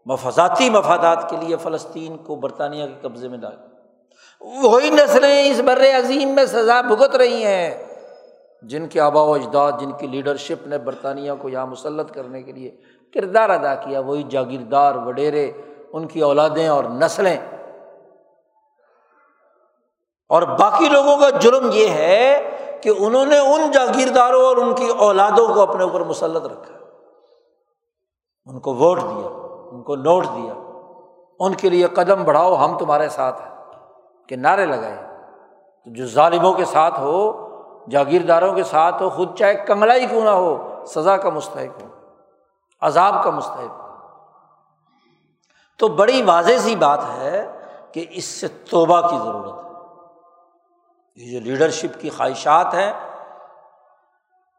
مفاداتی 0.07 0.71
مفادات 0.71 1.31
کے 1.31 1.37
لیے 1.37 1.57
فلسطین 1.57 2.17
کو 2.17 2.35
برطانیہ 2.35 2.87
کے 2.87 2.95
قبضے 3.01 3.29
میں 3.29 3.39
ڈالا 3.39 3.67
وہی 4.63 4.91
نسلیں 4.91 5.51
اس 5.51 5.61
بر 5.61 5.85
عظیم 5.99 6.29
میں 6.29 6.45
سزا 6.45 6.81
بھگت 6.81 7.17
رہی 7.17 7.45
ہیں۔ 7.45 7.85
جن 8.63 8.89
کے 8.89 9.01
آبا 9.01 9.23
و 9.23 9.35
اجداد، 9.35 9.73
جن 9.81 9.93
کی 9.93 10.07
لیڈرشپ 10.07 10.67
نے 10.67 10.79
برطانیہ 10.79 11.33
کو 11.39 11.49
یہاں 11.49 11.67
مسلط 11.67 12.13
کرنے 12.13 12.43
کے 12.43 12.53
لیے 12.53 12.77
کردار 13.15 13.51
ادا 13.51 13.75
کیا، 13.75 14.01
وہی 14.01 14.23
جاگیردار 14.23 14.95
وڈیرے، 14.95 15.53
ان 15.93 16.07
کی 16.07 16.21
اولادیں 16.21 16.69
اور 16.69 16.85
نسلیں۔ 16.85 17.37
اور 20.29 20.43
باقی 20.43 20.89
لوگوں 20.89 21.17
کا 21.17 21.31
جرم 21.31 21.71
یہ 21.73 21.89
ہے 21.89 22.51
کہ 22.83 22.91
انہوں 22.99 23.27
نے 23.27 23.39
ان 23.39 23.71
جاگیرداروں 23.71 24.43
اور 24.43 24.57
ان 24.57 24.75
کی 24.75 24.89
اولادوں 24.99 25.55
کو 25.55 25.61
اپنے 25.61 25.83
اوپر 25.83 26.01
مسلط 26.01 26.45
رکھا۔ 26.45 26.80
ان 28.47 28.61
کو 28.61 28.75
ووٹ 28.75 28.99
دیا، 29.01 29.29
ان 29.73 29.83
کو 29.83 29.97
نوٹ 29.97 30.27
دیا، 30.27 30.55
ان 31.41 31.55
کے 31.55 31.71
لیے 31.71 31.87
قدم 31.87 32.25
بڑھاؤ، 32.25 32.55
ہم 32.55 32.79
تمہارے 32.79 33.09
ساتھ 33.09 33.43
ہیں۔ 33.43 33.51
کہ 34.29 34.37
نعرے 34.37 34.67
لگائے۔ 34.67 34.97
تو 35.85 35.95
جو 35.95 36.07
ظالموں 36.07 36.55
کے 36.55 36.65
ساتھ 36.65 37.01
ہو، 37.01 37.49
جاگیرداروں 37.91 38.55
کے 38.55 38.63
ساتھ 38.63 39.03
ہو، 39.03 39.11
خود 39.11 39.39
چاہے 39.39 39.55
کنگلا 39.55 39.95
ہی 39.95 40.07
کیوں 40.07 40.23
نہ 40.23 40.31
ہو، 40.31 40.85
سزا 40.87 41.17
کا 41.17 41.31
مستحق 41.31 41.83
ہو، 41.83 41.89
عذاب 42.81 43.25
کا 43.25 43.31
مستحق 43.31 43.81
ہو۔ 43.81 43.87
تو 45.79 45.89
بڑی 45.89 46.23
واضح 46.23 46.53
سی 46.59 46.77
بات 46.77 47.01
ہے 47.19 47.59
کہ 47.93 48.07
اس 48.11 48.25
سے 48.25 48.49
توبہ 48.49 49.01
کی 49.01 49.19
ضرورت 49.19 49.65
ہے۔ 49.65 49.71
یہ 51.17 51.41
جو 51.41 51.51
لیڈرشپ 51.51 52.01
کی 52.01 52.11
خواہشات 52.11 52.75
ہیں، 52.75 52.93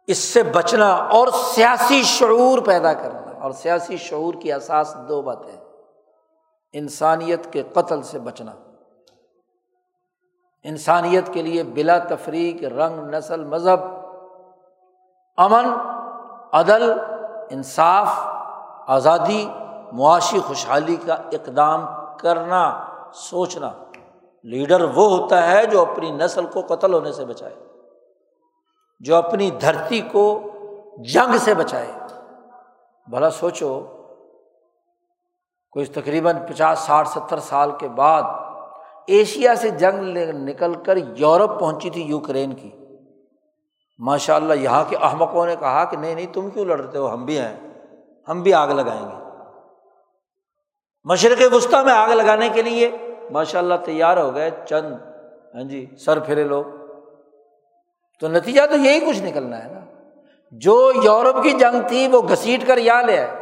اس 0.08 0.18
سے 0.18 0.44
بچنا 0.44 0.96
اور 0.96 1.28
سیاسی 1.28 2.04
شعور 2.04 2.60
پیدا 2.60 2.94
کرنا۔ 2.94 3.31
اور 3.42 3.52
سیاسی 3.52 3.98
شعور 3.98 4.34
کی 4.34 4.54
احساس 4.54 4.96
دو 5.10 5.22
باتیں 5.22 5.58
انسانیت 6.74 7.54
کے 7.54 7.64
قتل 7.74 8.02
سے 8.02 8.20
بچنا۔ 8.20 8.52
انسانیت 10.64 11.34
کے 11.34 11.42
لیے 11.42 11.64
بلا 11.64 11.98
تفریق، 11.98 12.64
رنگ، 12.64 13.16
نسل، 13.16 13.44
مذہب، 13.44 13.80
امن، 15.38 15.66
عدل، 16.52 16.94
انصاف، 17.50 18.08
آزادی، 18.88 19.50
معاشی 19.92 20.40
خوشحالی 20.40 20.96
کا 20.96 21.14
اقدام 21.14 21.86
کرنا، 22.18 22.86
سوچنا۔ 23.14 23.72
لیڈر 24.44 24.82
وہ 24.84 25.18
ہوتا 25.18 25.52
ہے 25.52 25.66
جو 25.66 25.82
اپنی 25.82 26.12
نسل 26.12 26.46
کو 26.46 26.62
قتل 26.62 26.94
ہونے 26.94 27.12
سے 27.12 27.26
بچائے، 27.26 27.56
جو 29.00 29.16
اپنی 29.16 29.52
دھرتی 29.52 30.02
کو 30.02 30.40
جنگ 30.98 31.38
سے 31.38 31.54
بچائے۔ 31.54 31.92
بھلا 33.08 33.30
سوچو، 33.30 33.86
کوئی 35.72 35.86
تقریباً 35.86 36.36
پچاس، 36.50 36.80
ساٹھ، 36.80 37.10
ستر 37.10 37.40
سال 37.40 37.72
کے 37.80 37.88
بعد 37.88 38.24
ایشیا 39.08 39.56
سے 39.56 39.70
جنگ 39.70 40.18
نکل 40.34 40.74
کر 40.84 40.98
یورپ 40.98 41.60
پہنچی 41.60 41.90
تھی 41.90 42.02
یوکرین 42.02 42.54
کی۔ 42.54 42.72
ماشاء 44.00 44.36
اللہ 44.36 44.54
یہاں 44.54 44.84
کے 44.90 44.96
احمقوں 45.02 45.46
نے 45.46 45.56
کہا 45.56 45.86
کہ 45.86 45.98
نہیں 45.98 46.16
نہیں، 46.16 46.34
تم 46.34 46.50
کیوں 46.50 46.66
لڑتے 46.66 46.98
ہو؟ 46.98 47.14
ہم 47.14 47.26
بھی 47.26 47.40
ہیں، 47.40 47.58
ہم 48.30 48.42
بھی 48.42 48.54
آگ 48.54 48.68
لگائیں 48.68 49.06
گے۔ 49.06 49.22
مشرق 51.04 51.54
وسطی 51.54 51.86
میں 51.86 51.94
آگ 51.94 52.10
لگانے 52.10 52.50
کے 52.50 52.62
لیے 52.62 52.92
ماشاء 53.32 53.60
اللہ 53.60 53.74
تیار 53.86 54.18
ہو 54.18 54.36
گئے۔ 54.36 54.52
چند 54.70 54.94
ہاں 55.56 55.64
جی 55.64 55.86
سر 56.00 56.20
پھرے 56.20 56.44
لوگ۔ 56.44 56.64
تو 58.20 58.28
نتیجہ 58.28 58.62
تو 58.70 58.76
یہی 58.76 59.00
کچھ 59.00 59.24
نکلنا 59.24 59.66
ہے 59.66 59.70
نا۔ 59.74 59.81
جو 60.52 60.92
یورپ 61.04 61.44
کی 61.44 61.52
جنگ 61.52 61.88
تھی 61.88 62.08
وہ 62.08 62.22
گھسیٹ 62.22 62.68
کر 62.68 62.78
یہاں 62.78 63.04
لے 63.04 63.20
آئے۔ 63.20 63.42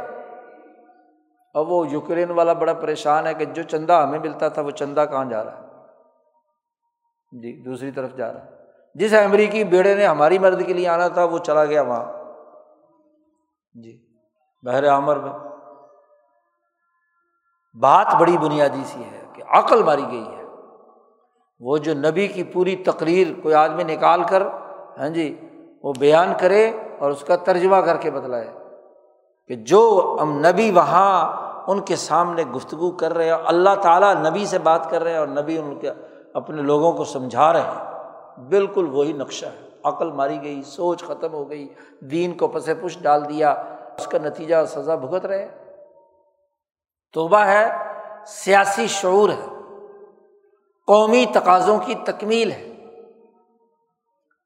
اب 1.53 1.71
وہ 1.71 1.87
یوکرین 1.87 2.31
والا 2.31 2.53
بڑا 2.53 2.73
پریشان 2.73 3.27
ہے 3.27 3.33
کہ 3.33 3.45
جو 3.45 3.63
چندہ 3.63 3.93
ہمیں 3.93 4.19
ملتا 4.19 4.47
تھا 4.47 4.61
وہ 4.61 4.71
چندہ 4.71 5.05
کہاں 5.11 5.25
جا 5.25 5.43
رہا 5.43 5.57
ہے؟ 5.57 5.67
جی 7.41 7.63
دوسری 7.63 7.91
طرف 7.91 8.15
جا 8.15 8.33
رہا 8.33 8.45
ہے۔ 8.45 8.49
جس 8.95 9.13
امریکی 9.13 9.63
بیڑے 9.63 9.95
نے 9.95 10.07
ہماری 10.07 10.39
مرد 10.39 10.65
کے 10.65 10.73
لیے 10.73 10.87
آنا 10.87 11.07
تھا 11.07 11.23
وہ 11.23 11.37
چلا 11.37 11.65
گیا 11.65 11.81
وہاں۔ 11.81 12.05
جی 13.73 14.05
بحر 14.63 14.87
عمر 14.87 15.15
میں۔ 15.17 15.33
بات 17.81 18.15
بڑی 18.19 18.37
بنیادی 18.37 18.83
سی 18.85 19.03
ہے 19.03 19.25
کہ 19.33 19.43
عقل 19.47 19.83
ماری 19.83 20.03
گئی 20.11 20.27
ہے۔ 20.27 20.43
وہ 21.59 21.77
جو 21.77 21.93
نبی 21.93 22.27
کی 22.27 22.43
پوری 22.43 22.75
تقریر 22.75 23.27
کوئی 23.41 23.55
آدمی 23.55 23.83
نکال 23.83 24.23
کر 24.23 24.43
ہاں 24.97 25.09
جی 25.09 25.49
وہ 25.83 25.93
بیان 25.99 26.33
کرے 26.39 26.71
اور 26.99 27.11
اس 27.11 27.21
کا 27.21 27.35
ترجمہ 27.35 27.75
کر 27.75 27.97
کے 27.97 28.11
بتلائے 28.11 28.47
کہ 29.47 29.55
جو 29.55 30.17
ہم 30.21 30.39
نبی 30.39 30.71
وہاں 30.71 31.49
ان 31.67 31.79
کے 31.79 31.95
سامنے 31.95 32.43
گفتگو 32.55 32.91
کر 32.91 33.13
رہے 33.13 33.25
ہیں 33.25 33.37
اللہ 33.45 33.75
تعالیٰ 33.81 34.15
نبی 34.29 34.45
سے 34.45 34.59
بات 34.59 34.89
کر 34.89 35.03
رہے 35.03 35.11
ہیں 35.11 35.17
اور 35.17 35.27
نبی 35.27 35.57
ان 35.57 35.79
کے 35.79 35.91
اپنے 36.33 36.61
لوگوں 36.61 36.91
کو 36.91 37.03
سمجھا 37.03 37.53
رہے 37.53 37.61
ہیں، 37.61 38.39
بالکل 38.39 38.87
وہی 38.91 39.13
نقشہ 39.13 39.45
ہے۔ 39.45 39.69
عقل 39.83 40.11
ماری 40.11 40.41
گئی، 40.41 40.61
سوچ 40.63 41.03
ختم 41.03 41.33
ہو 41.33 41.49
گئی، 41.49 41.67
دین 41.99 42.37
کو 42.37 42.47
پس 42.47 42.69
پش 42.81 42.97
ڈال 43.01 43.29
دیا، 43.29 43.51
اس 43.97 44.07
کا 44.07 44.17
نتیجہ 44.23 44.55
سزا 44.67 44.95
بھگت 44.95 45.25
رہے۔ 45.25 45.47
توبہ 47.13 47.39
ہے، 47.39 47.69
سیاسی 48.27 48.87
شعور 48.87 49.29
ہے، 49.29 49.47
قومی 50.87 51.25
تقاضوں 51.33 51.77
کی 51.77 51.95
تکمیل 51.95 52.51
ہے۔ 52.51 52.68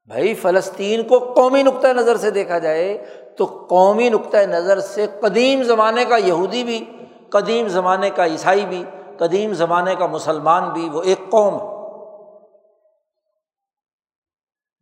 بھائی 0.06 0.34
فلسطین 0.34 1.08
کو 1.08 1.18
قومی 1.18 1.62
نقطۂ 1.62 1.88
نظر 1.88 2.16
سے 2.16 2.30
دیکھا 2.30 2.58
جائے 2.58 3.04
تو 3.38 3.66
قومی 3.68 4.08
نقطۂ 4.08 4.38
نظر 4.38 4.80
سے 4.80 5.06
قدیم 5.20 5.62
زمانے 5.62 6.04
کا 6.04 6.16
یہودی 6.16 6.64
بھی، 6.64 6.92
قدیم 7.30 7.68
زمانے 7.68 8.10
کا 8.10 8.26
عیسائی 8.26 8.66
بھی، 8.66 8.84
قدیم 9.16 9.52
زمانے 9.54 9.94
کا 9.94 10.06
مسلمان 10.06 10.68
بھی، 10.68 10.88
وہ 10.88 11.02
ایک 11.02 11.30
قوم 11.30 11.54
ہے۔ 11.54 11.66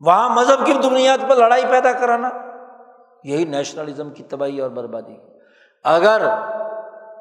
وہاں 0.07 0.29
مذہب 0.29 0.67
کی 0.67 0.73
بنیاد 0.73 1.19
پر 1.29 1.37
لڑائی 1.37 1.65
پیدا 1.71 1.93
کرانا، 1.93 2.31
یہی 3.25 3.45
نیشنلزم 3.45 4.11
کی 4.11 4.23
تباہی 4.23 4.61
اور 4.61 4.71
بربادی۔ 4.71 5.17
اگر 5.85 6.23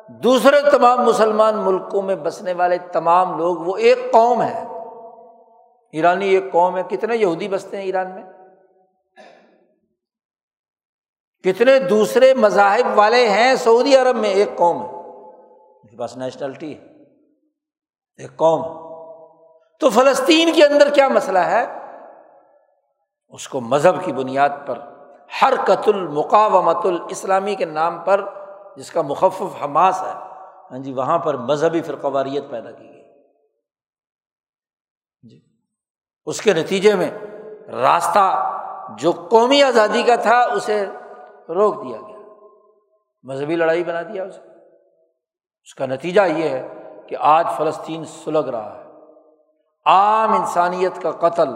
دوسرے 0.08 0.72
تمام 0.72 1.02
مسلمان 1.02 1.56
ملکوں 1.56 2.02
میں 2.02 2.16
بسنے 2.16 2.54
والے 2.54 2.78
تمام 2.92 3.38
لوگ 3.38 3.58
وہ 3.58 3.78
ایک 3.78 4.12
قوم 4.12 4.42
ہے 4.42 4.71
ایرانی 5.92 6.30
ایک 6.30 6.52
قوم 6.52 6.78
ہے، 6.78 6.84
کتنے 6.84 7.16
یہودی 7.16 7.48
بستے 7.48 7.78
ہیں 7.78 7.84
ایران 7.84 8.12
میں؟ 8.12 8.24
کتنے 11.44 11.80
دوسرے 11.80 12.34
مذاہب 12.34 12.98
والے 12.98 13.30
ہیں 13.30 13.56
سعودی 13.56 13.96
عرب 13.96 14.16
میں؟ 14.16 14.30
ایک 14.30 14.50
قوم 14.56 14.84
ہے۔ 14.84 15.02
پاس 15.98 16.18
نیشنلٹی 16.18 16.78
ہے۔ 16.78 16.86
ایک 18.18 18.36
قوم 18.36 18.62
تو 19.80 19.90
فلسطین 19.90 20.54
کے 20.56 20.66
اندر 20.66 20.94
کیا 20.94 21.08
مسئلہ 21.08 21.40
ہے؟ 21.40 21.66
اس 23.30 23.48
کو 23.48 23.62
مذہب 23.62 24.06
کی 24.06 24.14
بنیاد 24.14 24.50
پر 24.66 24.80
ہر 25.42 25.54
قت 25.66 25.88
المقامت 25.88 26.86
الاسلامی 26.86 27.56
کے 27.56 27.66
نام 27.66 28.00
پر، 28.00 28.26
جس 28.78 28.92
کا 28.92 29.02
مخفف 29.02 29.64
حماس 29.64 30.02
ہے۔ 30.02 30.14
ہاں 30.72 30.80
جی 30.80 30.94
وہاں 30.94 31.20
پر 31.20 31.38
مذہبی 31.38 31.82
فرقواریت 31.82 32.44
پیدا 32.50 32.72
کی 32.72 32.90
گئی 32.90 33.04
جی 35.30 35.42
اس 36.26 36.42
کے 36.42 36.54
نتیجے 36.54 36.96
میں 36.96 37.12
راستہ 37.72 38.58
جو 38.98 39.12
قومی 39.12 39.64
آزادی 39.64 40.04
کا 40.04 40.16
تھا 40.16 40.40
اسے 40.54 40.86
روک 41.50 41.84
دیا 41.84 41.98
گیا۔ 41.98 42.18
مذہبی 43.24 43.56
لڑائی 43.56 43.84
بنا 43.84 44.02
دیا 44.02 44.24
اسے۔ 44.24 44.40
اس 45.64 45.76
کا 45.76 45.86
نتیجہ 45.86 46.22
یہ 46.22 46.50
ہے 46.50 46.68
کہ 47.08 47.16
آج 47.20 47.48
فلسطین 47.58 48.06
سلگ 48.06 48.50
رہا 48.50 48.78
ہے۔ 48.78 48.84
عام 49.86 50.34
انسانیت 50.34 51.02
کا 51.02 51.12
قتل، 51.12 51.50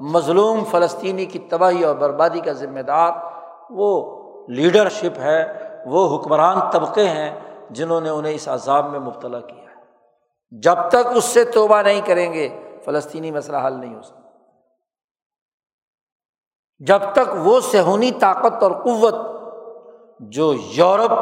مظلوم 0.00 0.64
فلسطینی 0.64 1.26
کی 1.26 1.38
تباہی 1.38 1.84
اور 1.84 1.94
بربادی 1.94 2.40
کا 2.40 2.52
ذمہ 2.52 2.80
دار، 2.80 3.12
وہ 3.70 4.18
لیڈرشپ 4.48 5.18
ہے، 5.18 5.68
وہ 5.86 6.16
حکمران 6.16 6.70
طبقے 6.72 7.08
ہیں 7.08 7.40
جنہوں 7.70 8.00
نے 8.00 8.08
انہیں 8.08 8.34
اس 8.34 8.48
عذاب 8.48 8.90
میں 8.90 9.00
مبتلا 9.00 9.40
کیا 9.40 9.62
ہے۔ 9.62 9.84
جب 10.50 10.76
تک 10.88 11.06
اس 11.14 11.24
سے 11.24 11.44
توبہ 11.44 11.82
نہیں 11.82 12.00
کریں 12.06 12.32
گے 12.32 12.61
فلسطینی 12.84 13.30
مسئلہ 13.30 13.56
حل 13.66 13.72
نہیں 13.72 13.96
ہو 13.96 14.02
سکتا۔ 14.02 14.22
جب 16.78 16.98
تک 17.12 17.34
وہ 17.36 17.60
سہونی 17.60 18.10
طاقت 18.10 18.62
اور 18.62 18.72
قوت 18.72 19.14
جو 20.20 20.54
یورپ، 20.54 21.12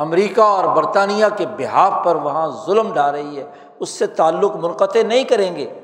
امریکہ 0.00 0.40
اور 0.40 0.64
برطانیہ 0.64 1.26
کے 1.36 1.46
بحاف 1.46 2.04
پر 2.04 2.14
وہاں 2.14 2.50
ظلم 2.66 2.92
ڈال 2.92 3.14
رہی 3.14 3.38
ہے، 3.38 3.50
اس 3.80 3.88
سے 3.88 4.06
تعلق 4.06 4.56
منقطع 4.56 5.02
نہیں 5.02 5.24
کریں 5.24 5.56
گے، 5.56 5.80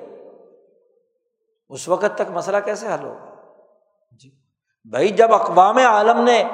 اس 1.69 1.89
وقت 1.89 2.15
تک 2.15 2.31
مسئلہ 2.31 2.57
کیسے 2.65 2.87
حل 2.87 3.05
ہوگا؟ 3.05 3.35
جی۔ 4.11 4.31
بھائی، 4.85 5.09
جب 5.09 5.35
اقوام 5.35 5.77
عالم 5.77 6.21
نے 6.21 6.45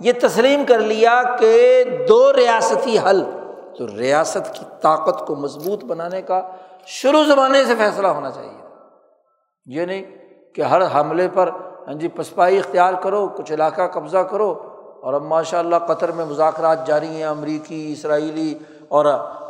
یہ 0.00 0.12
تسلیم 0.22 0.64
کر 0.68 0.78
لیا 0.78 1.22
کہ 1.38 1.84
دو 2.08 2.32
ریاستی 2.32 2.98
حل، 2.98 3.24
تو 3.78 3.86
ریاست 3.86 4.54
کی 4.54 4.64
طاقت 4.80 5.26
کو 5.26 5.36
مضبوط 5.36 5.84
بنانے 5.84 6.22
کا 6.22 6.50
شروع 6.86 7.24
زمانے 7.24 7.64
سے 7.64 7.74
فیصلہ 7.78 8.06
ہونا 8.06 8.30
چاہیے۔ 8.30 8.60
یہ 9.66 9.86
نہیں 9.86 10.02
کہ 10.54 10.62
ہر 10.62 11.00
حملے 11.00 11.28
پر 11.34 11.50
ہاں 11.86 11.94
جی 11.94 12.08
پسپائی 12.08 12.58
اختیار 12.58 12.94
کرو، 12.94 13.28
کچھ 13.28 13.52
علاقہ 13.52 13.82
قبضہ 13.92 14.18
کرو 14.18 14.76
اور 15.02 15.14
اب 15.14 15.22
ماشاء 15.22 15.58
اللہ 15.58 15.76
قطر 15.76 16.12
میں 16.12 16.24
مذاکرات 16.24 16.86
جاری 16.86 17.06
ہیں، 17.06 17.24
امریکی، 17.24 17.92
اسرائیلی 17.92 18.58
اور 18.88 19.06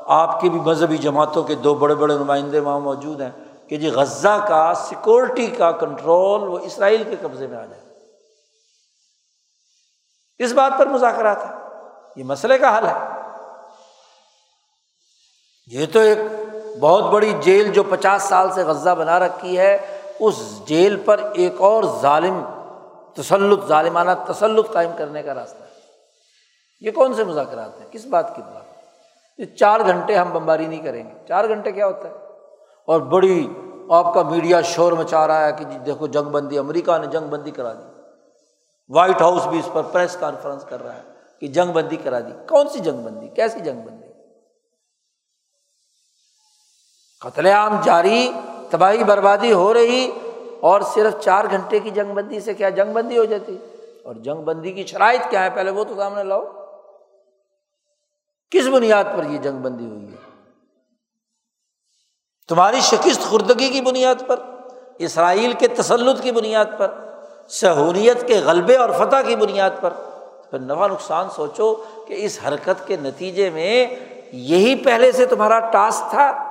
آپ 0.07 0.41
کی 0.41 0.51
بھی 0.51 0.61
مذہبی 0.61 0.97
جماعتوں 0.97 1.43
کے 1.43 1.55
دو 1.55 1.74
بڑے 1.74 1.95
بڑے 1.95 2.14
نمائندے 2.14 2.61
وہاں 2.61 2.81
موجود 2.81 3.20
ہیں 3.20 3.31
کہ 3.68 3.76
جی 3.76 3.89
غزہ 3.89 4.45
کا 4.49 4.74
سیکورٹی 4.74 5.47
کا 5.47 5.70
کنٹرول 5.70 6.49
وہ 6.49 6.59
اسرائیل 6.59 7.05
کے 7.05 7.16
قبضے 7.20 7.47
میں 7.47 7.57
آ 7.57 7.64
جائے۔ 7.64 7.83
اس 10.39 10.53
بات 10.53 10.72
پر 10.78 10.87
مذاکرات 10.87 11.45
ہے 11.45 11.51
یہ 12.16 12.24
مسئلے 12.24 12.59
کا 12.59 12.78
حل 12.78 12.87
ہے۔ 12.87 13.09
یہ 15.66 15.87
تو 15.93 15.99
ایک 15.99 16.18
بہت 16.81 17.05
بڑی 17.05 17.33
جیل 17.41 17.72
جو 17.72 17.83
پچاس 17.83 18.22
سال 18.22 18.51
سے 18.51 18.62
غزہ 18.62 18.91
بنا 18.91 19.18
رکھی 19.18 19.59
ہے، 19.59 19.78
اس 20.20 20.62
جیل 20.66 20.97
پر 20.97 21.20
ایک 21.35 21.55
اور 21.59 21.85
ظالم، 22.01 22.45
تسلط، 23.14 23.66
ظالمانہ 23.68 24.11
تسلط 24.26 24.72
قائم 24.72 24.91
کرنے 24.97 25.22
کا 25.22 25.35
راستہ 25.35 25.62
ہے۔ 25.62 25.68
یہ 26.81 26.91
کون 26.91 27.14
سے 27.14 27.24
مذاکرات 27.24 27.81
ہیں؟ 27.81 27.87
کس 27.91 28.07
بات 28.07 28.37
کی 28.37 28.43
بات؟ 28.43 28.62
یہ 29.39 29.45
چار 29.45 29.81
گھنٹے 29.81 30.14
ہم 30.14 30.31
بمباری 30.33 30.66
نہیں 30.66 30.83
کریں 30.83 31.05
گے۔ 31.05 31.14
چار 31.28 31.49
گھنٹے 31.49 31.72
کیا 31.72 31.87
ہوتا 31.87 32.09
ہے؟ 32.09 32.14
اور 32.87 33.01
بڑی 33.01 33.49
آپ 33.91 34.14
کا 34.14 34.22
میڈیا 34.22 34.61
شور 34.61 34.93
مچا 34.93 35.26
رہا 35.26 35.47
ہے 35.47 35.53
کہ 35.53 35.64
جی 35.64 35.78
دیکھو 35.78 36.07
جنگ 36.07 36.24
بندی، 36.24 36.59
امریکہ 36.59 36.99
نے 36.99 37.07
جنگ 37.07 37.28
بندی 37.28 37.51
کرا 37.51 37.72
دی۔ 37.72 38.01
وائٹ 38.89 39.22
ہاؤس 39.22 39.47
بھی 39.47 39.59
اس 39.59 39.68
پر 39.72 39.83
پریس 39.83 40.16
کانفرنس 40.20 40.64
کر 40.64 40.83
رہا 40.83 40.95
ہے 40.95 41.03
کہ 41.41 41.47
جنگ 41.47 41.72
بندی 41.72 41.97
کرا 41.97 42.20
دی۔ 42.20 42.33
کون 42.49 42.68
سی 42.68 42.78
جنگ 42.78 43.05
بندی؟ 43.05 43.28
کیسی 43.28 43.61
جنگ 43.61 43.81
بندی؟ 43.81 43.99
قتل 47.21 47.47
عام 47.47 47.81
جاری، 47.85 48.33
تباہی 48.71 49.05
بربادی 49.05 49.53
ہو 49.53 49.75
رہی 49.75 50.11
اور 50.61 50.81
صرف 50.81 51.21
چار 51.21 51.45
گھنٹے 51.51 51.79
کی 51.79 51.91
جنگ 51.91 52.14
بندی 52.14 52.41
سے 52.41 52.55
کیا 52.55 52.68
جنگ 52.68 52.93
بندی 52.93 53.18
ہو 53.18 53.25
جاتی؟ 53.25 53.57
اور 54.03 54.14
جنگ 54.14 54.43
بندی 54.43 54.73
کی 54.73 54.87
شرائط 54.87 55.31
کیا 55.31 55.45
ہے 55.45 55.51
پہلے 55.51 55.71
وہ 55.71 55.85
تو 55.85 55.95
سامنے 55.97 56.25
لاؤ۔ 56.25 56.45
کس 58.51 58.66
بنیاد 58.66 59.05
پر 59.05 59.31
یہ 59.31 59.39
جنگ 59.39 59.59
بندی 59.59 59.87
ہوئی 59.87 60.12
ہے؟ 60.12 60.16
تمہاری 62.49 62.81
شکست 62.81 63.21
خوردگی 63.21 63.68
کی 63.68 63.81
بنیاد 63.81 64.14
پر، 64.27 64.41
اسرائیل 64.99 65.53
کے 65.53 65.68
تسلط 65.68 66.23
کی 66.23 66.33
بنیاد 66.33 66.64
پر، 66.79 66.95
سہولیت 67.49 68.29
کے 68.29 68.35
غلبے 68.35 68.77
اور 68.77 68.91
فتح 68.91 69.16
کی 69.27 69.37
بنیاد 69.37 69.71
پر۔ 69.81 69.91
پھر 70.51 70.59
نفع 70.59 70.87
نقصان 70.87 71.27
سوچو 71.31 71.75
کہ 72.09 72.25
اس 72.25 72.39
حرکت 72.49 72.87
کے 72.87 72.97
نتیجے 72.97 73.51
میں 73.51 73.87
یہی 74.33 74.75
پہلے 74.75 75.12
سے 75.12 75.27
تمہارا 75.27 75.59
ٹاسک 75.59 76.11
تھا۔ 76.11 76.49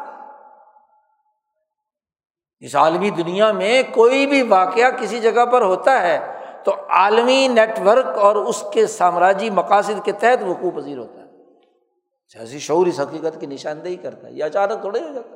اس 2.60 2.76
عالمی 2.76 3.10
دنیا 3.10 3.52
میں 3.52 3.84
کوئی 3.94 4.28
بھی 4.28 4.42
واقعہ 4.42 4.92
کسی 5.00 5.20
جگہ 5.20 5.46
پر 5.46 5.62
ہوتا 5.62 6.02
ہے، 6.02 6.42
تو 6.64 6.76
عالمی 6.90 7.48
نیٹ 7.48 7.80
ورک 7.86 8.18
اور 8.18 8.36
اس 8.36 8.64
کے 8.74 8.88
سامراجی 8.88 9.50
مقاصد 9.50 10.06
کے 10.06 10.12
تحت 10.12 10.44
وقوع 10.44 10.72
پذیر 10.72 10.98
ہوتا 10.98 11.14
ہے۔ 11.14 11.26
اچھا، 11.26 12.40
سیاسی 12.40 12.60
شعور 12.60 12.88
اس 12.88 13.00
حقیقت 13.00 13.40
کی 13.40 13.46
نشاندہی 13.46 13.96
کرتا 13.96 14.28
ہے 14.28 14.34
یہ 14.34 14.44
اچانک 14.44 14.82
تھوڑے 14.82 15.00
ہو 15.00 15.14
جاتا 15.14 15.30
ہے۔ 15.30 15.36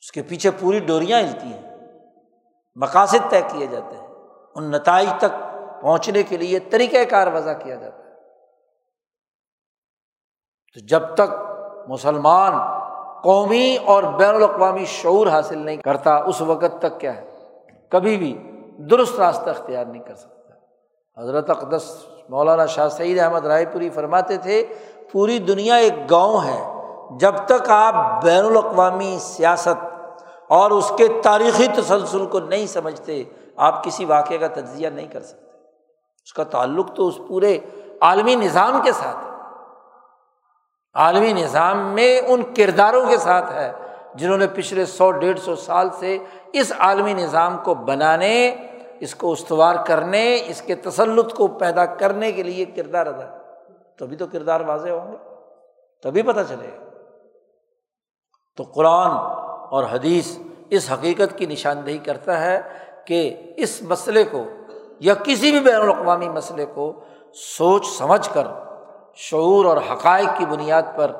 اس 0.00 0.12
کے 0.12 0.22
پیچھے 0.22 0.50
پوری 0.50 0.78
ڈوریاں 0.78 1.20
ہلتی 1.20 1.46
ہیں، 1.46 1.76
مقاصد 2.74 3.30
طے 3.30 3.40
کیے 3.52 3.66
جاتے 3.66 3.96
ہیں، 3.96 4.06
ان 4.54 4.70
نتائج 4.70 5.08
تک 5.18 5.38
پہنچنے 5.82 6.22
کے 6.22 6.36
لیے 6.36 6.58
طریقۂ 6.58 7.10
کار 7.10 7.26
وضع 7.26 7.52
کیا 7.52 7.74
جاتا 7.74 7.96
ہے۔ 7.96 8.10
تو 10.74 10.80
جب 10.80 11.14
تک 11.14 11.34
مسلمان 11.88 12.79
قومی 13.22 13.76
اور 13.84 14.02
بین 14.02 14.34
الاقوامی 14.34 14.84
شعور 14.84 15.26
حاصل 15.26 15.58
نہیں 15.58 15.76
کرتا، 15.76 16.16
اس 16.16 16.40
وقت 16.40 16.78
تک 16.78 17.00
کیا 17.00 17.16
ہے؟ 17.16 17.24
کبھی 17.88 18.16
بھی 18.16 18.52
درست 18.90 19.20
راستہ 19.20 19.50
اختیار 19.50 19.84
نہیں 19.84 20.02
کر 20.02 20.14
سکتا۔ 20.14 20.40
حضرت 21.22 21.50
اقدس 21.50 22.06
مولانا 22.28 22.66
شاہ 22.66 22.88
سعید 22.88 23.18
احمد 23.18 23.46
رائے 23.46 23.66
پوری 23.66 23.90
فرماتے 23.90 24.36
تھے، 24.36 24.66
پوری 25.12 25.38
دنیا 25.38 25.74
ایک 25.74 26.10
گاؤں 26.10 26.40
ہے، 26.44 26.74
جب 27.18 27.34
تک 27.46 27.70
آپ 27.70 28.22
بین 28.22 28.44
الاقوامی 28.44 29.18
سیاست 29.20 29.84
اور 30.48 30.70
اس 30.70 30.92
کے 30.96 31.08
تاریخی 31.22 31.66
تسلسل 31.76 32.26
کو 32.26 32.40
نہیں 32.40 32.66
سمجھتے، 32.66 33.24
آپ 33.56 33.84
کسی 33.84 34.04
واقعے 34.04 34.38
کا 34.38 34.46
تجزیہ 34.46 34.88
نہیں 34.88 35.08
کر 35.08 35.20
سکتے۔ 35.20 35.46
اس 36.24 36.32
کا 36.32 36.44
تعلق 36.44 36.94
تو 36.94 37.08
اس 37.08 37.18
پورے 37.28 37.58
عالمی 38.00 38.34
نظام 38.34 38.80
کے 38.84 38.92
ساتھ 38.92 39.29
عالمی 40.94 41.32
نظام 41.32 41.94
میں 41.94 42.20
ان 42.20 42.42
کرداروں 42.56 43.06
کے 43.06 43.16
ساتھ 43.16 43.52
ہے 43.52 43.72
جنہوں 44.14 44.38
نے 44.38 44.46
پچھلے 44.46 44.86
سو، 44.86 45.10
ڈیڑھ 45.10 45.40
سو 45.40 45.56
سال 45.56 45.90
سے 45.90 46.18
اس 46.52 46.72
عالمی 46.78 47.14
نظام 47.14 47.58
کو 47.64 47.74
بنانے، 47.74 48.54
اس 49.00 49.14
کو 49.14 49.32
استوار 49.32 49.76
کرنے، 49.86 50.42
اس 50.46 50.62
کے 50.62 50.74
تسلط 50.74 51.34
کو 51.34 51.46
پیدا 51.46 51.86
کرنے 51.86 52.32
کے 52.32 52.42
لیے 52.42 52.64
کردار 52.64 53.06
ادا 53.06 53.38
تبھی 53.98 54.16
تو 54.16 54.26
کردار 54.26 54.60
واضح 54.60 54.88
ہوں 54.88 55.12
گے، 55.12 55.16
تبھی 56.02 56.22
پتہ 56.22 56.40
چلے 56.48 56.66
گا۔ 56.66 56.84
تو 58.56 58.62
قرآن 58.62 59.10
اور 59.70 59.84
حدیث 59.84 60.38
اس 60.70 60.92
حقیقت 60.92 61.38
کی 61.38 61.46
نشاندہی 61.46 61.98
کرتا 61.98 62.40
ہے 62.40 62.60
کہ 63.04 63.36
اس 63.56 63.82
مسئلے 63.82 64.24
کو 64.24 64.44
یا 65.00 65.14
کسی 65.14 65.50
بھی 65.50 65.60
بین 65.60 65.80
الاقوامی 65.80 66.28
مسئلے 66.28 66.66
کو 66.74 66.92
سوچ 67.34 67.86
سمجھ 67.86 68.30
کر 68.32 68.46
شعور 69.14 69.64
اور 69.64 69.76
حقائق 69.76 70.28
کی 70.38 70.46
بنیاد 70.46 70.82
پر 70.96 71.10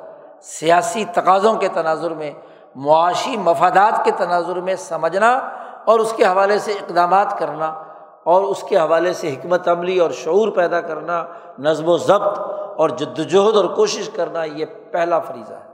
سیاسی 0.41 1.05
تقاضوں 1.13 1.53
کے 1.53 1.67
تناظر 1.67 2.11
میں، 2.11 2.31
معاشی 2.75 3.37
مفادات 3.37 4.05
کے 4.05 4.11
تناظر 4.11 4.55
میں 4.55 4.75
سمجھنا 4.75 5.49
اور 5.85 5.99
اس 5.99 6.13
کے 6.13 6.25
حوالے 6.25 6.59
سے 6.59 6.71
اقدامات 6.71 7.39
کرنا 7.39 7.83
اور 8.23 8.41
اس 8.41 8.63
کے 8.63 8.77
حوالے 8.77 9.13
سے 9.13 9.29
حکمت 9.33 9.67
عملی 9.67 9.99
اور 9.99 10.11
شعور 10.11 10.47
پیدا 10.47 10.81
کرنا، 10.81 11.25
نظم 11.59 11.89
و 11.89 11.97
ضبط 11.97 12.39
اور 12.77 12.89
جد 12.89 13.19
وجہد 13.19 13.55
اور 13.55 13.65
کوشش 13.65 14.09
کرنا، 14.09 14.43
یہ 14.43 14.65
پہلا 14.91 15.19
فریضہ 15.19 15.53
ہے۔ 15.53 15.71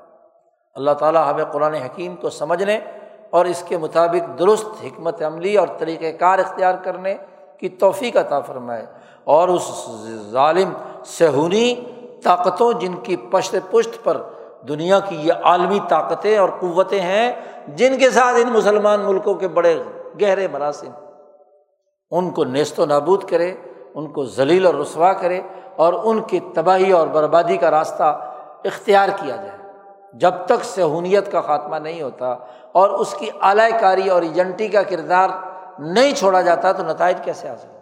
اللہ 0.76 0.92
تعالیٰ 0.92 1.32
ہمیں 1.32 1.46
قرآن 1.46 1.74
حکیم 1.74 2.16
کو 2.16 2.30
سمجھنے 2.30 2.80
اور 3.30 3.46
اس 3.46 3.64
کے 3.68 3.78
مطابق 3.78 4.40
درست 4.40 4.68
حکمت 4.84 5.22
عملی 5.22 5.56
اور 5.56 5.68
طریقۂ 5.78 6.20
کار 6.20 6.40
اختیار 6.40 6.74
کرنے 6.84 7.16
کی 7.60 7.70
توفیق 7.70 8.18
عطا 8.18 8.40
فرمائے 8.40 8.86
اور 9.24 9.50
اس 9.50 9.90
ظالم، 10.32 10.74
سہونی 11.06 11.76
طاقتوں 12.28 12.72
جن 12.74 12.96
کی 13.04 13.16
پشت 13.32 13.56
پشت 13.72 14.04
پر 14.04 14.22
دنیا 14.68 15.00
کی 15.00 15.16
یہ 15.16 15.34
عالمی 15.44 15.80
طاقتیں 15.88 16.38
اور 16.38 16.50
قوتیں 16.60 17.02
ہیں، 17.02 17.34
جن 17.68 17.98
کے 18.00 18.10
ساتھ 18.10 18.36
ان 18.36 18.54
مسلمان 18.54 19.00
ملکوں 19.00 19.34
کے 19.34 19.48
بڑے 19.48 19.84
گہرے 20.22 20.48
مراسم، 20.48 20.92
ان 22.12 22.30
کو 22.32 22.44
نیست 22.44 22.80
و 22.80 22.86
نابود 22.86 23.24
کرے، 23.30 23.54
ان 23.96 24.12
کو 24.12 24.26
ذلیل 24.26 24.66
اور 24.66 24.74
رسوا 24.74 25.14
کرے 25.14 25.42
اور 25.76 25.94
ان 26.04 26.22
کی 26.22 26.40
تباہی 26.56 26.92
اور 26.92 27.08
بربادی 27.08 27.58
کا 27.58 27.72
راستہ 27.72 28.10
اختیار 28.66 29.10
کیا 29.10 29.36
جائے۔ 29.36 29.58
جب 30.14 30.34
تک 30.46 30.64
سہونیت 30.64 31.32
کا 31.32 31.42
خاتمہ 31.42 31.76
نہیں 31.76 32.02
ہوتا 32.02 32.36
اور 32.72 32.90
اس 32.90 33.16
کی 33.20 33.30
اعلی 33.42 33.72
کاری 33.80 34.10
اور 34.10 34.22
ایجنٹی 34.22 34.68
کا 34.68 34.82
کردار 34.82 35.30
نہیں 35.80 36.16
چھوڑا 36.16 36.42
جاتا 36.42 36.72
تو 36.72 36.84
نتائج 36.84 37.18
کیسے 37.24 37.48
حاصل 37.48 37.76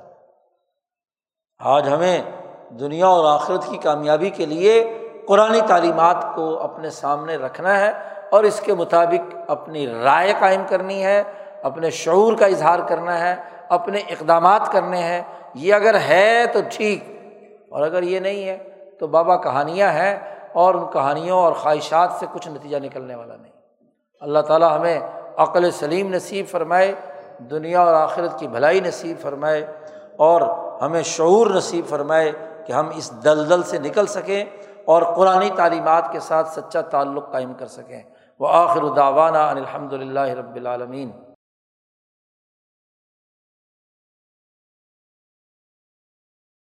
آج 1.60 1.90
ہمیں 1.90 2.45
دنیا 2.70 3.08
اور 3.08 3.34
آخرت 3.34 3.68
کی 3.70 3.78
کامیابی 3.78 4.30
کے 4.30 4.46
لیے 4.46 4.84
قرآن 5.28 5.56
تعلیمات 5.68 6.26
کو 6.36 6.60
اپنے 6.60 6.90
سامنے 6.90 7.36
رکھنا 7.36 7.80
ہے 7.80 7.92
اور 8.32 8.44
اس 8.44 8.60
کے 8.60 8.74
مطابق 8.74 9.36
اپنی 9.48 9.88
رائے 9.88 10.34
قائم 10.40 10.62
کرنی 10.70 11.04
ہے، 11.04 11.24
اپنے 11.64 11.90
شعور 11.90 12.34
کا 12.34 12.46
اظہار 12.46 12.80
کرنا 12.80 13.20
ہے، 13.20 13.36
اپنے 13.70 14.00
اقدامات 14.10 14.72
کرنے 14.72 14.98
ہیں۔ 14.98 15.22
یہ 15.56 15.74
اگر 15.74 15.96
ہے 16.00 16.46
تو 16.54 16.60
ٹھیک، 16.70 17.04
اور 17.70 17.82
اگر 17.82 18.04
یہ 18.04 18.20
نہیں 18.20 18.48
ہے 18.48 18.58
تو 19.00 19.08
بابا 19.08 19.36
کہانیاں 19.38 19.92
ہیں 19.92 20.16
اور 20.54 20.76
ان 20.76 20.86
کہانیوں 20.94 21.40
اور 21.40 21.54
خواہشات 21.54 22.12
سے 22.20 22.26
کچھ 22.34 22.48
نتیجہ 22.48 22.78
نکلنے 22.78 23.16
والا 23.16 23.36
نہیں۔ 23.36 23.52
اللہ 24.22 24.40
تعالیٰ 24.40 24.76
ہمیں 24.78 25.00
عقل 25.38 25.72
سلیم 25.72 26.14
نصیب 26.14 26.46
فرمائے، 26.52 26.94
دنیا 27.52 27.82
اور 27.82 27.94
آخرت 27.94 28.40
کی 28.40 28.48
بھلائی 28.48 28.80
نصیب 28.80 29.22
فرمائے 29.22 29.66
اور 30.18 30.42
ہمیں 30.82 31.02
شعور 31.04 31.48
نصیب 31.48 31.86
فرمائے۔ 31.90 32.32
کہ 32.66 32.74
ہم 32.74 32.90
اس 32.96 33.24
دلدل 33.24 33.64
سے 33.64 33.78
نکل 33.78 34.06
سکیں 34.06 34.46
اور 34.86 35.02
قرآن 35.02 35.44
تعلیمات 35.56 36.12
کے 36.12 36.20
ساتھ 36.20 36.50
سچا 36.50 36.82
تعلق 36.82 37.32
قائم 37.32 37.54
کر 37.54 37.68
سکیں۔ 37.68 38.04
وہ 38.40 38.48
آخر 38.48 38.84
داوانہ 38.96 39.38
الحمد 39.38 39.94
للہ 39.94 40.20
رب 40.20 40.56
العالمین۔ 40.56 41.12